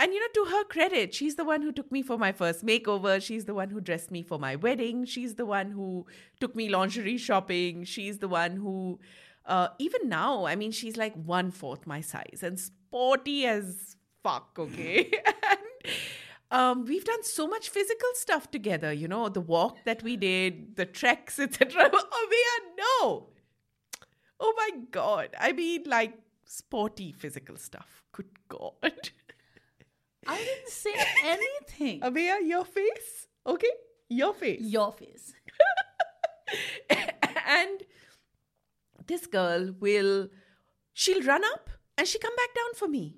And 0.00 0.14
you 0.14 0.20
know, 0.20 0.44
to 0.44 0.50
her 0.52 0.64
credit, 0.64 1.12
she's 1.12 1.34
the 1.34 1.44
one 1.44 1.60
who 1.60 1.72
took 1.72 1.90
me 1.90 2.02
for 2.02 2.16
my 2.16 2.30
first 2.30 2.64
makeover. 2.64 3.20
She's 3.20 3.46
the 3.46 3.54
one 3.54 3.70
who 3.70 3.80
dressed 3.80 4.12
me 4.12 4.22
for 4.22 4.38
my 4.38 4.54
wedding. 4.54 5.04
She's 5.04 5.34
the 5.34 5.44
one 5.44 5.72
who 5.72 6.06
took 6.40 6.54
me 6.54 6.68
lingerie 6.68 7.18
shopping. 7.18 7.82
She's 7.82 8.18
the 8.18 8.28
one 8.28 8.56
who, 8.56 9.00
uh, 9.44 9.68
even 9.80 10.08
now, 10.08 10.46
I 10.46 10.54
mean, 10.54 10.70
she's 10.70 10.96
like 10.96 11.14
one 11.14 11.50
fourth 11.50 11.84
my 11.84 12.00
size 12.00 12.40
and 12.44 12.60
sporty 12.60 13.44
as 13.44 13.96
fuck, 14.22 14.56
okay? 14.56 15.10
and 15.26 15.98
um, 16.52 16.84
we've 16.84 17.04
done 17.04 17.24
so 17.24 17.48
much 17.48 17.68
physical 17.68 18.10
stuff 18.14 18.52
together, 18.52 18.92
you 18.92 19.08
know, 19.08 19.28
the 19.28 19.40
walk 19.40 19.84
that 19.84 20.04
we 20.04 20.16
did, 20.16 20.76
the 20.76 20.86
treks, 20.86 21.40
etc. 21.40 21.90
Oh, 21.92 22.28
Mia, 22.30 22.84
no. 22.84 23.26
Oh 24.40 24.54
my 24.56 24.70
God. 24.92 25.30
I 25.38 25.50
mean, 25.50 25.82
like 25.86 26.14
sporty 26.44 27.10
physical 27.12 27.56
stuff. 27.56 28.04
Good 28.12 28.30
God. 28.48 29.10
I 30.28 30.36
didn't 30.36 30.68
say 30.68 30.94
anything. 31.24 32.00
Ameya, 32.06 32.46
your 32.46 32.64
face. 32.64 33.26
Okay? 33.46 33.70
Your 34.08 34.34
face. 34.34 34.60
Your 34.60 34.92
face. 34.92 35.32
and 36.90 37.82
this 39.06 39.26
girl 39.26 39.74
will, 39.80 40.28
she'll 40.92 41.22
run 41.22 41.42
up 41.54 41.70
and 41.96 42.06
she 42.06 42.18
come 42.18 42.36
back 42.36 42.54
down 42.54 42.74
for 42.74 42.88
me. 42.88 43.16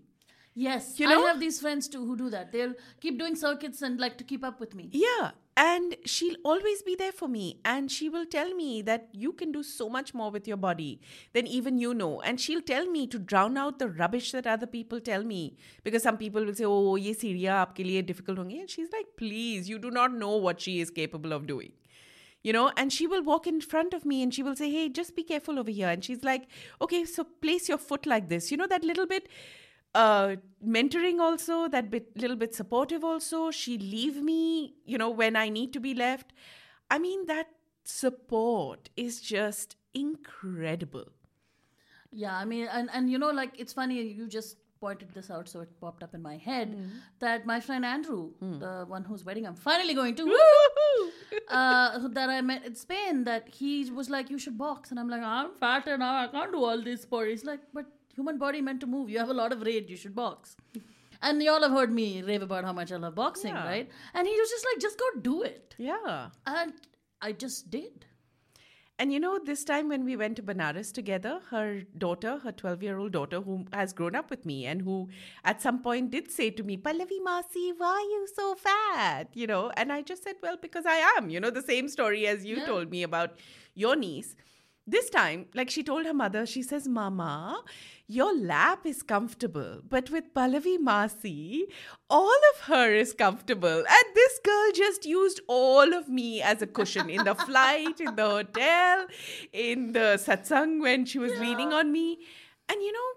Yes, 0.55 0.99
You 0.99 1.09
know? 1.09 1.25
I 1.25 1.29
have 1.29 1.41
these 1.41 1.61
friends 1.61 1.89
too 1.89 2.05
who 2.05 2.17
do 2.17 2.31
that. 2.31 2.53
They'll 2.53 2.75
keep 3.01 3.19
doing 3.19 3.37
circuits 3.37 3.83
and 3.83 4.01
like 4.01 4.19
to 4.19 4.25
keep 4.25 4.45
up 4.45 4.61
with 4.61 4.75
me. 4.75 4.89
Yeah. 4.93 5.31
And 5.63 5.97
she'll 6.07 6.37
always 6.43 6.83
be 6.83 6.95
there 6.95 7.13
for 7.13 7.29
me. 7.29 7.61
And 7.67 7.91
she 7.91 8.09
will 8.09 8.25
tell 8.25 8.55
me 8.55 8.81
that 8.83 9.09
you 9.13 9.35
can 9.35 9.53
do 9.53 9.63
so 9.63 9.91
much 9.91 10.15
more 10.15 10.31
with 10.31 10.49
your 10.49 10.57
body 10.57 11.03
than 11.35 11.47
even 11.47 11.77
you 11.79 11.93
know. 11.93 12.23
And 12.23 12.41
she'll 12.41 12.63
tell 12.63 12.87
me 12.87 13.07
to 13.09 13.19
drown 13.19 13.59
out 13.59 13.79
the 13.79 13.91
rubbish 13.91 14.33
that 14.33 14.47
other 14.47 14.67
people 14.67 15.01
tell 15.01 15.23
me. 15.23 15.59
Because 15.85 16.03
some 16.03 16.17
people 16.17 16.47
will 16.47 16.55
say, 16.55 16.65
oh, 16.65 16.97
ye 16.97 17.13
Syria 17.13 17.51
aapke 17.51 17.85
liye 17.85 18.07
difficult 18.07 18.39
honge. 18.39 18.59
And 18.59 18.71
she's 18.71 18.91
like, 18.91 19.13
please, 19.19 19.69
you 19.69 19.79
do 19.79 19.91
not 19.91 20.15
know 20.15 20.35
what 20.37 20.63
she 20.63 20.81
is 20.81 20.91
capable 20.91 21.35
of 21.35 21.47
doing. 21.47 21.73
You 22.43 22.55
know, 22.55 22.73
and 22.79 22.91
she 22.91 23.07
will 23.07 23.23
walk 23.23 23.47
in 23.47 23.61
front 23.61 23.93
of 23.93 24.07
me 24.07 24.23
and 24.23 24.33
she 24.33 24.43
will 24.43 24.57
say, 24.57 24.73
hey, 24.73 24.89
just 24.89 25.15
be 25.15 25.23
careful 25.23 25.59
over 25.59 25.71
here. 25.71 25.91
And 25.91 26.03
she's 26.03 26.25
like, 26.25 26.49
okay, 26.81 27.05
so 27.05 27.25
place 27.43 27.69
your 27.69 27.77
foot 27.77 28.07
like 28.07 28.31
this. 28.31 28.51
You 28.51 28.57
know, 28.57 28.67
that 28.67 28.83
little 28.83 29.07
bit 29.07 29.29
uh 29.95 30.37
mentoring 30.65 31.21
also 31.21 31.69
that 31.69 31.91
bit 31.91 32.17
little 32.17 32.37
bit 32.37 32.55
supportive 32.55 33.03
also 33.03 33.51
she 33.51 33.77
leave 33.79 34.23
me 34.23 34.75
you 34.85 34.97
know 34.97 35.11
when 35.11 35.35
i 35.35 35.49
need 35.49 35.73
to 35.73 35.81
be 35.81 35.95
left 35.95 36.33
i 36.91 36.99
mean 36.99 37.27
that 37.27 37.49
support 37.85 38.91
is 38.97 39.21
just 39.21 39.77
incredible 39.95 41.09
Yeah, 42.13 42.37
I 42.37 42.45
mean, 42.45 42.67
and, 42.77 42.91
and 42.93 43.09
you 43.11 43.19
know, 43.23 43.31
like 43.31 43.53
it's 43.65 43.73
funny, 43.73 43.97
you 44.21 44.25
just 44.35 44.57
pointed 44.81 45.11
this 45.17 45.29
out, 45.35 45.49
so 45.49 45.61
it 45.65 45.69
popped 45.83 46.03
up 46.07 46.13
in 46.19 46.23
my 46.23 46.33
head 46.47 46.73
that 47.25 47.45
my 47.51 47.59
friend 47.67 47.85
Andrew, 47.91 48.23
the 48.65 48.73
one 48.95 49.05
whose 49.11 49.25
wedding 49.29 49.47
I'm 49.51 49.55
finally 49.67 49.95
going 49.99 50.17
to, 50.21 50.25
uh, 51.49 52.09
that 52.19 52.29
I 52.37 52.41
met 52.41 52.65
in 52.67 52.75
Spain, 52.75 53.23
that 53.25 53.49
he 53.61 53.91
was 53.91 54.11
like, 54.11 54.31
You 54.31 54.39
should 54.39 54.59
box. 54.59 54.91
And 54.91 54.99
I'm 54.99 55.09
like, 55.09 55.23
I'm 55.23 55.51
fatter 55.61 55.97
now, 55.99 56.17
I 56.25 56.27
can't 56.29 56.53
do 56.53 56.65
all 56.65 56.83
this 56.83 57.03
sport. 57.03 57.29
He's 57.29 57.45
like, 57.45 57.61
But 57.73 57.87
human 58.15 58.39
body 58.39 58.61
meant 58.61 58.81
to 58.81 58.87
move. 58.87 59.09
You 59.11 59.19
have 59.19 59.31
a 59.31 59.35
lot 59.35 59.53
of 59.53 59.63
rage, 59.63 59.91
you 59.91 59.97
should 59.97 60.15
box. 60.15 60.57
And 61.23 61.43
y'all 61.43 61.63
have 61.63 61.73
heard 61.73 61.93
me 61.93 62.23
rave 62.23 62.43
about 62.43 62.65
how 62.65 62.73
much 62.73 62.91
I 62.93 62.97
love 62.97 63.15
boxing, 63.15 63.55
Yeah. 63.55 63.65
right? 63.67 63.91
And 64.15 64.27
he 64.27 64.35
was 64.41 64.49
just 64.51 64.65
like, 64.71 64.81
Just 64.81 64.99
go 64.99 65.11
do 65.21 65.43
it. 65.43 65.75
yeah 65.79 66.29
And 66.47 66.73
I 67.21 67.33
just 67.33 67.71
did. 67.71 68.07
and 69.03 69.13
you 69.15 69.19
know 69.23 69.31
this 69.49 69.61
time 69.69 69.87
when 69.91 70.03
we 70.07 70.15
went 70.21 70.35
to 70.39 70.43
banaras 70.49 70.89
together 70.97 71.31
her 71.51 71.67
daughter 72.03 72.33
her 72.43 72.53
12 72.63 72.83
year 72.87 72.97
old 73.03 73.13
daughter 73.15 73.39
who 73.47 73.55
has 73.79 73.95
grown 74.01 74.19
up 74.21 74.33
with 74.35 74.43
me 74.51 74.57
and 74.73 74.83
who 74.89 74.97
at 75.53 75.63
some 75.67 75.79
point 75.87 76.11
did 76.17 76.27
say 76.35 76.49
to 76.59 76.67
me 76.71 76.77
pallavi 76.89 77.21
masi 77.29 77.63
why 77.83 77.93
are 78.01 78.09
you 78.15 78.19
so 78.33 78.49
fat 78.65 79.39
you 79.43 79.47
know 79.53 79.63
and 79.85 79.95
i 79.97 79.99
just 80.11 80.29
said 80.29 80.43
well 80.47 80.59
because 80.67 80.91
i 80.97 80.99
am 81.15 81.31
you 81.37 81.41
know 81.47 81.53
the 81.61 81.65
same 81.71 81.89
story 81.97 82.27
as 82.35 82.45
you 82.51 82.59
Yeah. 82.59 82.67
told 82.73 82.93
me 82.97 83.03
about 83.09 83.41
your 83.87 83.95
niece 84.05 84.35
this 84.91 85.11
time 85.11 85.47
like 85.55 85.71
she 85.71 85.83
told 85.83 86.07
her 86.07 86.15
mother 86.15 86.45
she 86.47 86.63
says 86.63 86.89
mama 86.89 87.63
your 88.07 88.37
lap 88.37 88.85
is 88.85 89.03
comfortable 89.03 89.81
but 89.89 90.11
with 90.11 90.33
pallavi 90.35 90.77
masi 90.79 91.63
all 92.11 92.41
of 92.55 92.61
her 92.63 92.93
is 92.93 93.13
comfortable. 93.13 93.79
And 93.79 94.15
this 94.15 94.41
girl 94.45 94.73
just 94.75 95.07
used 95.07 95.41
all 95.47 95.95
of 95.95 96.09
me 96.09 96.43
as 96.43 96.61
a 96.61 96.67
cushion 96.67 97.09
in 97.09 97.25
the 97.25 97.35
flight 97.35 98.01
in 98.01 98.17
the 98.17 98.29
hotel 98.29 99.07
in 99.53 99.93
the 99.93 100.19
satsang 100.25 100.81
when 100.81 101.05
she 101.05 101.19
was 101.19 101.33
leaning 101.39 101.73
on 101.73 101.93
me. 101.93 102.19
And 102.69 102.83
you 102.83 102.93
know 102.93 103.09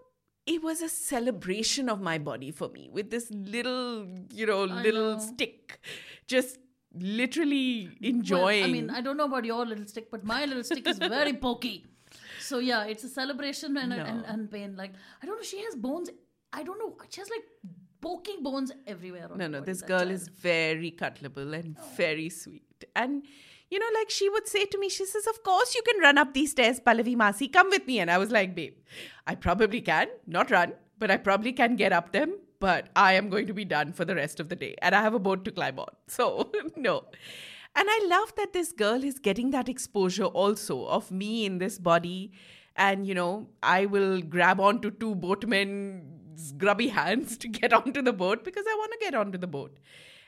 it 0.46 0.62
was 0.62 0.82
a 0.82 0.90
celebration 0.90 1.90
of 1.90 2.02
my 2.02 2.18
body 2.18 2.52
for 2.52 2.70
me 2.70 2.90
with 2.92 3.10
this 3.10 3.32
little 3.32 4.08
you 4.32 4.46
know 4.46 4.64
little 4.66 5.14
know. 5.14 5.20
stick 5.20 5.80
just 6.28 6.58
literally 6.94 7.90
enjoying 8.02 8.62
Well, 8.62 8.70
I 8.70 8.74
mean, 8.74 8.90
I 8.90 9.02
don't 9.02 9.18
know 9.18 9.26
about 9.26 9.46
your 9.46 9.66
little 9.66 9.86
stick, 9.88 10.10
but 10.12 10.24
my 10.24 10.46
little 10.46 10.64
stick 10.64 10.88
is 10.88 10.98
very 10.98 11.34
pokey. 11.46 11.86
So 12.40 12.60
yeah, 12.60 12.86
it's 12.86 13.04
a 13.04 13.10
celebration 13.10 13.78
and, 13.78 13.94
and, 13.94 14.26
and 14.26 14.52
pain. 14.52 14.76
Like 14.76 14.94
I 15.22 15.26
don't 15.26 15.38
know, 15.38 15.44
she 15.44 15.64
has 15.64 15.76
bones. 15.76 16.10
I 16.52 16.64
don't 16.64 16.78
know. 16.78 16.96
She 17.10 17.22
has 17.22 17.30
like 17.30 17.44
poking 18.04 18.44
bones 18.44 18.72
everywhere. 18.86 19.30
No, 19.36 19.48
no, 19.48 19.62
this 19.62 19.82
girl 19.82 20.00
child. 20.00 20.12
is 20.12 20.28
very 20.28 20.92
cuddleable 20.92 21.58
and 21.60 21.78
oh. 21.80 21.86
very 21.96 22.30
sweet. 22.30 22.84
And, 22.96 23.24
you 23.70 23.80
know, 23.80 23.92
like 23.98 24.10
she 24.10 24.30
would 24.30 24.48
say 24.48 24.66
to 24.66 24.78
me, 24.78 24.90
she 24.90 25.06
says, 25.06 25.26
Of 25.26 25.42
course 25.44 25.74
you 25.74 25.82
can 25.90 26.02
run 26.02 26.18
up 26.18 26.34
these 26.34 26.52
stairs, 26.52 26.80
Pallavi 26.80 27.16
Masi, 27.16 27.52
come 27.52 27.70
with 27.70 27.88
me. 27.88 28.00
And 28.00 28.12
I 28.12 28.18
was 28.18 28.30
like, 28.30 28.54
Babe, 28.54 28.76
I 29.26 29.36
probably 29.36 29.82
can, 29.82 30.10
not 30.28 30.52
run, 30.52 30.74
but 31.00 31.10
I 31.10 31.18
probably 31.18 31.54
can 31.54 31.76
get 31.76 31.94
up 31.94 32.12
them. 32.12 32.36
But 32.64 32.88
I 32.96 33.16
am 33.16 33.28
going 33.30 33.48
to 33.48 33.54
be 33.54 33.66
done 33.66 33.92
for 33.92 34.06
the 34.06 34.16
rest 34.16 34.40
of 34.40 34.48
the 34.48 34.56
day. 34.56 34.76
And 34.82 34.96
I 34.96 35.02
have 35.02 35.14
a 35.14 35.20
boat 35.20 35.44
to 35.44 35.52
climb 35.52 35.80
on. 35.80 35.90
So, 36.08 36.50
no. 36.78 37.04
And 37.76 37.90
I 37.90 38.06
love 38.08 38.34
that 38.38 38.54
this 38.54 38.72
girl 38.72 39.04
is 39.04 39.20
getting 39.20 39.52
that 39.52 39.68
exposure 39.68 40.30
also 40.44 40.86
of 40.86 41.12
me 41.12 41.46
in 41.46 41.58
this 41.58 41.78
body. 41.78 42.32
And, 42.78 43.06
you 43.06 43.16
know, 43.16 43.50
I 43.62 43.86
will 43.86 44.22
grab 44.22 44.62
onto 44.62 44.92
two 44.92 45.14
boatmen's 45.14 46.54
grubby 46.54 46.88
hands 47.00 47.36
to 47.40 47.50
get 47.50 47.74
onto 47.74 48.02
the 48.02 48.14
boat 48.14 48.46
because 48.46 48.66
I 48.66 48.76
want 48.76 48.94
to 48.94 49.00
get 49.02 49.14
onto 49.14 49.38
the 49.38 49.52
boat. 49.58 49.78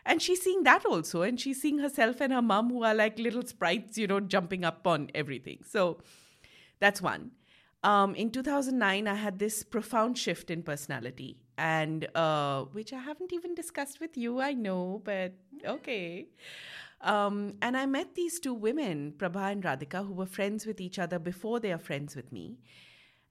And 0.05 0.21
she's 0.21 0.41
seeing 0.41 0.63
that 0.63 0.85
also. 0.85 1.21
And 1.21 1.39
she's 1.39 1.61
seeing 1.61 1.77
herself 1.77 2.19
and 2.19 2.33
her 2.33 2.41
mum, 2.41 2.69
who 2.69 2.83
are 2.83 2.93
like 2.93 3.17
little 3.17 3.45
sprites, 3.45 3.97
you 3.97 4.07
know, 4.07 4.19
jumping 4.19 4.65
up 4.65 4.85
on 4.85 5.09
everything. 5.15 5.59
So 5.65 5.99
that's 6.81 7.01
one. 7.01 7.31
Um, 7.81 8.13
in 8.13 8.29
2009, 8.29 9.07
I 9.07 9.15
had 9.15 9.39
this 9.39 9.63
profound 9.63 10.17
shift 10.17 10.51
in 10.51 10.63
personality, 10.63 11.37
and 11.57 12.07
uh, 12.15 12.63
which 12.71 12.93
I 12.93 12.99
haven't 12.99 13.33
even 13.33 13.55
discussed 13.55 13.99
with 13.99 14.17
you, 14.17 14.41
I 14.41 14.53
know, 14.53 15.01
but 15.03 15.33
okay. 15.65 16.27
Um, 17.01 17.55
and 17.61 17.77
I 17.77 17.85
met 17.85 18.15
these 18.15 18.39
two 18.39 18.53
women, 18.53 19.13
Prabha 19.17 19.51
and 19.51 19.63
Radhika, 19.63 20.05
who 20.05 20.13
were 20.13 20.25
friends 20.25 20.65
with 20.65 20.81
each 20.81 20.97
other 20.97 21.19
before 21.19 21.59
they 21.59 21.71
are 21.71 21.77
friends 21.77 22.15
with 22.15 22.31
me. 22.31 22.57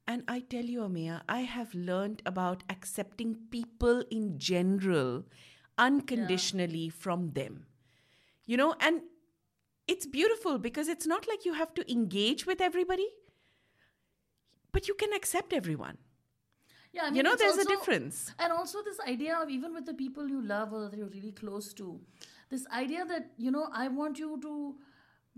And 0.07 0.23
I 0.29 0.41
tell 0.41 0.65
you, 0.65 0.81
Ameya, 0.81 1.23
I 1.29 1.41
have 1.41 1.75
learned 1.75 2.23
about 2.27 2.63
accepting 2.69 3.37
people 3.51 4.05
in 4.11 4.39
general 4.39 5.25
unconditionally 5.79 6.91
from 6.91 7.33
them. 7.33 7.67
You 8.47 8.59
know, 8.59 8.75
and 8.81 9.01
it's 9.89 10.07
beautiful 10.07 10.59
because 10.59 10.89
it's 10.89 11.07
not 11.07 11.27
like 11.27 11.45
you 11.45 11.55
have 11.55 11.75
to 11.75 11.91
engage 11.91 12.47
with 12.47 12.61
everybody, 12.61 13.09
but 14.73 14.89
you 14.89 14.95
can 14.95 15.13
accept 15.13 15.53
everyone. 15.53 15.99
Yeah, 16.95 17.03
I 17.03 17.07
mean, 17.07 17.17
you 17.17 17.23
know, 17.25 17.35
there's 17.35 17.59
a 17.59 17.65
difference. 17.65 18.33
And 18.39 18.53
also 18.53 18.79
this 18.83 19.01
idea 19.01 19.37
of 19.37 19.51
even 19.51 19.75
with 19.75 19.85
the 19.85 19.95
people 19.95 20.29
you 20.29 20.41
love 20.41 20.73
or 20.73 20.89
that 20.89 20.97
you're 20.97 21.09
really 21.09 21.33
close 21.33 21.73
to, 21.75 22.01
this 22.51 22.67
idea 22.73 23.05
that, 23.05 23.33
you 23.37 23.51
know, 23.51 23.69
I 23.73 23.89
want 23.89 24.19
you 24.19 24.39
to 24.43 24.77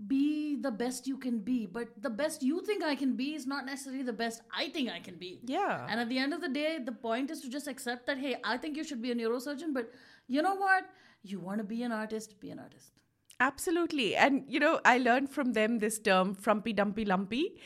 be 0.05 0.55
the 0.55 0.69
best 0.69 1.07
you 1.07 1.17
can 1.17 1.39
be, 1.39 1.65
but 1.65 1.87
the 2.03 2.11
best 2.11 2.43
you 2.43 2.61
think 2.63 2.83
I 2.83 2.93
can 2.93 3.15
be 3.15 3.33
is 3.33 3.47
not 3.47 3.65
necessarily 3.65 4.03
the 4.03 4.13
best 4.13 4.43
I 4.55 4.69
think 4.69 4.91
I 4.91 4.99
can 4.99 5.15
be. 5.15 5.39
Yeah. 5.45 5.87
And 5.89 5.99
at 5.99 6.09
the 6.09 6.19
end 6.19 6.35
of 6.35 6.41
the 6.41 6.49
day, 6.49 6.77
the 6.77 6.91
point 6.91 7.31
is 7.31 7.41
to 7.41 7.49
just 7.49 7.67
accept 7.67 8.05
that, 8.05 8.19
hey, 8.19 8.35
I 8.43 8.57
think 8.57 8.77
you 8.77 8.83
should 8.83 9.01
be 9.01 9.09
a 9.09 9.15
neurosurgeon, 9.15 9.73
but 9.73 9.89
you 10.27 10.43
know 10.43 10.53
what? 10.53 10.85
You 11.23 11.39
want 11.39 11.57
to 11.57 11.63
be 11.63 11.81
an 11.81 11.91
artist, 11.91 12.39
be 12.39 12.51
an 12.51 12.59
artist. 12.59 12.91
Absolutely. 13.39 14.15
And, 14.15 14.43
you 14.47 14.59
know, 14.59 14.79
I 14.85 14.99
learned 14.99 15.31
from 15.31 15.53
them 15.53 15.79
this 15.79 15.97
term, 15.97 16.35
frumpy 16.35 16.73
dumpy 16.73 17.05
lumpy. 17.05 17.57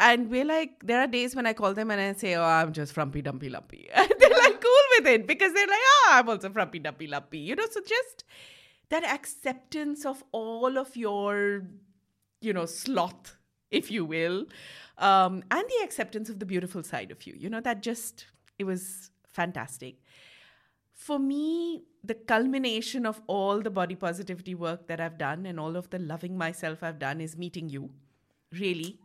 And 0.00 0.30
we're 0.30 0.46
like, 0.46 0.82
there 0.82 1.00
are 1.00 1.06
days 1.06 1.36
when 1.36 1.46
I 1.46 1.52
call 1.52 1.74
them 1.74 1.90
and 1.90 2.00
I 2.00 2.12
say, 2.14 2.34
oh, 2.34 2.42
I'm 2.42 2.72
just 2.72 2.92
frumpy 2.94 3.22
dumpy 3.22 3.50
lumpy. 3.50 3.88
And 3.94 4.12
they're 4.18 4.30
like 4.30 4.60
cool 4.60 4.86
with 4.96 5.06
it 5.06 5.26
because 5.26 5.52
they're 5.52 5.66
like, 5.66 5.78
oh, 5.78 6.08
I'm 6.12 6.28
also 6.28 6.50
frumpy 6.50 6.78
dumpy 6.78 7.06
lumpy. 7.06 7.38
You 7.38 7.54
know, 7.54 7.66
so 7.70 7.80
just 7.86 8.24
that 8.88 9.04
acceptance 9.04 10.06
of 10.06 10.24
all 10.32 10.78
of 10.78 10.96
your, 10.96 11.64
you 12.40 12.52
know, 12.52 12.66
sloth, 12.66 13.36
if 13.70 13.90
you 13.90 14.04
will, 14.04 14.46
um, 14.98 15.44
and 15.50 15.64
the 15.68 15.84
acceptance 15.84 16.30
of 16.30 16.40
the 16.40 16.46
beautiful 16.46 16.82
side 16.82 17.10
of 17.10 17.26
you. 17.26 17.34
You 17.36 17.50
know, 17.50 17.60
that 17.60 17.82
just, 17.82 18.26
it 18.58 18.64
was 18.64 19.10
fantastic 19.28 19.96
for 21.00 21.18
me, 21.18 21.82
the 22.04 22.14
culmination 22.14 23.06
of 23.06 23.22
all 23.26 23.62
the 23.62 23.70
body 23.70 23.94
positivity 23.94 24.54
work 24.54 24.86
that 24.86 25.00
I've 25.00 25.16
done 25.16 25.46
and 25.46 25.58
all 25.58 25.74
of 25.74 25.88
the 25.88 25.98
loving 25.98 26.36
myself 26.36 26.82
I've 26.82 26.98
done 26.98 27.22
is 27.22 27.38
meeting 27.38 27.70
you. 27.70 27.88
Really. 28.52 28.98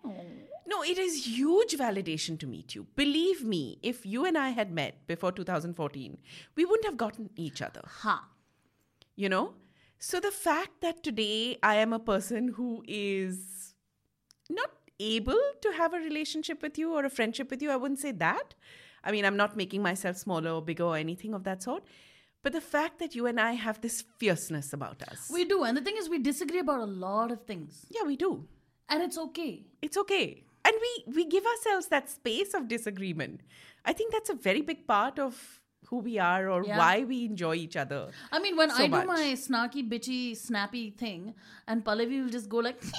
No, 0.67 0.81
it 0.81 0.97
is 0.97 1.27
huge 1.27 1.73
validation 1.73 2.39
to 2.39 2.47
meet 2.47 2.73
you. 2.73 2.87
Believe 2.95 3.43
me, 3.43 3.77
if 3.83 4.05
you 4.05 4.25
and 4.25 4.37
I 4.37 4.49
had 4.49 4.71
met 4.71 5.05
before 5.07 5.31
2014, 5.31 6.17
we 6.55 6.65
wouldn't 6.65 6.85
have 6.85 6.97
gotten 6.97 7.29
each 7.35 7.61
other. 7.61 7.81
Ha. 8.01 8.27
You 9.15 9.29
know? 9.29 9.53
So 9.99 10.19
the 10.19 10.31
fact 10.31 10.81
that 10.81 11.03
today 11.03 11.57
I 11.61 11.75
am 11.75 11.93
a 11.93 11.99
person 11.99 12.49
who 12.49 12.83
is 12.87 13.73
not 14.49 14.71
able 14.99 15.39
to 15.61 15.71
have 15.73 15.93
a 15.93 15.99
relationship 15.99 16.61
with 16.61 16.77
you 16.77 16.93
or 16.93 17.05
a 17.05 17.09
friendship 17.09 17.49
with 17.51 17.61
you, 17.61 17.71
I 17.71 17.75
wouldn't 17.75 17.99
say 17.99 18.11
that. 18.11 18.55
I 19.03 19.11
mean, 19.11 19.25
I'm 19.25 19.37
not 19.37 19.55
making 19.55 19.83
myself 19.83 20.17
smaller 20.17 20.51
or 20.51 20.61
bigger 20.61 20.83
or 20.83 20.97
anything 20.97 21.33
of 21.33 21.43
that 21.43 21.61
sort. 21.61 21.83
But 22.41 22.53
the 22.53 22.61
fact 22.61 22.99
that 22.99 23.15
you 23.15 23.25
and 23.25 23.39
I 23.39 23.53
have 23.53 23.81
this 23.81 24.03
fierceness 24.19 24.73
about 24.73 25.01
us. 25.09 25.29
We 25.31 25.45
do. 25.45 25.63
And 25.63 25.75
the 25.75 25.81
thing 25.81 25.95
is, 25.97 26.09
we 26.09 26.19
disagree 26.19 26.59
about 26.59 26.79
a 26.79 26.85
lot 26.85 27.31
of 27.31 27.43
things. 27.43 27.85
yeah, 27.89 28.03
we 28.03 28.15
do. 28.15 28.47
And 28.87 29.01
it's 29.01 29.17
okay. 29.17 29.65
It's 29.81 29.97
okay. 29.97 30.43
And 30.65 30.73
we, 30.85 31.13
we 31.17 31.25
give 31.25 31.45
ourselves 31.45 31.87
that 31.87 32.09
space 32.09 32.53
of 32.55 32.67
disagreement. 32.67 33.41
I 33.85 33.93
think 33.93 34.11
that's 34.11 34.29
a 34.29 34.33
very 34.33 34.61
big 34.61 34.87
part 34.87 35.19
of 35.19 35.61
who 35.89 35.97
we 35.99 36.17
are 36.17 36.49
or 36.49 36.63
Yeah. 36.65 36.79
why 36.79 37.03
we 37.03 37.25
enjoy 37.25 37.53
each 37.55 37.75
other. 37.77 38.09
I 38.31 38.39
mean, 38.39 38.57
when 38.57 38.71
So 38.71 38.77
I 38.83 38.87
do 38.87 38.91
much. 38.91 39.07
my 39.07 39.25
snarky, 39.41 39.87
bitchy, 39.87 40.35
snappy 40.35 40.89
thing, 40.89 41.35
and 41.67 41.85
Pallavi 41.85 42.23
will 42.23 42.29
just 42.31 42.49
go 42.49 42.57
like, 42.57 42.81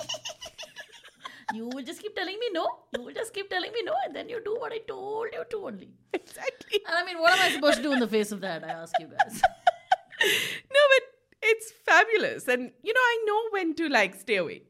You 1.54 1.66
will 1.68 1.82
just 1.82 2.02
keep 2.02 2.14
telling 2.16 2.38
me 2.38 2.48
no. 2.52 2.66
You 2.96 3.02
will 3.04 3.12
just 3.14 3.32
keep 3.32 3.48
telling 3.48 3.72
me 3.72 3.82
no, 3.84 3.94
and 4.04 4.14
then 4.14 4.28
you 4.28 4.40
do 4.44 4.56
what 4.58 4.72
I 4.72 4.78
told 4.78 5.28
you 5.32 5.44
to 5.50 5.56
only. 5.66 5.90
Exactly. 6.12 6.80
And 6.86 6.96
I 6.96 7.04
mean, 7.04 7.20
what 7.20 7.32
am 7.34 7.40
I 7.40 7.50
supposed 7.54 7.76
to 7.76 7.82
do 7.84 7.92
in 7.92 8.00
the 8.00 8.08
face 8.08 8.32
of 8.32 8.40
that? 8.40 8.64
I 8.64 8.68
ask 8.70 8.92
you 8.98 9.06
guys. 9.06 9.40
No, 10.76 10.80
but 10.94 11.02
it's 11.42 11.70
fabulous. 11.84 12.48
And, 12.48 12.72
you 12.82 12.92
know, 12.94 13.00
I 13.00 13.24
know 13.26 13.40
when 13.50 13.74
to 13.76 13.88
like 13.88 14.14
stay 14.14 14.36
away. 14.36 14.62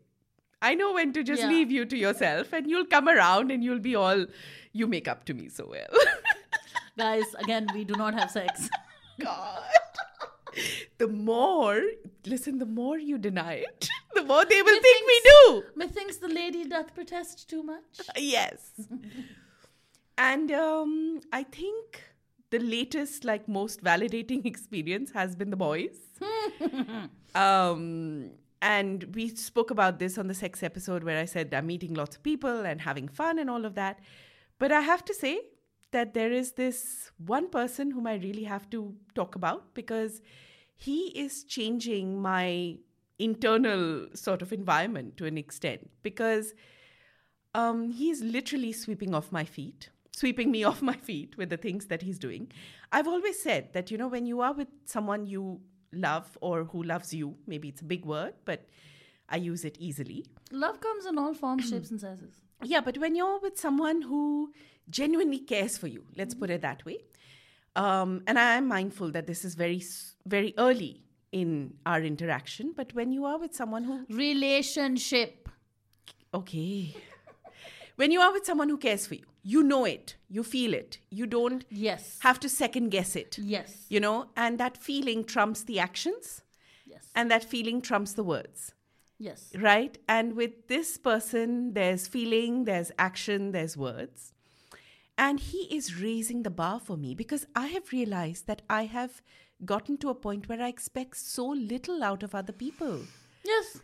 I 0.69 0.75
know 0.81 0.93
when 0.99 1.13
to 1.17 1.23
just 1.31 1.43
Yeah. 1.43 1.49
leave 1.55 1.71
you 1.79 1.85
to 1.95 1.97
yourself 2.03 2.53
and 2.59 2.71
you'll 2.75 2.87
come 2.95 3.09
around 3.15 3.51
and 3.57 3.63
you'll 3.69 3.85
be 3.89 3.95
all, 4.05 4.27
you 4.83 4.87
make 4.95 5.09
up 5.15 5.25
to 5.31 5.35
me 5.41 5.49
so 5.49 5.67
well. 5.75 6.03
guys, 6.99 7.35
again, 7.47 7.67
we 7.75 7.85
do 7.85 7.95
not 8.05 8.15
have 8.23 8.31
sex. 8.41 8.69
God. 9.21 9.63
The 10.99 11.07
more, 11.07 11.83
listen, 12.25 12.59
the 12.61 12.65
more 12.77 12.99
you 12.99 13.19
deny 13.25 13.55
it, 13.65 13.89
the 14.15 14.23
more 14.29 14.45
they 14.53 14.61
will 14.69 14.81
think 14.85 15.07
we 15.07 15.17
do. 15.25 15.63
Methinks 15.83 16.17
the 16.17 16.29
lady 16.29 16.65
doth 16.65 16.95
protest 16.95 17.43
too 17.51 17.63
much. 17.63 17.99
Yes. 18.17 18.71
and 20.17 20.51
um, 20.53 21.21
I 21.41 21.43
think 21.43 22.03
the 22.49 22.59
latest, 22.61 23.27
like 23.33 23.47
most 23.59 23.85
validating 23.85 24.47
experience 24.47 25.11
has 25.11 25.37
been 25.37 25.51
the 25.51 25.59
boys. 25.59 25.99
um, 27.35 28.31
and 28.67 29.15
we 29.15 29.29
spoke 29.29 29.71
about 29.71 30.01
this 30.01 30.19
on 30.19 30.27
the 30.27 30.35
sex 30.35 30.61
episode 30.61 31.05
where 31.05 31.21
I 31.21 31.25
said 31.25 31.55
I'm 31.55 31.69
meeting 31.69 31.95
lots 31.95 32.17
of 32.17 32.23
people 32.25 32.67
and 32.67 32.81
having 32.81 33.07
fun 33.07 33.39
and 33.39 33.49
all 33.49 33.65
of 33.65 33.77
that. 33.77 34.01
But 34.59 34.73
I 34.73 34.81
have 34.81 35.05
to 35.05 35.15
say 35.15 35.41
that 35.93 36.15
there 36.15 36.33
is 36.33 36.53
this 36.53 37.13
one 37.19 37.49
person 37.49 37.93
whom 37.93 38.09
I 38.09 38.17
really 38.17 38.43
have 38.43 38.69
to 38.71 38.93
talk 39.15 39.37
about 39.37 39.73
because 39.75 40.21
he 40.75 41.13
is 41.25 41.45
changing 41.45 42.21
my 42.21 42.79
internal 43.21 44.09
sort 44.15 44.43
of 44.43 44.53
environment 44.53 45.17
to 45.19 45.27
an 45.27 45.39
extent 45.39 45.89
because 46.03 46.53
um, 47.55 47.93
he's 47.93 48.21
literally 48.21 48.73
sweeping 48.73 49.15
off 49.15 49.31
my 49.31 49.45
feet, 49.45 49.91
sweeping 50.11 50.51
me 50.51 50.65
off 50.71 50.83
my 50.83 50.97
feet 50.97 51.37
with 51.39 51.51
the 51.51 51.57
things 51.57 51.87
that 51.87 52.03
he's 52.03 52.19
doing. 52.19 52.51
I've 52.91 53.07
always 53.07 53.41
said 53.41 53.75
that, 53.75 53.93
you 53.93 53.97
know, 53.97 54.09
when 54.09 54.27
you 54.27 54.41
are 54.41 54.53
with 54.53 54.69
someone 54.87 55.25
you 55.25 55.61
love 55.93 56.37
or 56.41 56.65
who 56.65 56.83
loves 56.83 57.13
you, 57.15 57.37
maybe 57.47 57.69
it's 57.69 57.81
a 57.81 57.85
big 57.85 58.05
word, 58.05 58.35
but 58.45 58.67
I 59.29 59.37
use 59.37 59.65
it 59.65 59.77
easily. 59.79 60.25
Love 60.51 60.81
comes 60.81 61.07
in 61.07 61.19
all 61.19 61.35
forms, 61.35 61.69
shapes, 61.71 61.91
and 61.91 62.01
sizes. 62.01 62.35
Yeah, 62.63 62.81
but 62.81 62.99
when 62.99 63.15
you're 63.17 63.39
with 63.41 63.59
someone 63.59 64.03
who 64.03 64.53
genuinely 64.89 65.39
cares 65.39 65.77
for 65.77 65.89
you, 65.89 66.05
let's 66.17 66.35
put 66.35 66.51
it 66.51 66.63
that 66.63 66.85
way. 66.85 66.99
Um, 67.75 68.23
and 68.27 68.39
I 68.39 68.55
am 68.55 68.69
mindful 68.69 69.11
that 69.13 69.27
this 69.27 69.45
is 69.45 69.55
very, 69.55 69.83
very 70.25 70.55
early 70.57 71.03
in 71.33 71.75
our 71.85 72.01
interaction, 72.01 72.73
but 72.75 72.95
when 72.95 73.13
you 73.13 73.25
are 73.27 73.39
with 73.39 73.55
someone 73.55 73.85
who 73.85 74.07
Relationship. 74.09 75.49
Okay. 76.33 76.97
when 77.97 78.11
you 78.11 78.21
are 78.21 78.33
with 78.33 78.47
someone 78.47 78.69
who 78.69 78.79
cares 78.79 79.07
for 79.07 79.15
you, 79.17 79.25
you 79.53 79.63
know 79.63 79.85
it, 79.85 80.17
you 80.29 80.43
feel 80.43 80.75
it, 80.75 80.99
you 81.19 81.25
don't 81.27 81.65
Yes. 81.71 82.19
have 82.21 82.39
to 82.41 82.49
second 82.49 82.89
guess 82.91 83.15
it, 83.15 83.39
Yes. 83.39 83.87
you 83.89 84.01
know, 84.01 84.17
and 84.37 84.59
that 84.59 84.77
feeling 84.77 85.23
trumps 85.25 85.63
the 85.65 85.79
actions 85.79 86.43
Yes. 86.85 87.05
and 87.15 87.31
that 87.31 87.45
feeling 87.45 87.81
trumps 87.81 88.13
the 88.15 88.25
words, 88.25 88.73
Yes. 89.19 89.53
right? 89.57 89.97
And 90.09 90.35
with 90.35 90.67
this 90.69 90.99
person, 90.99 91.75
there's 91.75 92.09
feeling, 92.09 92.65
there's 92.65 92.91
action, 92.99 93.53
there's 93.53 93.77
words. 93.77 94.33
And 95.17 95.39
he 95.41 95.61
is 95.79 96.01
raising 96.03 96.43
the 96.43 96.51
bar 96.63 96.79
for 96.81 96.97
me 96.97 97.15
because 97.15 97.47
I 97.55 97.69
have 97.69 97.93
realized 97.93 98.47
that 98.49 98.63
I 98.69 98.85
have 98.87 99.23
gotten 99.65 99.97
to 99.99 100.11
a 100.11 100.15
point 100.27 100.49
where 100.49 100.61
I 100.61 100.69
expect 100.69 101.17
so 101.17 101.47
little 101.47 102.03
out 102.03 102.23
of 102.25 102.35
other 102.35 102.53
people. 102.53 103.03
Yes. 103.45 103.81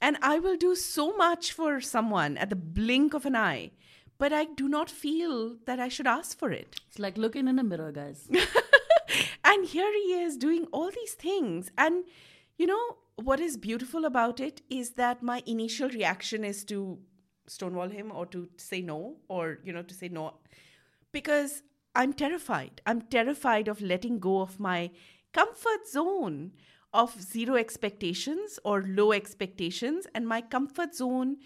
And 0.00 0.16
I 0.22 0.38
will 0.40 0.56
do 0.56 0.74
so 0.74 1.16
much 1.16 1.52
for 1.52 1.80
someone 1.80 2.36
at 2.36 2.50
the 2.50 2.56
blink 2.80 3.14
of 3.14 3.24
an 3.26 3.34
eye, 3.36 3.70
but 4.18 4.32
I 4.32 4.44
do 4.44 4.68
not 4.68 4.90
feel 4.90 5.56
that 5.66 5.78
I 5.78 5.88
should 5.88 6.06
ask 6.06 6.38
for 6.38 6.50
it. 6.50 6.80
It's 6.88 6.98
like 6.98 7.16
looking 7.16 7.48
in 7.48 7.58
a 7.58 7.64
mirror, 7.64 7.92
guys. 7.92 8.28
And 9.48 9.66
here 9.66 9.90
he 9.92 10.20
is 10.20 10.36
doing 10.36 10.66
all 10.72 10.90
these 10.90 11.14
things. 11.14 11.70
And, 11.78 12.04
you 12.58 12.66
know, 12.66 12.96
what 13.16 13.40
is 13.40 13.56
beautiful 13.56 14.04
about 14.04 14.40
it 14.40 14.60
is 14.68 14.90
that 14.90 15.22
my 15.22 15.42
initial 15.46 15.88
reaction 15.88 16.44
is 16.44 16.64
to 16.64 16.98
stonewall 17.46 17.88
him 17.88 18.12
or 18.12 18.26
to 18.26 18.48
say 18.58 18.82
no 18.82 19.16
or, 19.28 19.58
you 19.64 19.72
know, 19.72 19.82
to 19.82 19.94
say 19.94 20.08
no 20.08 20.34
because 21.12 21.62
I'm 21.94 22.12
terrified. 22.12 22.82
I'm 22.84 23.00
terrified 23.00 23.68
of 23.68 23.80
letting 23.80 24.18
go 24.18 24.42
of 24.42 24.60
my 24.60 24.90
comfort 25.32 25.88
zone 25.88 26.52
of 26.92 27.20
zero 27.20 27.56
expectations 27.56 28.58
or 28.64 28.84
low 28.86 29.12
expectations 29.12 30.06
and 30.14 30.28
my 30.28 30.42
comfort 30.42 30.94
zone 30.94 31.38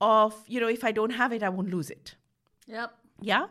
of, 0.00 0.44
you 0.46 0.60
know, 0.60 0.68
if 0.68 0.84
I 0.84 0.92
don't 0.92 1.10
have 1.10 1.32
it, 1.32 1.42
I 1.42 1.48
won't 1.48 1.70
lose 1.70 1.90
it. 1.90 2.14
Yep. 2.68 2.94
Yeah. 3.20 3.46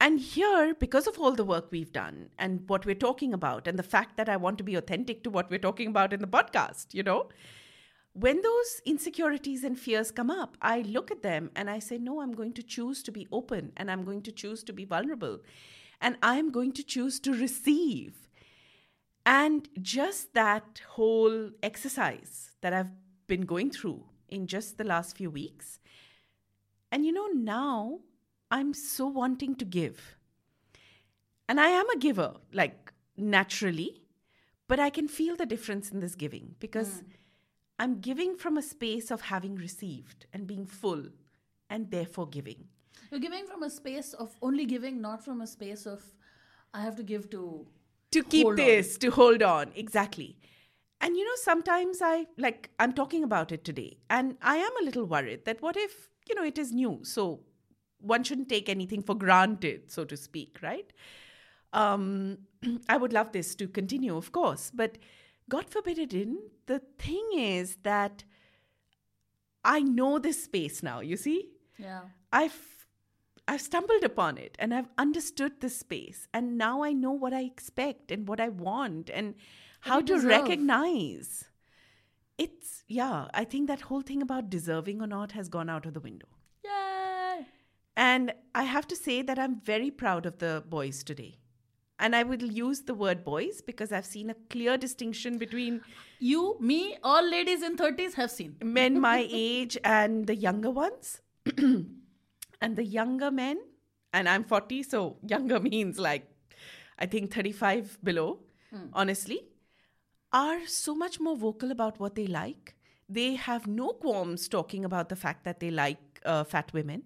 And 0.00 0.18
here, 0.18 0.74
because 0.74 1.06
of 1.06 1.18
all 1.18 1.32
the 1.32 1.44
work 1.44 1.68
we've 1.70 1.92
done 1.92 2.30
and 2.38 2.66
what 2.68 2.86
we're 2.86 2.94
talking 2.94 3.34
about, 3.34 3.68
and 3.68 3.78
the 3.78 3.82
fact 3.82 4.16
that 4.16 4.30
I 4.30 4.36
want 4.36 4.56
to 4.58 4.64
be 4.64 4.74
authentic 4.74 5.22
to 5.24 5.30
what 5.30 5.50
we're 5.50 5.58
talking 5.58 5.88
about 5.88 6.12
in 6.12 6.20
the 6.20 6.26
podcast, 6.26 6.94
you 6.94 7.02
know, 7.02 7.28
when 8.12 8.40
those 8.40 8.80
insecurities 8.86 9.62
and 9.62 9.78
fears 9.78 10.10
come 10.10 10.30
up, 10.30 10.56
I 10.60 10.80
look 10.80 11.10
at 11.10 11.22
them 11.22 11.50
and 11.54 11.70
I 11.70 11.78
say, 11.78 11.98
no, 11.98 12.20
I'm 12.20 12.32
going 12.32 12.54
to 12.54 12.62
choose 12.62 13.02
to 13.04 13.12
be 13.12 13.28
open 13.30 13.72
and 13.76 13.90
I'm 13.90 14.04
going 14.04 14.22
to 14.22 14.32
choose 14.32 14.64
to 14.64 14.72
be 14.72 14.84
vulnerable 14.84 15.40
and 16.00 16.16
I'm 16.22 16.50
going 16.50 16.72
to 16.72 16.82
choose 16.82 17.20
to 17.20 17.32
receive. 17.32 18.28
And 19.26 19.68
just 19.80 20.32
that 20.34 20.80
whole 20.88 21.50
exercise 21.62 22.52
that 22.62 22.72
I've 22.72 22.90
been 23.26 23.42
going 23.42 23.70
through 23.70 24.04
in 24.28 24.46
just 24.46 24.78
the 24.78 24.84
last 24.84 25.16
few 25.16 25.30
weeks. 25.30 25.78
And 26.90 27.04
you 27.04 27.12
know, 27.12 27.28
now 27.28 28.00
I'm 28.50 28.74
so 28.74 29.06
wanting 29.06 29.54
to 29.56 29.64
give. 29.64 30.16
And 31.48 31.60
I 31.60 31.68
am 31.68 31.88
a 31.90 31.98
giver, 31.98 32.34
like 32.52 32.92
naturally, 33.16 34.02
but 34.68 34.80
I 34.80 34.90
can 34.90 35.08
feel 35.08 35.36
the 35.36 35.46
difference 35.46 35.90
in 35.90 36.00
this 36.00 36.14
giving 36.14 36.54
because 36.60 36.88
mm. 36.88 37.04
I'm 37.78 38.00
giving 38.00 38.36
from 38.36 38.56
a 38.56 38.62
space 38.62 39.10
of 39.10 39.20
having 39.22 39.56
received 39.56 40.26
and 40.32 40.46
being 40.46 40.66
full 40.66 41.04
and 41.68 41.90
therefore 41.90 42.28
giving. 42.28 42.68
You're 43.10 43.20
giving 43.20 43.46
from 43.46 43.62
a 43.62 43.70
space 43.70 44.12
of 44.14 44.36
only 44.42 44.66
giving, 44.66 45.00
not 45.00 45.24
from 45.24 45.40
a 45.40 45.46
space 45.46 45.86
of 45.86 46.02
I 46.72 46.82
have 46.82 46.96
to 46.96 47.02
give 47.02 47.30
to. 47.30 47.66
to 48.12 48.22
keep 48.22 48.44
Hold 48.46 48.60
on. 48.60 48.66
this, 48.66 48.96
to 48.98 49.10
hold 49.10 49.42
on. 49.42 49.72
Exactly. 49.74 50.36
And 51.00 51.16
you 51.16 51.24
know, 51.24 51.36
sometimes 51.36 52.00
I 52.02 52.26
like, 52.36 52.70
I'm 52.78 52.92
talking 52.92 53.24
about 53.24 53.50
it 53.50 53.64
today, 53.64 53.96
and 54.08 54.36
I 54.42 54.56
am 54.56 54.70
a 54.80 54.84
little 54.84 55.04
worried 55.04 55.46
that 55.46 55.62
what 55.62 55.76
if, 55.76 56.10
you 56.28 56.34
know, 56.34 56.44
it 56.44 56.58
is 56.58 56.72
new. 56.72 57.00
So 57.02 57.40
one 58.00 58.24
shouldn't 58.24 58.48
take 58.48 58.68
anything 58.68 59.02
for 59.02 59.14
granted, 59.14 59.90
so 59.90 60.04
to 60.04 60.16
speak, 60.16 60.58
right? 60.62 60.92
Um, 61.72 62.38
I 62.88 62.96
would 62.96 63.12
love 63.12 63.32
this 63.32 63.54
to 63.56 63.68
continue, 63.68 64.16
of 64.16 64.32
course, 64.32 64.70
but 64.74 64.98
God 65.48 65.68
forbid 65.68 65.98
it 65.98 66.10
didn't. 66.10 66.40
The 66.66 66.80
thing 66.98 67.30
is 67.36 67.76
that 67.82 68.24
I 69.64 69.80
know 69.80 70.18
this 70.18 70.44
space 70.44 70.82
now, 70.82 71.00
you 71.00 71.16
see? 71.16 71.50
Yeah. 71.78 72.02
I've 72.32 72.86
I've 73.48 73.60
stumbled 73.60 74.04
upon 74.04 74.38
it 74.38 74.56
and 74.60 74.72
I've 74.72 74.88
understood 74.96 75.60
this 75.60 75.76
space 75.78 76.28
and 76.32 76.56
now 76.56 76.82
I 76.82 76.92
know 76.92 77.10
what 77.10 77.32
I 77.32 77.42
expect 77.42 78.12
and 78.12 78.28
what 78.28 78.40
I 78.40 78.48
want 78.48 79.10
and 79.12 79.34
how 79.80 80.00
to 80.00 80.06
deserve. 80.14 80.30
recognize. 80.30 81.44
It's 82.38 82.84
yeah, 82.86 83.28
I 83.34 83.44
think 83.44 83.66
that 83.68 83.82
whole 83.82 84.02
thing 84.02 84.22
about 84.22 84.50
deserving 84.50 85.02
or 85.02 85.06
not 85.06 85.32
has 85.32 85.48
gone 85.48 85.68
out 85.68 85.84
of 85.84 85.94
the 85.94 86.00
window. 86.00 86.28
And 88.00 88.32
I 88.54 88.62
have 88.64 88.88
to 88.88 88.96
say 88.96 89.20
that 89.20 89.38
I'm 89.38 89.60
very 89.60 89.90
proud 89.90 90.26
of 90.26 90.38
the 90.38 90.64
boys 90.66 91.04
today. 91.04 91.36
And 91.98 92.16
I 92.16 92.22
will 92.22 92.42
use 92.42 92.80
the 92.90 92.94
word 92.94 93.24
boys 93.24 93.60
because 93.60 93.92
I've 93.92 94.06
seen 94.06 94.30
a 94.30 94.36
clear 94.48 94.76
distinction 94.78 95.36
between 95.36 95.82
You, 96.18 96.56
me, 96.60 96.96
all 97.04 97.22
ladies 97.30 97.62
in 97.62 97.76
30s 97.76 98.14
have 98.14 98.30
seen. 98.30 98.56
men 98.62 98.98
my 98.98 99.26
age 99.30 99.76
and 99.84 100.26
the 100.26 100.34
younger 100.34 100.70
ones. 100.70 101.20
and 101.58 102.76
the 102.76 102.84
younger 102.84 103.30
men, 103.30 103.58
and 104.14 104.28
I'm 104.28 104.44
40, 104.44 104.82
so 104.82 105.18
younger 105.34 105.60
means 105.68 105.98
like, 105.98 106.26
I 106.98 107.06
think 107.06 107.34
35 107.34 107.98
below, 108.02 108.38
honestly, 108.94 109.40
are 110.32 110.66
so 110.66 110.94
much 110.94 111.20
more 111.20 111.36
vocal 111.36 111.70
about 111.70 112.00
what 112.00 112.14
they 112.14 112.26
like. 112.26 112.74
They 113.08 113.34
have 113.34 113.66
no 113.66 113.88
qualms 113.90 114.48
talking 114.48 114.84
about 114.84 115.08
the 115.08 115.16
fact 115.16 115.44
that 115.44 115.60
they 115.60 115.70
like 115.70 116.20
uh, 116.24 116.44
fat 116.44 116.72
women, 116.72 117.02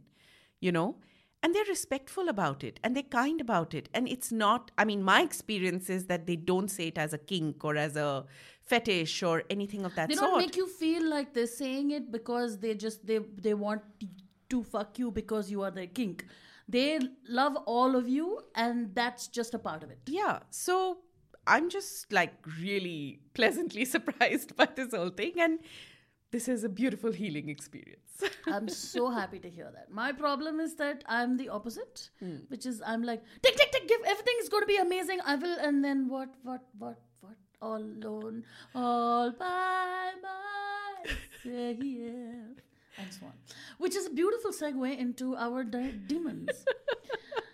you 0.64 0.72
know, 0.72 0.96
and 1.42 1.54
they're 1.54 1.64
respectful 1.68 2.30
about 2.30 2.64
it 2.64 2.80
and 2.82 2.96
they're 2.96 3.10
kind 3.14 3.40
about 3.40 3.74
it. 3.74 3.88
And 3.94 4.08
it's 4.08 4.32
not 4.32 4.70
i 4.78 4.84
mean 4.90 5.02
my 5.12 5.20
experience 5.30 5.90
is 5.96 6.06
that 6.12 6.26
they 6.26 6.36
don't 6.50 6.70
say 6.76 6.88
it 6.92 6.98
as 7.06 7.12
a 7.12 7.18
kink 7.32 7.64
or 7.64 7.76
as 7.76 7.96
a 7.96 8.24
fetish 8.72 9.22
or 9.22 9.42
anything 9.50 9.84
of 9.84 9.94
that 9.94 10.08
they 10.08 10.14
sort. 10.14 10.30
don't 10.30 10.38
make 10.38 10.56
you 10.56 10.66
feel 10.66 11.08
like 11.14 11.34
they're 11.34 11.46
saying 11.46 11.90
it 11.90 12.10
because 12.10 12.58
they 12.64 12.74
just 12.74 13.06
they 13.06 13.18
they 13.48 13.52
want 13.52 13.82
to 14.54 14.62
fuck 14.74 14.98
you 14.98 15.10
because 15.10 15.50
you 15.50 15.62
are 15.62 15.70
their 15.70 15.86
kink. 15.86 16.26
They 16.66 16.98
love 17.28 17.56
all 17.66 17.94
of 17.94 18.08
you 18.08 18.40
and 18.54 18.94
that's 18.94 19.28
just 19.28 19.52
a 19.52 19.58
part 19.58 19.82
of 19.82 19.90
it. 19.90 19.98
Yeah 20.06 20.38
so 20.50 20.98
i'm 21.46 21.68
just 21.68 22.10
like 22.18 22.34
really 22.58 23.20
pleasantly 23.34 23.84
surprised 23.96 24.56
by 24.56 24.68
this 24.76 24.94
whole 24.94 25.10
thing. 25.22 25.34
And 25.48 25.58
this 26.34 26.46
is 26.52 26.64
a 26.64 26.68
beautiful 26.68 27.12
healing 27.12 27.48
experience. 27.48 28.22
I'm 28.54 28.68
so 28.68 29.08
happy 29.10 29.38
to 29.44 29.50
hear 29.56 29.70
that. 29.74 29.90
My 30.02 30.10
problem 30.20 30.60
is 30.64 30.74
that 30.82 31.04
i'm 31.16 31.36
the 31.40 31.48
opposite 31.56 32.02
Hmm. 32.22 32.36
which 32.54 32.66
is 32.70 32.82
i'm 32.92 33.02
like 33.10 33.22
tick 33.46 33.56
tick 33.60 33.70
tick 33.76 33.86
give 33.92 34.00
everything 34.14 34.40
is 34.44 34.48
going 34.54 34.62
to 34.66 34.70
be 34.72 34.78
amazing 34.84 35.20
i 35.32 35.36
will 35.44 35.56
and 35.68 35.84
then 35.88 36.08
what 36.14 36.34
what 36.50 36.62
what 36.84 36.98
what? 37.20 37.36
All 37.62 37.82
alone. 37.82 38.42
All 38.74 39.30
by 39.42 40.10
myself. 40.24 41.18
And 43.02 43.12
so 43.18 43.26
on. 43.26 43.32
Which 43.78 43.96
is 44.00 44.06
a 44.06 44.10
beautiful 44.10 44.52
segue 44.58 44.90
into 45.04 45.34
our 45.36 45.64
di- 45.64 45.94
demons 46.12 46.64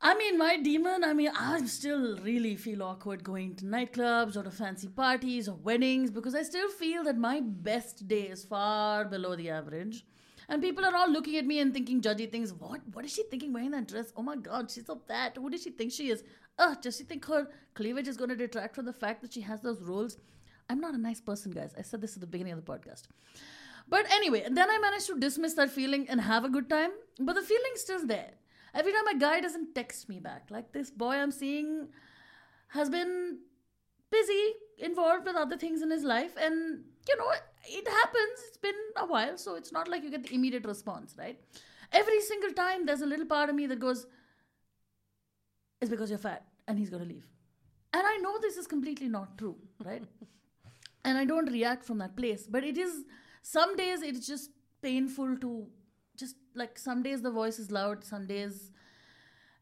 I 0.00 0.14
mean, 0.14 0.38
my 0.38 0.58
demon, 0.58 1.04
I 1.04 1.14
mean, 1.14 1.30
I 1.36 1.64
still 1.64 2.18
really 2.18 2.54
feel 2.56 2.82
awkward 2.82 3.24
going 3.24 3.56
to 3.56 3.64
nightclubs 3.64 4.36
or 4.36 4.42
to 4.42 4.50
fancy 4.50 4.88
parties 4.88 5.48
or 5.48 5.54
weddings 5.54 6.10
because 6.10 6.34
I 6.34 6.42
still 6.42 6.68
feel 6.68 7.02
that 7.04 7.16
my 7.16 7.40
best 7.40 8.06
day 8.06 8.22
is 8.22 8.44
far 8.44 9.06
below 9.06 9.34
the 9.36 9.50
average. 9.50 10.04
And 10.48 10.62
people 10.62 10.84
are 10.84 10.94
all 10.94 11.10
looking 11.10 11.36
at 11.38 11.46
me 11.46 11.58
and 11.60 11.72
thinking 11.72 12.00
judgy 12.00 12.30
things. 12.30 12.52
What? 12.52 12.80
What 12.92 13.04
is 13.04 13.12
she 13.12 13.24
thinking 13.24 13.52
wearing 13.52 13.72
that 13.72 13.88
dress? 13.88 14.12
Oh 14.16 14.22
my 14.22 14.36
god, 14.36 14.70
she's 14.70 14.86
so 14.86 15.00
fat. 15.08 15.36
Who 15.36 15.50
does 15.50 15.62
she 15.62 15.70
think 15.70 15.90
she 15.90 16.10
is? 16.10 16.22
Ugh, 16.58 16.80
does 16.80 16.98
she 16.98 17.04
think 17.04 17.24
her 17.24 17.48
cleavage 17.74 18.06
is 18.06 18.16
going 18.16 18.30
to 18.30 18.36
detract 18.36 18.76
from 18.76 18.84
the 18.84 18.92
fact 18.92 19.22
that 19.22 19.32
she 19.32 19.40
has 19.40 19.60
those 19.60 19.80
rolls? 19.80 20.18
I'm 20.68 20.80
not 20.80 20.94
a 20.94 20.98
nice 20.98 21.20
person, 21.20 21.52
guys. 21.52 21.74
I 21.76 21.82
said 21.82 22.00
this 22.00 22.14
at 22.14 22.20
the 22.20 22.26
beginning 22.26 22.52
of 22.52 22.64
the 22.64 22.72
podcast. 22.72 23.04
But 23.88 24.10
anyway, 24.10 24.46
then 24.50 24.70
I 24.70 24.78
managed 24.78 25.06
to 25.06 25.18
dismiss 25.18 25.54
that 25.54 25.70
feeling 25.70 26.08
and 26.08 26.20
have 26.20 26.44
a 26.44 26.48
good 26.48 26.68
time. 26.68 26.90
But 27.18 27.34
the 27.34 27.42
feeling's 27.42 27.80
still 27.80 28.06
there. 28.06 28.32
Every 28.76 28.92
time 28.92 29.06
a 29.08 29.18
guy 29.18 29.40
doesn't 29.40 29.74
text 29.74 30.08
me 30.08 30.20
back, 30.20 30.48
like 30.50 30.72
this 30.72 30.90
boy 30.90 31.14
I'm 31.14 31.30
seeing 31.30 31.88
has 32.68 32.90
been 32.90 33.38
busy, 34.10 34.52
involved 34.78 35.24
with 35.24 35.34
other 35.34 35.56
things 35.56 35.80
in 35.80 35.90
his 35.90 36.04
life, 36.04 36.34
and 36.38 36.84
you 37.08 37.16
know, 37.16 37.30
it 37.64 37.88
happens. 37.88 38.42
It's 38.48 38.58
been 38.58 38.74
a 38.96 39.06
while, 39.06 39.38
so 39.38 39.54
it's 39.54 39.72
not 39.72 39.88
like 39.88 40.04
you 40.04 40.10
get 40.10 40.24
the 40.24 40.34
immediate 40.34 40.66
response, 40.66 41.14
right? 41.18 41.40
Every 41.90 42.20
single 42.20 42.52
time, 42.52 42.84
there's 42.84 43.00
a 43.00 43.06
little 43.06 43.24
part 43.24 43.48
of 43.48 43.54
me 43.56 43.66
that 43.66 43.80
goes, 43.80 44.06
It's 45.80 45.90
because 45.90 46.10
you're 46.10 46.18
fat, 46.18 46.44
and 46.68 46.78
he's 46.78 46.90
gonna 46.90 47.04
leave. 47.04 47.26
And 47.94 48.06
I 48.06 48.18
know 48.18 48.38
this 48.38 48.58
is 48.58 48.66
completely 48.66 49.08
not 49.08 49.38
true, 49.38 49.56
right? 49.82 50.02
and 51.04 51.16
I 51.16 51.24
don't 51.24 51.50
react 51.50 51.84
from 51.84 51.98
that 51.98 52.14
place, 52.14 52.46
but 52.46 52.62
it 52.62 52.76
is 52.76 53.04
some 53.42 53.74
days 53.76 54.02
it's 54.02 54.26
just 54.26 54.50
painful 54.82 55.36
to 55.38 55.66
just 56.16 56.36
like 56.54 56.78
some 56.78 57.02
days 57.02 57.22
the 57.22 57.30
voice 57.30 57.58
is 57.58 57.70
loud 57.70 58.04
some 58.04 58.26
days 58.26 58.70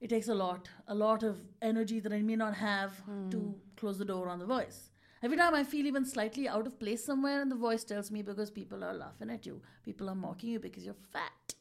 it 0.01 0.11
takes 0.11 0.29
a 0.29 0.35
lot 0.35 0.69
a 0.89 0.95
lot 0.95 1.23
of 1.23 1.39
energy 1.63 2.01
that 2.01 2.13
i 2.13 2.21
may 2.23 2.37
not 2.37 2.55
have 2.55 2.99
to 3.31 3.55
close 3.77 3.99
the 3.99 4.05
door 4.05 4.29
on 4.29 4.39
the 4.39 4.47
voice. 4.47 4.91
Every 5.23 5.37
time 5.39 5.55
i 5.55 5.65
feel 5.65 5.87
even 5.87 6.05
slightly 6.05 6.49
out 6.49 6.67
of 6.67 6.79
place 6.79 7.05
somewhere 7.05 7.41
and 7.43 7.51
the 7.51 7.57
voice 7.57 7.85
tells 7.85 8.11
me 8.11 8.23
because 8.23 8.51
people 8.51 8.85
are 8.85 8.95
laughing 8.95 9.31
at 9.31 9.47
you 9.47 9.61
people 9.85 10.11
are 10.11 10.15
mocking 10.15 10.51
you 10.51 10.61
because 10.61 10.85
you're 10.85 11.03
fat. 11.13 11.55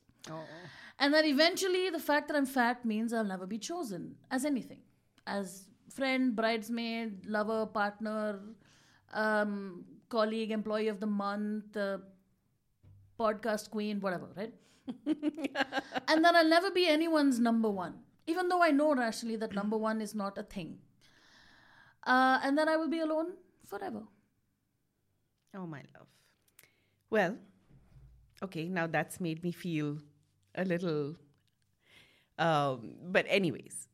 And 0.99 1.13
then 1.13 1.25
eventually 1.25 1.89
the 1.89 1.99
fact 1.99 2.27
that 2.27 2.37
i'm 2.37 2.45
fat 2.45 2.83
means 2.85 3.13
i'll 3.13 3.23
never 3.35 3.45
be 3.45 3.57
chosen 3.57 4.15
as 4.31 4.45
anything 4.45 4.81
as 5.27 5.65
friend 5.89 6.35
bridesmaid 6.35 7.25
lover 7.25 7.65
partner 7.65 8.39
um, 9.13 9.85
colleague 10.09 10.51
employee 10.51 10.87
of 10.89 10.99
the 10.99 11.05
month 11.07 11.77
uh, 11.77 11.97
podcast 13.19 13.69
queen 13.69 13.99
whatever 13.99 14.27
right 14.35 14.53
and 16.07 16.25
then 16.25 16.35
I'll 16.35 16.47
never 16.47 16.71
be 16.71 16.87
anyone's 16.87 17.39
number 17.39 17.69
one, 17.69 17.95
even 18.27 18.49
though 18.49 18.61
I 18.61 18.71
know 18.71 18.93
rationally 18.93 19.35
that 19.37 19.53
number 19.53 19.77
one 19.77 20.01
is 20.01 20.13
not 20.13 20.37
a 20.37 20.43
thing. 20.43 20.79
Uh, 22.05 22.39
and 22.43 22.57
then 22.57 22.67
I 22.67 22.75
will 22.75 22.89
be 22.89 22.99
alone 22.99 23.33
forever. 23.65 24.03
Oh, 25.55 25.65
my 25.65 25.83
love. 25.95 26.07
Well, 27.09 27.37
okay, 28.43 28.67
now 28.67 28.87
that's 28.87 29.19
made 29.19 29.43
me 29.43 29.51
feel 29.51 29.99
a 30.55 30.65
little. 30.65 31.15
Um, 32.37 32.95
but, 33.05 33.25
anyways, 33.29 33.87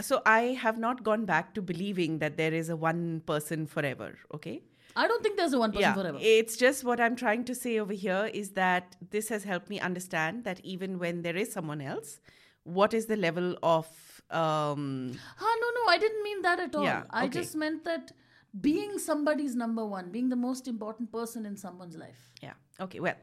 so 0.00 0.22
I 0.26 0.58
have 0.60 0.78
not 0.78 1.02
gone 1.02 1.24
back 1.24 1.54
to 1.54 1.62
believing 1.62 2.18
that 2.18 2.36
there 2.36 2.52
is 2.52 2.68
a 2.68 2.76
one 2.76 3.22
person 3.26 3.66
forever, 3.66 4.18
okay? 4.34 4.62
I 4.96 5.08
don't 5.08 5.22
think 5.22 5.36
there's 5.36 5.52
a 5.52 5.58
one 5.58 5.72
person 5.72 5.82
yeah, 5.82 5.94
forever. 5.94 6.18
It's 6.20 6.56
just 6.56 6.84
what 6.84 7.00
I'm 7.00 7.16
trying 7.16 7.44
to 7.44 7.54
say 7.54 7.78
over 7.78 7.92
here 7.92 8.30
is 8.32 8.50
that 8.50 8.96
this 9.10 9.28
has 9.28 9.44
helped 9.44 9.68
me 9.70 9.80
understand 9.80 10.44
that 10.44 10.60
even 10.62 10.98
when 10.98 11.22
there 11.22 11.36
is 11.36 11.52
someone 11.52 11.80
else, 11.80 12.20
what 12.64 12.94
is 12.94 13.06
the 13.06 13.16
level 13.16 13.56
of. 13.62 13.86
Um, 14.30 15.18
Ah, 15.40 15.54
no, 15.60 15.68
no, 15.78 15.90
I 15.90 15.98
didn't 15.98 16.22
mean 16.22 16.42
that 16.42 16.60
at 16.60 16.74
all. 16.74 16.84
Yeah, 16.84 17.04
I 17.10 17.28
just 17.28 17.54
meant 17.54 17.84
that 17.84 18.12
being 18.60 18.98
somebody's 18.98 19.54
number 19.54 19.84
one, 19.84 20.10
being 20.10 20.28
the 20.28 20.36
most 20.36 20.68
important 20.68 21.10
person 21.10 21.46
in 21.46 21.56
someone's 21.56 21.96
life. 21.96 22.30
Yeah. 22.42 22.54
Okay. 22.80 23.00
Well, 23.00 23.14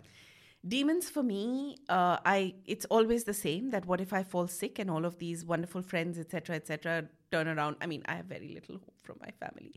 demons 0.67 1.09
for 1.09 1.23
me, 1.23 1.77
uh, 1.87 2.17
I 2.25 2.55
it's 2.65 2.85
always 2.85 3.23
the 3.23 3.33
same. 3.33 3.69
That 3.69 3.85
what 3.85 4.01
if 4.01 4.13
I 4.13 4.23
fall 4.23 4.47
sick 4.47 4.79
and 4.79 4.89
all 4.89 5.05
of 5.05 5.17
these 5.19 5.45
wonderful 5.45 5.81
friends, 5.81 6.17
etc., 6.19 6.55
etc., 6.55 7.09
turn 7.31 7.47
around? 7.47 7.77
I 7.81 7.85
mean, 7.87 8.03
I 8.07 8.15
have 8.15 8.25
very 8.25 8.47
little 8.49 8.75
hope 8.75 8.99
from 9.03 9.17
my 9.21 9.31
family. 9.39 9.73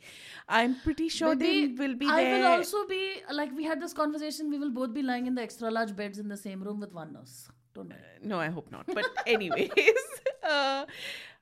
I'm 0.49 0.77
pretty 0.81 1.09
sure 1.09 1.35
they 1.35 1.69
will 1.69 1.95
be 1.95 2.07
I 2.09 2.25
there. 2.25 2.39
will 2.39 2.47
also 2.47 2.87
be, 2.87 3.15
like 3.31 3.55
we 3.55 3.65
had 3.65 3.81
this 3.81 3.93
conversation, 3.93 4.51
we 4.51 4.59
will 4.59 4.71
both 4.71 4.93
be 4.95 5.03
lying 5.03 5.27
in 5.27 5.35
the 5.35 5.43
extra 5.43 5.71
large 5.71 5.95
beds 5.97 6.19
in 6.19 6.29
the 6.29 6.37
same 6.37 6.63
room 6.63 6.81
with 6.81 6.93
one 6.93 7.13
nurse. 7.13 7.49
Don't 7.75 7.89
worry. 7.89 8.01
no, 8.23 8.39
I 8.39 8.49
hope 8.49 8.71
not. 8.71 8.87
But 8.87 9.07
anyways, 9.27 9.71
uh, 10.43 10.85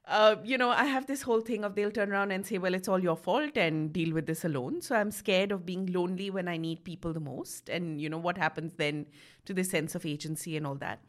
uh, 0.06 0.36
you 0.44 0.56
know, 0.58 0.70
I 0.70 0.84
have 0.84 1.06
this 1.06 1.22
whole 1.22 1.40
thing 1.40 1.64
of 1.64 1.74
they'll 1.74 1.90
turn 1.90 2.12
around 2.12 2.30
and 2.30 2.46
say, 2.46 2.58
"Well, 2.58 2.74
it's 2.74 2.88
all 2.88 3.00
your 3.00 3.16
fault," 3.16 3.56
and 3.56 3.92
deal 3.92 4.12
with 4.14 4.26
this 4.26 4.44
alone. 4.44 4.80
So 4.80 4.94
I'm 4.94 5.10
scared 5.10 5.50
of 5.52 5.66
being 5.66 5.86
lonely 5.92 6.30
when 6.30 6.46
I 6.48 6.56
need 6.56 6.84
people 6.84 7.12
the 7.12 7.20
most, 7.20 7.68
and 7.68 8.00
you 8.00 8.08
know 8.08 8.18
what 8.18 8.38
happens 8.38 8.74
then 8.74 9.06
to 9.46 9.54
the 9.54 9.64
sense 9.64 9.94
of 9.94 10.06
agency 10.06 10.56
and 10.56 10.66
all 10.66 10.76
that. 10.76 11.00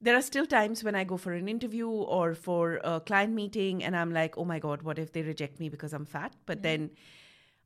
There 0.00 0.16
are 0.16 0.22
still 0.22 0.46
times 0.46 0.84
when 0.84 0.94
I 0.94 1.04
go 1.04 1.16
for 1.16 1.32
an 1.32 1.48
interview 1.48 1.88
or 1.88 2.34
for 2.34 2.80
a 2.84 3.00
client 3.00 3.34
meeting, 3.34 3.82
and 3.82 3.96
I'm 3.96 4.12
like, 4.12 4.36
"Oh 4.36 4.44
my 4.44 4.58
god, 4.58 4.82
what 4.82 4.98
if 4.98 5.12
they 5.12 5.22
reject 5.22 5.58
me 5.60 5.68
because 5.68 5.92
I'm 5.92 6.06
fat?" 6.06 6.34
But 6.46 6.58
mm-hmm. 6.58 6.62
then. 6.62 6.90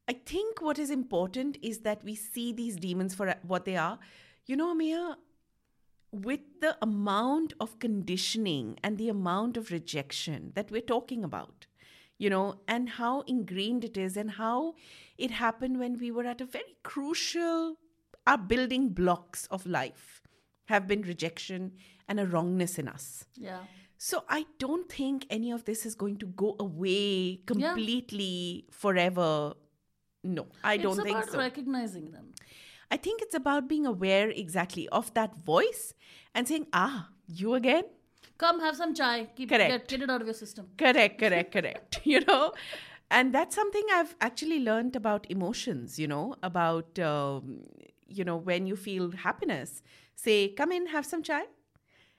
I 0.09 0.15
think 0.15 0.61
what 0.61 0.77
is 0.81 0.91
important 0.91 1.57
is 1.63 1.81
that 1.81 2.03
we 2.03 2.17
see 2.17 2.53
these 2.53 2.75
demons 2.75 3.15
for 3.15 3.33
what 3.47 3.65
they 3.65 3.77
are. 3.77 3.97
You 4.45 4.57
know, 4.57 4.75
Mia, 4.75 5.17
with 6.11 6.41
the 6.61 6.77
amount 6.83 7.53
of 7.61 7.79
conditioning 7.79 8.77
and 8.83 8.99
the 8.99 9.09
amount 9.09 9.57
of 9.57 9.71
rejection 9.71 10.51
that 10.55 10.71
we're 10.71 10.81
talking 10.81 11.23
about, 11.23 11.67
you 12.19 12.29
know, 12.29 12.61
and 12.67 12.89
how 12.89 13.21
ingrained 13.23 13.85
it 13.85 13.97
is, 13.97 14.17
and 14.17 14.33
how 14.33 14.75
it 15.17 15.31
happened 15.31 15.79
when 15.79 15.97
we 15.99 16.11
were 16.11 16.25
at 16.25 16.41
a 16.41 16.45
very 16.45 16.77
crucial, 16.83 17.77
our 18.27 18.39
building 18.39 18.89
blocks 18.89 19.47
of 19.47 19.65
life 19.65 20.23
have 20.67 20.89
been 20.89 21.03
rejection 21.03 21.73
and 22.11 22.21
a 22.21 22.27
wrongness 22.27 22.79
in 22.79 22.89
us. 22.89 23.25
Yeah. 23.37 23.61
So 23.97 24.25
I 24.29 24.45
don't 24.59 24.91
think 24.91 25.27
any 25.31 25.53
of 25.53 25.65
this 25.65 25.87
is 25.87 25.95
going 25.95 26.17
to 26.19 26.27
go 26.27 26.57
away 26.59 27.41
completely 27.47 28.67
forever. 28.71 29.55
No, 30.25 30.47
I 30.65 30.77
don't 30.77 30.95
it's 30.95 31.03
think 31.03 31.19
about 31.19 31.31
so. 31.31 31.39
recognizing 31.39 32.11
them. 32.11 32.33
I 32.91 32.97
think 32.97 33.23
it's 33.23 33.35
about 33.35 33.69
being 33.69 33.87
aware 33.87 34.29
exactly 34.31 34.89
of 34.89 35.15
that 35.15 35.37
voice 35.37 35.95
and 36.35 36.49
saying, 36.49 36.67
ah, 36.73 37.11
you 37.29 37.55
again? 37.55 37.85
Come 38.37 38.61
have 38.61 38.75
some 38.75 38.95
chai. 38.95 39.29
Keep 39.37 39.51
Correct. 39.51 39.71
Get, 39.71 39.89
get 39.89 40.03
it 40.03 40.11
out 40.11 40.21
of 40.21 40.27
your 40.27 40.35
system. 40.35 40.67
Correct, 40.77 41.19
correct, 41.23 41.53
correct. 41.53 42.01
You 42.05 42.21
know? 42.25 42.53
And 43.11 43.33
that's 43.33 43.55
something 43.55 43.85
I've 43.93 44.17
actually 44.21 44.61
learned 44.61 44.97
about 44.97 45.27
emotions, 45.31 45.99
you 45.99 46.09
know, 46.09 46.37
about, 46.43 46.99
um, 46.99 47.65
you 48.09 48.25
know, 48.25 48.37
when 48.37 48.67
you 48.67 48.77
feel 48.77 49.11
happiness, 49.13 49.83
say, 50.15 50.49
come 50.49 50.73
in, 50.73 50.87
have 50.87 51.05
some 51.05 51.23
chai. 51.23 51.45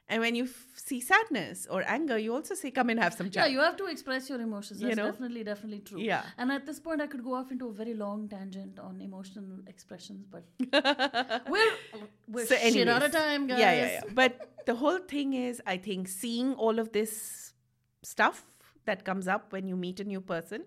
And 0.10 0.20
when 0.22 0.36
you 0.36 0.44
f- 0.44 0.68
see 0.76 1.00
sadness 1.00 1.68
or 1.70 1.84
anger, 1.88 2.18
you 2.18 2.34
also 2.34 2.54
say, 2.54 2.70
come 2.70 2.90
and 2.90 3.00
have 3.00 3.14
some 3.14 3.30
chai. 3.30 3.46
Yeah, 3.46 3.48
you 3.48 3.60
have 3.60 3.78
to 3.78 3.86
express 3.86 4.30
your 4.30 4.42
emotions. 4.42 4.82
You 4.82 4.88
That's 4.88 4.98
know? 4.98 5.06
definitely, 5.06 5.44
definitely 5.46 5.80
true. 5.80 6.02
Yeah. 6.02 6.24
And 6.38 6.52
at 6.52 6.66
this 6.66 6.82
point, 6.82 7.00
I 7.02 7.08
could 7.08 7.24
go 7.24 7.34
off 7.34 7.50
into 7.50 7.70
a 7.70 7.74
very 7.74 7.94
long 7.94 8.28
tangent 8.28 8.78
on 8.78 9.00
emotional 9.00 9.60
expressions, 9.68 10.26
but 10.30 10.44
we're, 11.50 11.74
we're 12.28 12.46
So 12.46 12.56
shit 12.58 12.90
out 12.90 13.04
of 13.04 13.12
time, 13.14 13.48
guys. 13.48 13.60
Yeah, 13.60 13.74
yeah, 13.74 13.92
yeah. 13.94 14.02
But 14.14 14.52
the 14.66 14.76
whole 14.76 15.00
thing 15.00 15.34
is, 15.34 15.62
I 15.66 15.78
think, 15.78 16.10
seeing 16.10 16.56
all 16.56 16.78
of 16.80 16.92
this 16.92 17.54
stuff 18.04 18.44
that 18.86 19.06
comes 19.06 19.28
up 19.30 19.54
when 19.54 19.68
you 19.68 19.78
meet 19.78 20.00
a 20.02 20.04
new 20.04 20.20
person, 20.20 20.64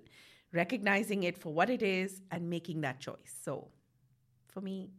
recognizing 0.53 1.25
it 1.25 1.37
for 1.37 1.53
what 1.53 1.69
it 1.69 1.83
is, 1.83 2.23
and 2.31 2.49
making 2.49 2.81
that 2.83 3.01
choice. 3.01 3.35
So, 3.43 3.69
for 4.49 4.63
me, 4.63 4.91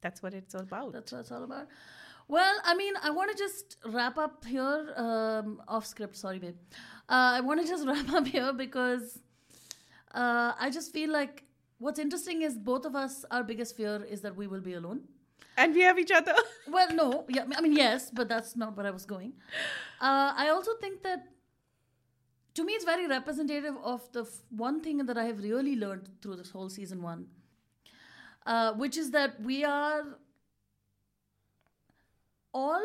that's 0.00 0.22
what 0.22 0.32
it's 0.32 0.54
all 0.54 0.62
about. 0.62 0.92
That's 0.92 1.12
what 1.12 1.18
it's 1.18 1.32
all 1.32 1.44
about. 1.44 1.66
Well, 2.28 2.56
I 2.64 2.74
mean, 2.74 2.94
I 3.02 3.10
want 3.10 3.30
to 3.30 3.36
just 3.38 3.76
wrap 3.84 4.18
up 4.18 4.44
here 4.44 4.92
um, 4.96 5.62
off 5.68 5.86
script. 5.86 6.16
Sorry, 6.16 6.38
babe. 6.38 6.56
Uh, 7.08 7.38
I 7.38 7.40
want 7.40 7.60
to 7.60 7.66
just 7.74 7.86
wrap 7.86 8.10
up 8.12 8.26
here 8.26 8.52
because 8.52 9.20
uh, 10.12 10.52
I 10.58 10.70
just 10.70 10.92
feel 10.92 11.12
like 11.12 11.44
what's 11.78 11.98
interesting 11.98 12.42
is 12.42 12.58
both 12.58 12.84
of 12.84 12.96
us, 12.96 13.24
our 13.30 13.44
biggest 13.44 13.76
fear 13.76 14.04
is 14.08 14.22
that 14.22 14.34
we 14.34 14.46
will 14.46 14.60
be 14.60 14.74
alone. 14.74 15.02
And 15.56 15.74
we 15.74 15.82
have 15.82 15.98
each 15.98 16.10
other. 16.10 16.34
Well, 16.68 16.92
no, 16.92 17.24
yeah, 17.28 17.44
I 17.56 17.60
mean, 17.60 17.74
yes, 17.74 18.10
but 18.12 18.28
that's 18.28 18.56
not 18.56 18.76
where 18.76 18.86
I 18.86 18.90
was 18.90 19.06
going. 19.06 19.34
Uh, 20.00 20.34
I 20.36 20.48
also 20.48 20.72
think 20.80 21.04
that 21.04 21.28
to 22.54 22.64
me, 22.64 22.72
it's 22.72 22.84
very 22.84 23.06
representative 23.06 23.76
of 23.84 24.10
the 24.12 24.22
f- 24.22 24.42
one 24.50 24.80
thing 24.80 24.98
that 25.06 25.16
I 25.16 25.24
have 25.26 25.38
really 25.40 25.76
learned 25.76 26.08
through 26.20 26.36
this 26.36 26.50
whole 26.50 26.68
season 26.68 27.02
one, 27.02 27.26
uh, 28.46 28.72
which 28.74 28.96
is 28.96 29.10
that 29.12 29.40
we 29.40 29.64
are 29.64 30.18
all, 32.64 32.84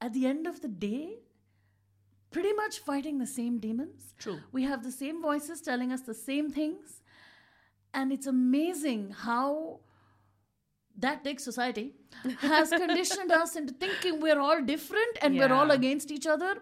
at 0.00 0.12
the 0.12 0.26
end 0.32 0.46
of 0.46 0.60
the 0.64 0.68
day, 0.68 1.18
pretty 2.30 2.52
much 2.52 2.78
fighting 2.90 3.18
the 3.18 3.26
same 3.26 3.58
demons. 3.58 4.14
True. 4.18 4.38
We 4.52 4.62
have 4.64 4.82
the 4.82 4.92
same 4.92 5.22
voices 5.22 5.60
telling 5.60 5.92
us 5.92 6.02
the 6.02 6.14
same 6.14 6.50
things. 6.50 7.00
And 7.94 8.12
it's 8.12 8.26
amazing 8.26 9.10
how 9.24 9.80
that 10.98 11.24
big 11.24 11.40
society 11.40 11.92
has 12.40 12.70
conditioned 12.70 13.30
us 13.32 13.56
into 13.56 13.74
thinking 13.74 14.20
we're 14.20 14.40
all 14.40 14.62
different 14.62 15.18
and 15.20 15.36
we're 15.36 15.52
all 15.52 15.70
against 15.70 16.10
each 16.10 16.26
other. 16.26 16.56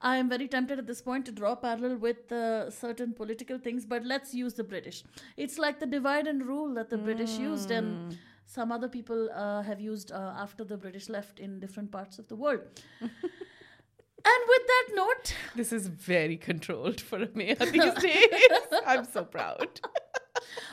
I 0.00 0.16
am 0.16 0.28
very 0.28 0.48
tempted 0.48 0.80
at 0.80 0.86
this 0.86 1.00
point 1.00 1.26
to 1.26 1.32
draw 1.32 1.52
a 1.52 1.56
parallel 1.56 1.96
with 1.96 2.32
uh, 2.32 2.70
certain 2.70 3.12
political 3.12 3.58
things, 3.58 3.86
but 3.86 4.04
let's 4.04 4.34
use 4.34 4.54
the 4.54 4.64
British. 4.64 5.04
It's 5.36 5.58
like 5.58 5.78
the 5.78 5.86
divide 5.86 6.26
and 6.26 6.44
rule 6.44 6.74
that 6.74 6.90
the 6.90 6.98
British 6.98 7.38
used, 7.38 7.70
and 7.70 8.18
some 8.52 8.70
other 8.70 8.88
people 8.88 9.30
uh, 9.34 9.62
have 9.62 9.80
used 9.80 10.12
uh, 10.12 10.34
after 10.36 10.62
the 10.62 10.76
British 10.76 11.08
left 11.08 11.40
in 11.40 11.58
different 11.58 11.90
parts 11.90 12.18
of 12.18 12.28
the 12.28 12.36
world. 12.36 12.60
and 13.00 14.42
with 14.52 14.64
that 14.72 14.88
note, 14.94 15.34
This 15.56 15.72
is 15.72 15.86
very 15.86 16.36
controlled 16.36 17.00
for 17.00 17.18
Ameya 17.18 17.58
these 17.72 17.94
days. 17.94 18.80
I'm 18.86 19.04
so 19.04 19.24
proud. 19.24 19.80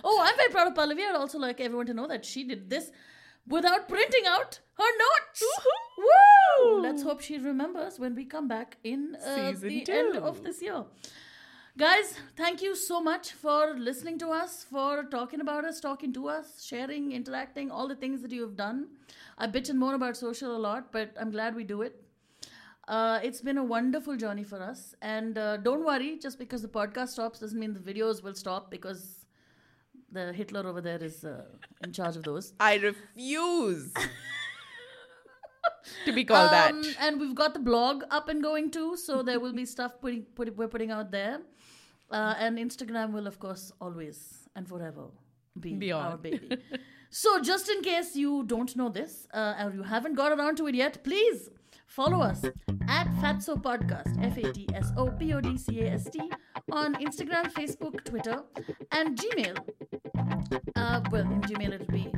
Oh, 0.03 0.17
I'm 0.21 0.35
very 0.35 0.49
proud 0.49 0.67
of 0.67 0.73
Pallavi. 0.73 1.01
I'd 1.07 1.15
also 1.15 1.37
like 1.37 1.61
everyone 1.61 1.85
to 1.85 1.93
know 1.93 2.07
that 2.07 2.25
she 2.25 2.43
did 2.43 2.69
this 2.69 2.91
without 3.47 3.87
printing 3.87 4.25
out 4.25 4.59
her 4.77 4.91
notes. 5.03 5.43
Woo! 5.97 6.81
Let's 6.81 7.03
hope 7.03 7.21
she 7.21 7.37
remembers 7.37 7.99
when 7.99 8.15
we 8.15 8.25
come 8.25 8.47
back 8.47 8.77
in 8.83 9.15
uh, 9.15 9.51
the 9.51 9.81
two. 9.81 9.91
end 9.91 10.15
of 10.17 10.43
this 10.43 10.61
year. 10.61 10.85
Guys, 11.79 12.15
thank 12.35 12.61
you 12.61 12.75
so 12.75 12.99
much 12.99 13.31
for 13.31 13.73
listening 13.77 14.19
to 14.19 14.31
us, 14.31 14.65
for 14.69 15.03
talking 15.03 15.39
about 15.39 15.63
us, 15.63 15.79
talking 15.79 16.11
to 16.11 16.27
us, 16.27 16.61
sharing, 16.61 17.13
interacting, 17.13 17.71
all 17.71 17.87
the 17.87 17.95
things 17.95 18.21
that 18.21 18.31
you 18.31 18.41
have 18.41 18.57
done. 18.57 18.87
I 19.37 19.47
bitch 19.47 19.69
and 19.69 19.79
moan 19.79 19.93
about 19.93 20.17
social 20.17 20.57
a 20.57 20.59
lot, 20.59 20.91
but 20.91 21.13
I'm 21.17 21.31
glad 21.31 21.55
we 21.55 21.63
do 21.63 21.83
it. 21.83 22.03
Uh, 22.85 23.21
it's 23.23 23.39
been 23.39 23.57
a 23.57 23.63
wonderful 23.63 24.17
journey 24.17 24.43
for 24.43 24.61
us. 24.61 24.93
And 25.01 25.37
uh, 25.37 25.55
don't 25.55 25.85
worry, 25.85 26.19
just 26.19 26.37
because 26.37 26.61
the 26.61 26.67
podcast 26.67 27.09
stops 27.09 27.39
doesn't 27.39 27.57
mean 27.57 27.73
the 27.73 27.79
videos 27.79 28.21
will 28.21 28.35
stop 28.35 28.69
because 28.69 29.25
the 30.11 30.33
Hitler 30.33 30.67
over 30.67 30.81
there 30.81 31.01
is 31.01 31.23
uh, 31.23 31.45
in 31.81 31.93
charge 31.93 32.17
of 32.17 32.23
those. 32.23 32.51
I 32.59 32.75
refuse 32.75 33.93
to 36.05 36.11
be 36.11 36.25
called 36.25 36.51
Um, 36.51 36.81
that. 36.81 36.95
And 36.99 37.21
we've 37.21 37.35
got 37.35 37.53
the 37.53 37.61
blog 37.61 38.03
up 38.11 38.27
and 38.27 38.43
going 38.43 38.69
too, 38.69 38.97
so 38.97 39.23
there 39.23 39.39
will 39.39 39.53
be 39.53 39.65
stuff 39.65 39.93
putting, 40.01 40.23
put, 40.35 40.53
we're 40.57 40.67
putting 40.67 40.91
out 40.91 41.11
there. 41.11 41.39
Uh, 42.11 42.33
and 42.39 42.57
Instagram 42.57 43.11
will, 43.13 43.27
of 43.27 43.39
course, 43.39 43.71
always 43.79 44.49
and 44.55 44.67
forever 44.67 45.05
be 45.59 45.75
Be 45.75 45.91
on. 45.91 46.05
our 46.11 46.17
baby. 46.17 46.57
so, 47.09 47.39
just 47.41 47.69
in 47.69 47.81
case 47.81 48.15
you 48.15 48.43
don't 48.43 48.75
know 48.75 48.89
this 48.89 49.27
uh, 49.33 49.55
or 49.63 49.71
you 49.73 49.83
haven't 49.83 50.15
got 50.15 50.31
around 50.31 50.57
to 50.57 50.67
it 50.67 50.75
yet, 50.75 51.03
please 51.03 51.49
follow 51.89 52.21
us 52.21 52.45
at 52.87 53.07
Fatso 53.21 53.61
Podcast, 53.61 54.15
F 54.23 54.37
A 54.37 54.53
T 54.53 54.67
S 54.73 54.91
O 54.95 55.09
P 55.09 55.33
O 55.33 55.41
D 55.41 55.57
C 55.57 55.81
A 55.81 55.93
S 55.93 56.09
T, 56.09 56.21
on 56.71 56.95
Instagram, 56.95 57.51
Facebook, 57.51 58.03
Twitter, 58.05 58.43
and 58.91 59.17
Gmail. 59.17 59.57
Uh, 60.75 61.01
well, 61.11 61.23
in 61.23 61.41
Gmail 61.41 61.73
it'll 61.73 61.87
be 61.87 62.11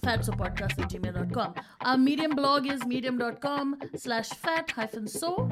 fatsopodcast 0.00 0.78
at 0.78 0.90
gmail.com. 0.90 1.54
Our 1.80 1.98
Medium 1.98 2.36
blog 2.36 2.66
is 2.66 2.84
medium.com 2.86 3.78
slash 3.96 4.28
fat 4.28 4.70
hyphen 4.70 5.06
so. 5.06 5.48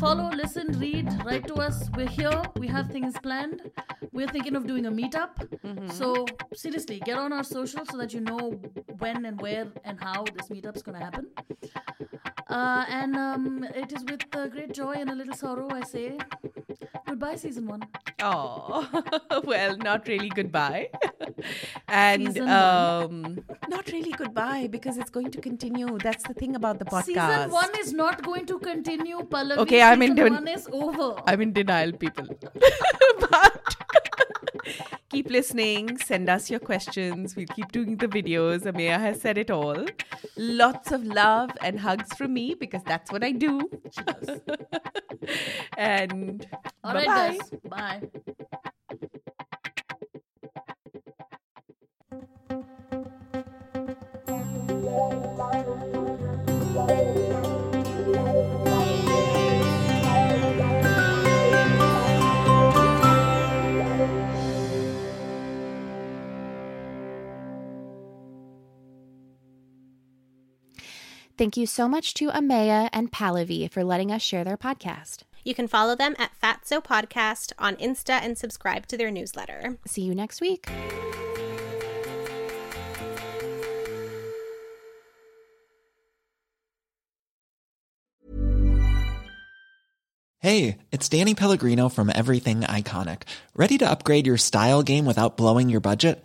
Follow, 0.00 0.30
listen, 0.30 0.78
read, 0.80 1.08
write 1.24 1.46
to 1.46 1.54
us. 1.54 1.88
We're 1.96 2.08
here. 2.08 2.42
We 2.58 2.66
have 2.68 2.88
things 2.90 3.14
planned. 3.22 3.70
We're 4.12 4.26
thinking 4.26 4.56
of 4.56 4.66
doing 4.66 4.86
a 4.86 4.90
meetup. 4.90 5.92
So, 5.92 6.26
seriously, 6.54 7.00
get 7.04 7.18
on 7.18 7.32
our 7.32 7.44
social 7.44 7.84
so 7.86 7.96
that 7.98 8.12
you 8.12 8.20
know 8.20 8.60
when 8.98 9.24
and 9.26 9.40
where 9.40 9.68
and 9.84 9.98
how 10.00 10.24
this 10.24 10.48
meetup's 10.48 10.82
going 10.82 10.98
to 10.98 11.04
happen. 11.04 11.28
Uh, 12.52 12.84
and 12.88 13.16
um, 13.16 13.64
it 13.74 13.92
is 13.92 14.04
with 14.04 14.24
uh, 14.36 14.46
great 14.46 14.72
joy 14.74 14.92
and 14.92 15.08
a 15.08 15.14
little 15.14 15.34
sorrow 15.34 15.68
I 15.70 15.82
say 15.82 16.18
goodbye, 17.06 17.36
season 17.36 17.66
one. 17.66 17.82
Oh, 18.20 18.88
well, 19.44 19.76
not 19.78 20.06
really 20.06 20.28
goodbye. 20.28 20.88
and 21.88 22.38
um, 22.40 23.42
not 23.68 23.90
really 23.92 24.12
goodbye 24.12 24.68
because 24.70 24.98
it's 24.98 25.10
going 25.10 25.30
to 25.30 25.40
continue. 25.40 25.98
That's 25.98 26.24
the 26.24 26.34
thing 26.34 26.56
about 26.56 26.78
the 26.78 26.84
podcast. 26.84 27.04
Season 27.04 27.50
one 27.50 27.70
is 27.80 27.92
not 27.92 28.22
going 28.22 28.46
to 28.46 28.58
continue, 28.58 29.20
Pallavi. 29.20 29.58
Okay, 29.58 29.82
I'm 29.82 30.02
in 30.02 30.14
den- 30.14 30.34
one 30.34 30.48
is 30.48 30.68
over. 30.72 31.14
I'm 31.26 31.40
in 31.40 31.52
denial, 31.52 31.92
people. 31.92 32.26
but 33.20 33.76
keep 35.10 35.30
listening. 35.30 35.98
Send 35.98 36.28
us 36.28 36.50
your 36.50 36.60
questions. 36.60 37.36
We'll 37.36 37.46
keep 37.46 37.72
doing 37.72 37.96
the 37.96 38.08
videos. 38.08 38.62
Ameya 38.62 38.98
has 38.98 39.20
said 39.20 39.38
it 39.38 39.50
all. 39.50 39.86
Lots 40.36 40.92
of 40.92 41.04
love 41.04 41.50
and 41.60 41.80
hugs 41.80 42.12
from 42.14 42.34
me 42.34 42.54
because 42.54 42.82
that's 42.84 43.10
what 43.12 43.24
I 43.24 43.32
do. 43.32 43.68
She 43.90 44.02
does. 44.04 44.40
and 45.76 46.46
All 46.84 46.94
bye 46.94 47.04
right, 47.06 47.06
guys. 47.06 47.50
Bye. 47.68 48.02
Thank 71.42 71.56
you 71.56 71.66
so 71.66 71.88
much 71.88 72.14
to 72.14 72.28
Ameya 72.28 72.88
and 72.92 73.10
Pallavi 73.10 73.68
for 73.68 73.82
letting 73.82 74.12
us 74.12 74.22
share 74.22 74.44
their 74.44 74.56
podcast. 74.56 75.24
You 75.42 75.56
can 75.56 75.66
follow 75.66 75.96
them 75.96 76.14
at 76.16 76.30
Fatso 76.40 76.80
Podcast 76.80 77.52
on 77.58 77.74
Insta 77.78 78.10
and 78.10 78.38
subscribe 78.38 78.86
to 78.86 78.96
their 78.96 79.10
newsletter. 79.10 79.76
See 79.84 80.02
you 80.02 80.14
next 80.14 80.40
week. 80.40 80.70
Hey, 90.38 90.78
it's 90.92 91.08
Danny 91.08 91.34
Pellegrino 91.34 91.88
from 91.88 92.08
Everything 92.14 92.60
Iconic. 92.60 93.22
Ready 93.56 93.78
to 93.78 93.90
upgrade 93.90 94.28
your 94.28 94.38
style 94.38 94.84
game 94.84 95.06
without 95.06 95.36
blowing 95.36 95.68
your 95.68 95.80
budget? 95.80 96.24